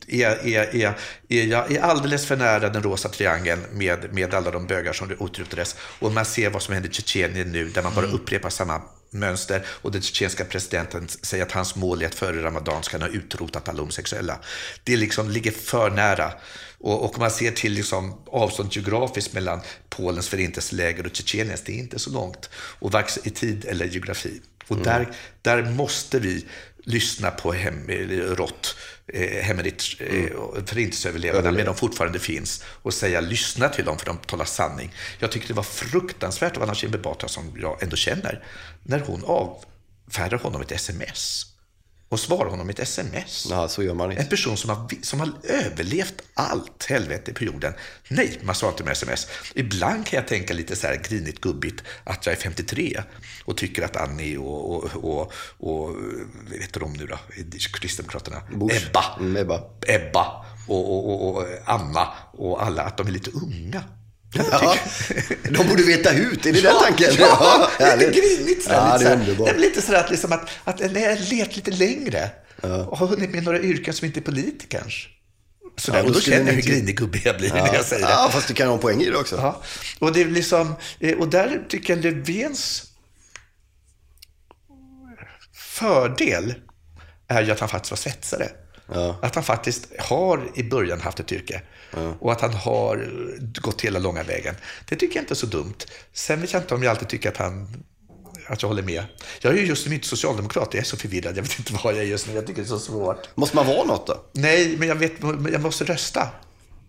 [0.07, 0.95] är, är, är,
[1.29, 5.11] är, jag är alldeles för nära den rosa triangeln med, med alla de bögar som
[5.11, 5.77] utrotades.
[5.99, 8.83] Och man ser vad som händer i Tjetjenien nu, där man bara upprepar samma
[9.13, 13.11] mönster och den tjetjenska presidenten säger att hans mål är att före Ramadan ska han
[13.11, 14.39] ha utrotat alla homosexuella.
[14.85, 16.33] Det liksom ligger för nära.
[16.79, 21.79] Och, och man ser till liksom avstånd geografiskt mellan Polens förintelseläger och Tjetjeniens, det är
[21.79, 22.51] inte så långt.
[22.55, 24.41] Och varken i tid eller geografi.
[24.69, 26.47] Och där, där måste vi
[26.85, 27.89] lyssna på hem,
[28.37, 28.77] rått,
[29.07, 30.31] eh, Hemmerich, eh,
[30.67, 34.95] förintelseöverlevarna, men de fortfarande finns, och säga lyssna till dem för de talar sanning.
[35.19, 38.45] Jag tycker det var fruktansvärt av Anna Kinberg Batra, som jag ändå känner,
[38.83, 41.52] när hon avfärdar honom ett sms
[42.13, 43.47] och svarar honom ett sms.
[43.51, 44.31] Ja, så gör man En inte.
[44.31, 47.73] person som har, som har överlevt allt helvete på jorden.
[48.09, 49.27] Nej, man svarar inte med sms.
[49.55, 53.03] Ibland kan jag tänka lite så här grinigt gubbigt att jag är 53
[53.45, 55.89] och tycker att Annie och, och, och, och
[56.49, 57.19] vad heter de nu då,
[57.73, 58.43] Kristdemokraterna?
[58.55, 58.87] Bush.
[58.87, 59.05] Ebba.
[59.21, 59.63] Mm, Ebba.
[59.87, 63.83] Ebba och, och, och, och Anna och alla, att de är lite unga.
[64.35, 64.77] Ja,
[65.51, 67.15] de borde veta ut, är det den tanken?
[67.19, 68.15] Ja, lite härligt.
[68.15, 68.63] grinigt.
[68.63, 69.45] Sådär, Ja, lite, det är sådär.
[69.45, 70.81] Det är lite sådär att, liksom att, att
[71.31, 72.31] levt lite längre
[72.63, 74.95] och har hunnit med några yrken som inte är politikerns.
[75.77, 78.07] Sådär, Ja, då och då känner jag hur grinig gubbe jag blir när jag säger
[78.07, 78.13] det.
[78.13, 79.37] Ja, fast du kan ha en poäng i det också.
[79.37, 79.63] Ja.
[79.99, 82.83] Och, det är liksom, eh, och där tycker jag Löfvens
[85.55, 86.55] fördel
[87.29, 88.49] är ju att han faktiskt var svetsare.
[88.87, 89.17] Ja.
[89.23, 91.63] Att han faktiskt har i början haft ett yrke.
[92.21, 93.11] Och att han har
[93.61, 94.55] gått hela långa vägen.
[94.89, 95.75] Det tycker jag inte är så dumt.
[96.13, 97.85] Sen vet jag inte om jag alltid tycker att han
[98.47, 99.05] att jag håller med.
[99.41, 101.37] Jag är ju just nu inte socialdemokrat, jag är så förvirrad.
[101.37, 103.29] Jag vet inte vad jag är just nu, jag tycker det är så svårt.
[103.35, 104.25] Måste man vara något då?
[104.33, 105.13] Nej, men jag, vet,
[105.53, 106.29] jag måste rösta.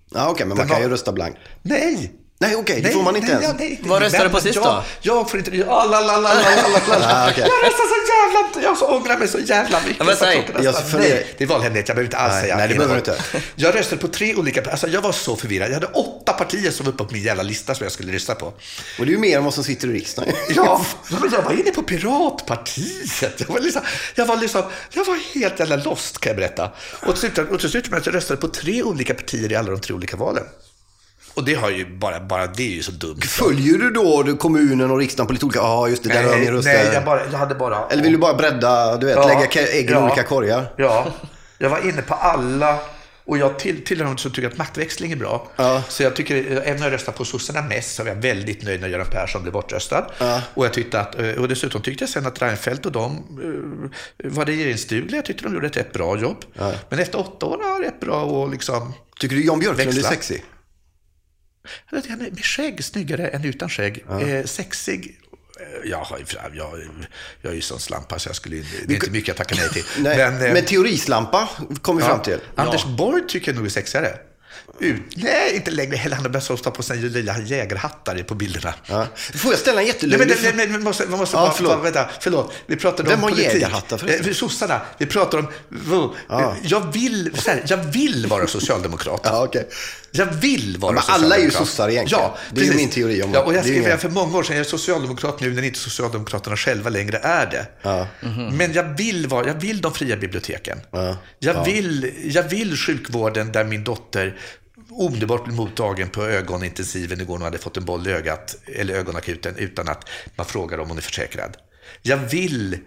[0.09, 1.37] Ja, okej, men man Den kan var- ju rösta blankt.
[1.61, 2.11] Nej!
[2.43, 3.59] Nej, okej, det får man inte ens.
[3.59, 4.83] nej, Vad röstade du på sist jag, då?
[5.01, 5.65] Jag får inte...
[5.69, 6.29] Ah, la, la, la.
[6.29, 7.31] Ah.
[7.35, 8.67] Jag röstar så jävla...
[8.67, 10.05] Jag så ångrar mig så jävla mycket.
[10.05, 10.49] Men säg.
[10.63, 11.87] jag Nej, det är valhemlighet.
[11.87, 12.57] Jag behöver inte alls Nej, säga.
[12.57, 13.23] nej, det behöver du inte.
[13.55, 14.71] Jag röstade på tre olika...
[14.71, 15.69] Alltså, jag var så förvirrad.
[15.69, 18.35] Jag hade åtta partier som var uppe på min jävla lista som jag skulle rösta
[18.35, 18.45] på.
[18.45, 18.55] Och
[18.97, 20.33] det är ju mer än vad som sitter i riksdagen.
[20.55, 23.39] Ja, men jag var inne på Piratpartiet.
[23.39, 23.81] Jag var, liksom,
[24.15, 26.71] jag var, liksom, jag var helt jävla lost kan jag berätta.
[27.01, 29.55] Och till slut, och till slut med att jag röstade på tre olika partier i
[29.55, 30.43] alla de tre olika valen.
[31.33, 33.21] Och det har ju bara, bara det är ju så dumt.
[33.21, 35.59] Följer du då du- kommunen och riksdagen på lite olika...
[35.59, 36.65] Ja, just det, där har min röst.
[36.65, 37.87] nej jag, bara, jag hade bara...
[37.89, 40.73] Eller vill du bara bredda, du vet, Ja, lägga ka- ägg i ja, olika korgar?
[40.77, 41.07] Ja,
[41.57, 42.79] jag var inne på alla.
[43.25, 45.47] Och jag till, tillhör de som tycker att maktväxling är bra.
[45.55, 45.83] Ja.
[45.89, 48.81] Så jag tycker, även om jag röstar på sossarna mest, så var jag väldigt nöjd
[48.81, 50.05] när Göran Persson blev bortröstad.
[50.53, 53.11] Och, jag tyckte att, och dessutom tyckte jag sen att Reinfeldt och de
[54.23, 55.15] eh, var regeringsdugliga.
[55.17, 56.37] Jag tyckte de gjorde ett rätt bra jobb.
[56.89, 58.93] Men efter åtta år det rätt bra och liksom...
[59.19, 60.09] Tycker du Jan Björklund är Växla.
[60.09, 60.41] vet,
[61.85, 64.05] Han är med skägg snyggare än utan skägg.
[64.21, 65.19] Eh, sexig.
[65.59, 66.89] eh, Jag, ju- jag,
[67.41, 69.69] jag är ju sån slampa så jag skulle, det är inte mycket jag tackar nej
[69.69, 69.83] till.
[69.97, 71.49] Nej, men, eh, teorislampa
[71.81, 72.39] kom vi fram till.
[72.55, 74.17] Anders Borg tycker jag nog är sexigare.
[74.79, 76.15] Ut, nej, inte längre heller.
[76.15, 78.73] Han har börjat stå på sina lilla jägarhattar på bilderna.
[78.85, 79.07] Ja.
[79.15, 81.51] Får jag ställa en Nej, jättelöjlig men, nej, men, men, måste, man måste Ja, bara,
[81.53, 81.83] förlåt.
[81.85, 82.53] Vänta, förlåt.
[82.65, 83.53] Vi pratade Vem om har politik.
[83.53, 84.27] jägarhattar förresten?
[84.29, 84.81] Eh, sossarna.
[84.97, 85.47] Vi pratar om...
[86.29, 86.55] Ja.
[86.63, 89.21] Jag, vill, här, jag vill vara socialdemokrat.
[89.33, 89.67] Ja, okej.
[90.11, 91.67] Jag vill vara Ja, men alla är ju socialdemokrat.
[91.67, 92.23] sossar egentligen.
[92.23, 92.85] Ja, Det är ju precis.
[92.85, 95.39] min teori om ja, och jag skrev redan för många år sedan, jag är socialdemokrat
[95.39, 97.65] nu när inte Socialdemokraterna själva längre är det.
[98.51, 100.79] Men jag vill, vara, jag vill de fria biblioteken.
[100.91, 101.17] Ja.
[101.39, 104.37] Jag, Vill, jag vill sjukvården där min dotter
[104.97, 108.93] omedelbart blev mottagen på ögonintensiven igår när hon hade fått en boll i ögat, eller
[108.93, 111.57] ögonakuten, utan att man frågar om hon är försäkrad.
[112.01, 112.77] Jag vill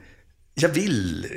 [0.61, 1.31] jag vill eh,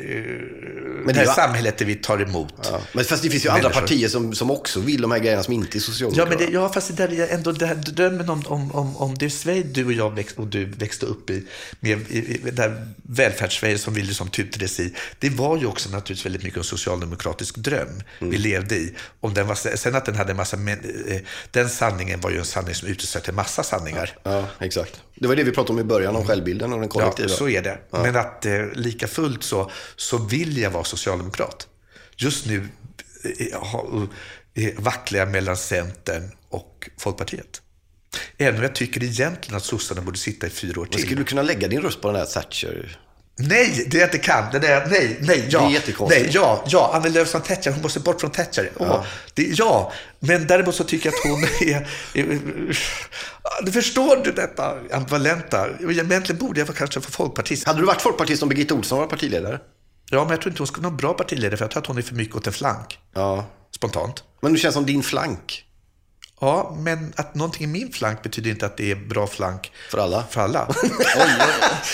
[1.06, 2.54] det det här var- samhället där vi tar emot.
[2.64, 2.82] Ja.
[2.94, 3.82] Men fast det finns ju andra Människor.
[3.82, 6.38] partier som, som också vill de här grejerna som inte är Ja, socialdemokrater.
[6.38, 9.16] men det, ja, fast det där är ändå det här drömmen om, om, om, om
[9.18, 11.44] det Sverige du och jag växt, och du växte upp i,
[11.80, 15.90] med i, i, det där välfärdssverige som vi liksom tutades i, det var ju också
[15.90, 18.96] naturligtvis väldigt mycket en socialdemokratisk dröm vi levde i.
[19.20, 21.22] Om den var, sen att den hade en massa, män- eh,
[21.52, 24.18] den sanningen var ju en sanning som uteslöt en massa sanningar.
[24.24, 25.02] Ja, exakt.
[25.22, 27.30] Det var det vi pratade om i början, om självbilden och den Ja, kollektiva.
[27.30, 27.78] så är det.
[27.92, 31.68] Men att eh, lika fullt så, så vill jag vara socialdemokrat.
[32.18, 32.68] Just nu
[33.40, 34.08] eh, ha-
[34.54, 37.62] eh, vacklar jag mellan Centern och Folkpartiet.
[38.38, 41.02] Även om jag tycker egentligen att sossarna borde sitta i fyra år Men till.
[41.02, 43.00] skulle du kunna lägga din röst på den där Thatcher?
[43.42, 44.52] Nej, det är inte kan.
[44.52, 45.60] Det där, nej, nej, ja.
[45.60, 46.22] Det är jättekonstigt.
[46.26, 46.92] Nej, ja, ja.
[46.94, 48.72] Annie Lööf som Thatcher, hon måste bort från Thatcher.
[48.80, 49.06] Ja.
[49.34, 51.88] Det, ja, men däremot så tycker jag att hon är...
[53.66, 55.68] Du förstår du detta ambivalenta?
[55.80, 57.68] Egentligen borde jag vara kanske för folkpartist.
[57.68, 59.60] Hade du varit folkpartist om Birgitta Olsson var partiledare?
[60.10, 61.88] Ja, men jag tror inte hon skulle vara en bra partiledare, för jag tror att
[61.88, 63.00] hon är för mycket åt en flank.
[63.16, 63.46] Ja.
[63.76, 64.24] Spontant.
[64.42, 65.66] Men du känns som din flank
[66.42, 69.98] Ja, men att någonting i min flank betyder inte att det är bra flank för
[69.98, 70.24] alla.
[70.24, 70.68] för alla.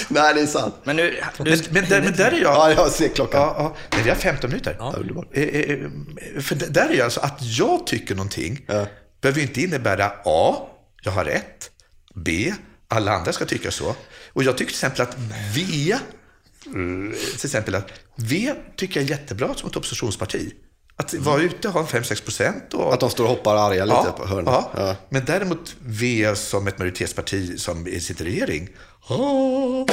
[0.08, 0.76] Nej, det är sant.
[0.84, 2.56] Men nu, du, men, men, där, men där är jag...
[2.56, 3.42] Ja, jag ser klockan.
[3.42, 3.76] Ja, ja.
[3.92, 4.76] Nej, vi har 15 minuter.
[4.80, 4.96] Ja.
[5.34, 8.66] Eh, eh, eh, För där är jag alltså att jag tycker någonting
[9.22, 10.68] behöver ju inte innebära A,
[11.02, 11.72] jag har rätt,
[12.16, 12.54] B,
[12.88, 13.96] alla andra ska tycka så.
[14.34, 15.18] Och jag tycker till exempel att
[15.56, 15.96] V,
[17.38, 20.52] till exempel att V tycker jag är jättebra som ett oppositionsparti.
[20.98, 22.74] Att vara ute och ha 5-6 procent.
[22.74, 22.94] Och...
[22.94, 24.54] Att de står och hoppar arga lite ja, på hörnet.
[24.54, 24.72] ja.
[24.78, 24.96] Ja.
[25.10, 28.70] Men däremot V som ett majoritetsparti som i regering.
[29.08, 29.86] Ah.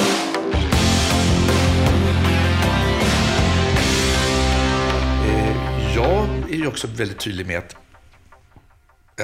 [5.25, 7.75] Eh, Jag är ju också väldigt tydlig med att,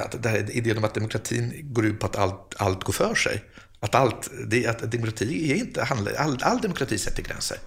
[0.05, 3.15] att det här idén om att demokratin går ut på att allt, allt går för
[3.15, 3.43] sig.
[3.79, 5.83] Att, allt, det, att demokrati är inte,
[6.17, 7.57] all, all demokrati sätter gränser.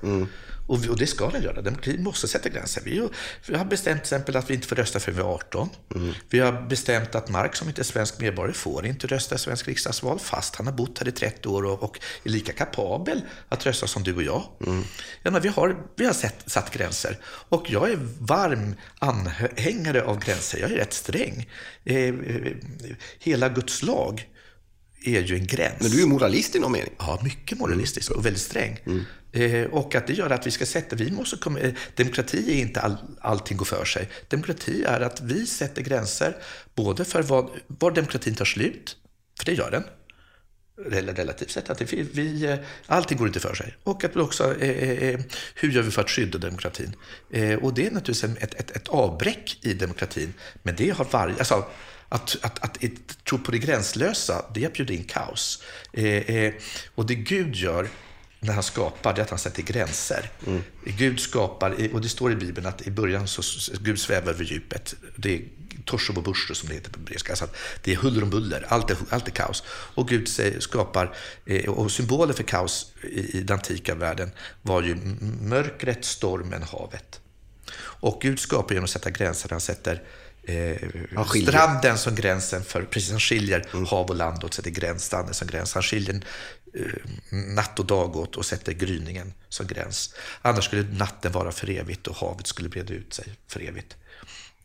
[0.72, 1.62] Och, vi- och det ska den göra.
[1.62, 2.82] Demokrati måste sätta gränser.
[2.84, 3.08] Vi,
[3.46, 5.68] vi har bestämt till exempel att vi inte får rösta förrän vi är 18.
[6.30, 9.68] Vi har bestämt att Mark som inte är svensk medborgare får inte rösta i svensk
[9.68, 13.66] riksdagsval fast han har bott här i 30 år och, och är lika kapabel att
[13.66, 14.42] rösta som du och jag.
[15.22, 17.18] Ja, men vi har, vi har sett, satt gränser.
[17.24, 20.58] Och jag är varm anhängare av gränser.
[20.58, 21.48] Jag är rätt sträng.
[21.84, 22.12] Eh, eh,
[23.18, 24.28] hela Guds lag
[25.04, 25.80] är ju en gräns.
[25.80, 26.92] Men du är moralist i någon mening.
[26.98, 28.78] Ja, mycket moralistisk och väldigt sträng.
[28.86, 28.92] Eh,
[29.32, 32.60] Eh, och att det gör att vi ska sätta, vi måste komma, eh, demokrati är
[32.60, 34.08] inte all, allting går för sig.
[34.28, 36.36] Demokrati är att vi sätter gränser,
[36.74, 38.96] både för vad, var demokratin tar slut,
[39.38, 39.84] för det gör den,
[41.16, 43.74] relativt sett, att vi, vi, eh, allting går inte för sig.
[43.84, 45.20] Och att också, eh,
[45.54, 46.96] hur gör vi för att skydda demokratin?
[47.30, 51.38] Eh, och det är naturligtvis ett, ett, ett avbräck i demokratin, men det har varje,
[51.38, 51.64] alltså,
[52.08, 55.62] att, att, att, att tro på det gränslösa, det bjuder in kaos.
[55.92, 56.54] Eh, eh,
[56.94, 57.88] och det Gud gör
[58.42, 60.30] när han skapar, det är att han sätter gränser.
[60.84, 63.42] Gud skapar, och det står i Bibeln att i början så
[63.80, 64.94] Gud svävar över djupet.
[65.16, 65.42] Det är
[65.84, 67.32] torso och bursto som det heter på hebreiska.
[67.32, 67.48] Alltså
[67.82, 69.62] det är huller om buller, allt är, allt är kaos.
[69.68, 70.28] Och Gud
[70.58, 71.14] skapar,
[71.46, 74.30] eh, och symboler för kaos i, i den antika världen
[74.62, 74.96] var ju
[75.40, 77.20] mörkret, stormen, havet.
[77.78, 79.48] Och Gud skapar genom att sätta gränser.
[79.50, 80.02] Han sätter
[80.42, 80.76] eh,
[81.14, 85.34] Han stranden som gränsen för, precis han skiljer hav och land och sätter gräns, stranden
[85.34, 85.74] som gräns.
[85.74, 86.20] Han skiljer
[87.30, 90.14] natt och dag åt och sätter gryningen som gräns.
[90.42, 93.96] Annars skulle natten vara för evigt och havet skulle breda ut sig för evigt.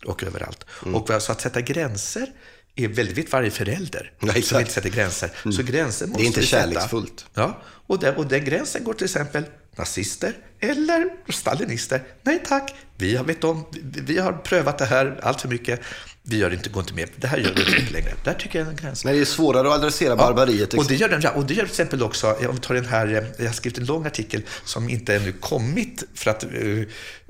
[0.05, 0.65] Och överallt.
[0.83, 0.95] Mm.
[0.95, 2.31] Och så att sätta gränser
[2.75, 4.45] är väldigt varje förälder exakt.
[4.45, 5.29] som inte sätter gränser.
[5.51, 6.61] Så gränser måste inte vi sätta.
[6.61, 7.25] kärleksfullt.
[7.33, 9.43] Ja, och den, och den gränsen går till exempel
[9.75, 12.03] nazister eller stalinister.
[12.23, 15.81] Nej tack, vi har, vet om, vi, vi har prövat det här allt för mycket.
[16.29, 17.09] Vi gör inte, går inte med.
[17.15, 18.13] Det här gör vi inte längre.
[18.23, 19.05] Där tycker jag är en gräns.
[19.05, 20.73] Men det är svårare att adressera barbariet.
[20.73, 23.07] Och det gör den, och det gör till exempel också, om vi tar den här,
[23.07, 26.49] eh, jag har skrivit en lång artikel som inte ännu kommit för att, eh,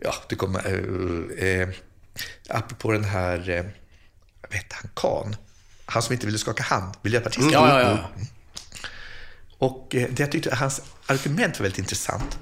[0.01, 0.59] ja, det kommer,
[1.37, 1.69] eh, eh,
[2.49, 3.63] apropå den här, eh,
[4.41, 5.35] vad heter han, Kahn,
[5.85, 7.51] han som inte ville skaka hand, miljöpartisten.
[7.53, 8.09] ja, ja, ja.
[9.57, 12.37] Och eh, det jag tyckte hans argument var väldigt intressant.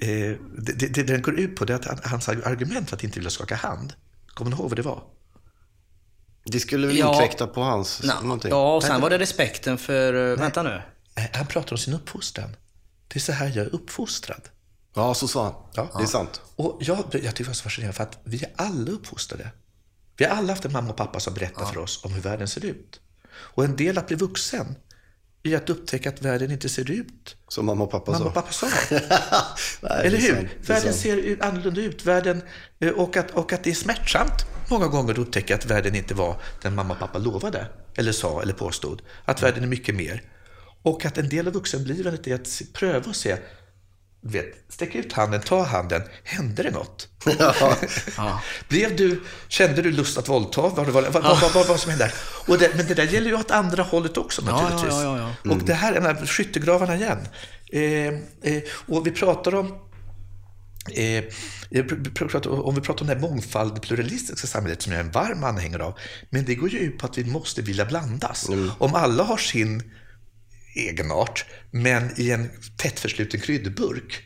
[0.00, 0.08] Eh,
[0.58, 3.04] det, det, det den går ut på det är att han- hans argument för att
[3.04, 3.92] inte vilja skaka hand,
[4.34, 5.02] kommer ni ihåg vad det var?
[6.44, 7.12] Det skulle väl Ja.
[7.14, 8.50] inkräkta på hans Nå, någonting.
[8.50, 10.32] ja, och sen var det respekten för...
[10.32, 10.82] eh, Vänta nu.
[11.16, 12.56] Eh, Han pratar om sin uppfostran.
[13.08, 14.42] Det är så här jag är uppfostrad.
[14.94, 15.54] Ja, så sa han.
[15.74, 15.90] Ja.
[15.98, 16.40] Det är sant.
[16.56, 19.50] Och jag, jag tycker det var så fascinerande för att vi är alla uppfostrade.
[20.16, 22.48] Vi har alla haft en mamma och pappa som berättar för oss om hur världen
[22.48, 23.00] ser ut.
[23.34, 24.74] Och en del att bli vuxen
[25.42, 28.28] är att upptäcka att världen inte ser ut Som mamma och pappa mamma sa.
[28.28, 28.66] och pappa sa.
[29.82, 30.34] Nej, Eller hur?
[30.36, 30.48] sant.
[30.60, 30.96] Världen sant.
[30.96, 32.04] ser ut- annorlunda ut.
[32.04, 32.42] Världen,
[32.80, 34.32] eh, och, att, och att det är smärtsamt
[34.72, 38.52] många gånger upptäcka att världen inte var den mamma och pappa lovade, eller sa, eller
[38.52, 39.02] påstod.
[39.24, 40.22] Att världen är mycket mer.
[40.82, 43.36] Och att en del av vuxenblivandet är att pröva och se,
[44.20, 47.08] vet, sträck ut handen, ta handen, hände det något?
[48.68, 50.60] Blev du, kände du lust att våldta?
[50.60, 52.12] Vad, vad, vad, vad, vad, vad, vad som hände?
[52.46, 54.92] Och det, men det där gäller ju åt andra hållet också naturligtvis.
[54.92, 55.52] ja, ja, ja.
[55.52, 57.28] Och det här är skyttegravarna igen.
[57.72, 59.78] Eh, eh, och vi pratar om
[60.90, 61.24] Eh,
[62.48, 65.84] om vi pratar om det här mångfald, pluralistiska samhället som jag är en varm anhängare
[65.84, 65.98] av.
[66.30, 68.48] Men det går ju ut på att vi måste vilja blandas.
[68.78, 69.82] Om alla har sin
[70.74, 74.22] egenart, men i en tätt försluten kryddburk,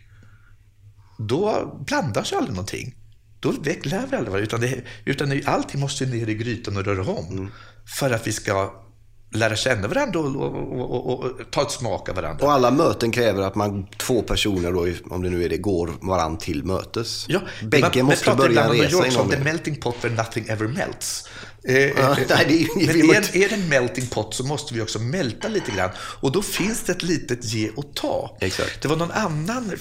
[1.18, 2.94] då blandas ju aldrig någonting.
[3.40, 4.38] Då lär vi aldrig varandra.
[4.38, 7.50] Utan, det, utan allting måste ner i grytan och röra om.
[7.98, 8.85] För att vi ska
[9.30, 12.46] lära känna varandra och, och, och, och, ta ett smak av varandra.
[12.46, 15.90] Och alla möten kräver att man, två personer då, om det nu är det, går
[16.00, 17.24] varann till mötes.
[17.28, 20.14] Ja, Bägge man, måste man börja resa York i som någon the melting pot where
[20.14, 21.28] nothing ever melts.
[21.62, 24.34] Eh, Ja, eh, nej, det är ju- men man är, är det en melting pot
[24.34, 25.90] så måste vi också mälta lite grann.
[25.98, 28.36] Och då finns det ett litet ge och ta.
[28.40, 28.82] Exakt.
[28.82, 29.72] Det var någon annan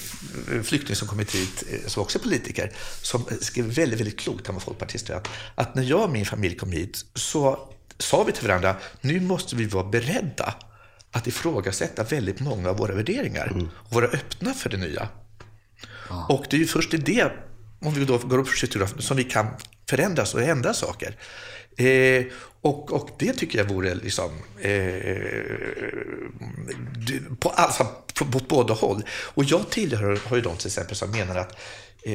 [0.62, 4.54] flykting som kommit hit, eh, som också är politiker, som skrev väldigt, väldigt klokt, han
[4.56, 5.20] var folkpartist, jag,
[5.54, 7.58] att när jag och min familj kom hit så
[7.98, 10.54] sa vi till varandra, nu måste vi vara beredda
[11.10, 15.08] att ifrågasätta väldigt många av våra värderingar och vara öppna för det nya.
[16.28, 17.32] Och det är ju först i det,
[17.80, 19.46] om vi då går upp för skyttegrafen, som vi kan
[19.88, 21.16] förändras och ändra saker.
[21.76, 22.24] Eh,
[22.60, 25.46] och, och det tycker jag vore liksom, eh,
[27.40, 29.02] på, alltså, på, på båda håll.
[29.10, 31.58] Och jag tillhör har ju de till exempel som menar att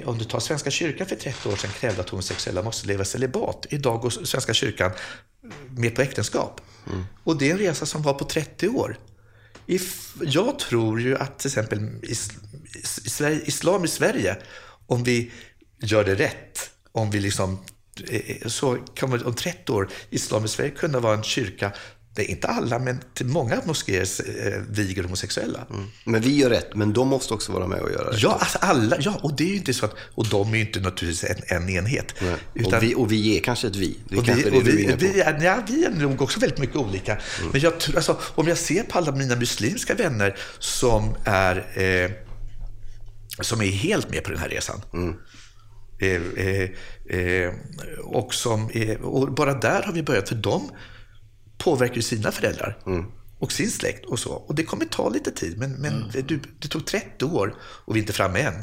[0.05, 3.65] om du tar Svenska kyrkan för 30 år sedan krävde att homosexuella måste leva celibat.
[3.69, 4.91] Idag går Svenska kyrkan
[5.69, 6.61] med på äktenskap.
[7.23, 8.97] Och det är en resa som var på 30 år.
[9.65, 12.31] If, jag tror ju att till exempel is,
[12.73, 14.37] is, islam i Sverige,
[14.87, 15.31] om vi
[15.81, 17.65] gör det rätt, om vi liksom,
[18.09, 21.71] eh, så kommer om 30 år islam i Sverige kunna vara en kyrka,
[22.15, 24.07] det är inte alla, men till många moskéer
[24.47, 25.59] eh, viger homosexuella.
[26.05, 28.17] Men vi gör rätt, men de måste också vara med och göra det.
[28.17, 30.61] Ja, alltså alla, ja, och det är ju inte så att, och de är ju
[30.65, 32.13] inte naturligtvis en, en enhet.
[32.21, 32.35] Nej.
[32.53, 33.99] Utan- och, vi, och vi är kanske ett vi.
[34.09, 36.59] Det och vi, och du är vi, vi, är, ja, vi är nog också väldigt
[36.59, 37.17] mycket olika.
[37.51, 41.55] Men jag, tror- alltså, om jag ser på alla mina muslimska vänner som är,
[42.03, 42.11] eh,
[43.41, 44.81] som är helt med på den här resan.
[46.01, 46.69] Eh, eh,
[47.19, 47.53] eh,
[48.03, 48.69] och, som
[49.01, 50.69] och bara där har vi börjat, för de
[51.63, 52.77] påverkar sina föräldrar.
[53.39, 54.31] Och sin släkt och så.
[54.31, 57.95] Och det kommer ta lite tid, men, men det, du, det tog 30 år och
[57.95, 58.53] vi är inte framme än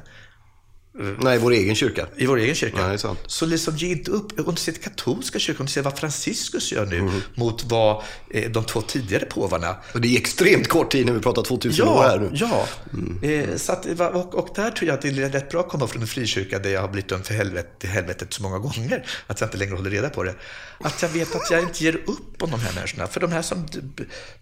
[1.20, 2.06] Nej, vår egen kyrka.
[2.16, 2.76] i vår egen kyrka.
[2.80, 3.18] Ja, är sant.
[3.26, 4.48] Så liksom ge inte upp.
[4.48, 7.20] Om du ser till katolska kyrkan, om du ser vad Franciscus gör nu Mm.
[7.34, 11.20] mot vad eh, de två tidigare påvarna Och det är extremt kort tid när vi
[11.20, 13.16] pratar 2000 år här Ja, nu.
[13.22, 13.28] ja.
[13.28, 15.86] Eh, så att, och, och där tror jag att det är rätt bra att komma
[15.86, 19.40] från en frikyrka där jag har blivit dömd för helvetet, helvetet så många gånger att
[19.40, 20.34] jag inte längre håller reda på det.
[20.80, 23.06] Att jag vet att jag inte ger upp om de här människorna.
[23.06, 23.66] För de här som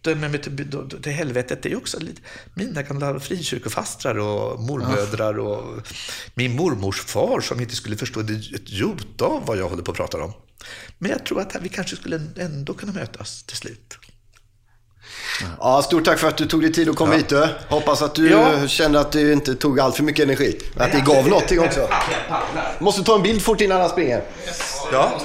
[0.02, 0.68] dömer mig till,
[1.02, 2.20] till helvetet, det är ju också lite,
[2.54, 5.86] mina gamla frikyrkofastrar och mormödrar och
[6.34, 8.26] min mormors far som inte skulle förstå ett
[8.70, 10.32] jota av vad jag håller på att prata om.
[10.98, 13.98] Men jag tror att vi kanske skulle ändå kunna mötas till slut.
[15.60, 17.28] Ja, stort tack för att du tog dig tid att komma hit.
[17.28, 17.48] du.
[17.68, 18.68] Hoppas att du Ja.
[18.68, 20.58] kände att det inte tog allt för mycket energi.
[20.76, 21.88] Att det gav någonting också.
[22.78, 24.22] Måste ta en bild fort innan han springer.
[24.92, 25.20] Ja.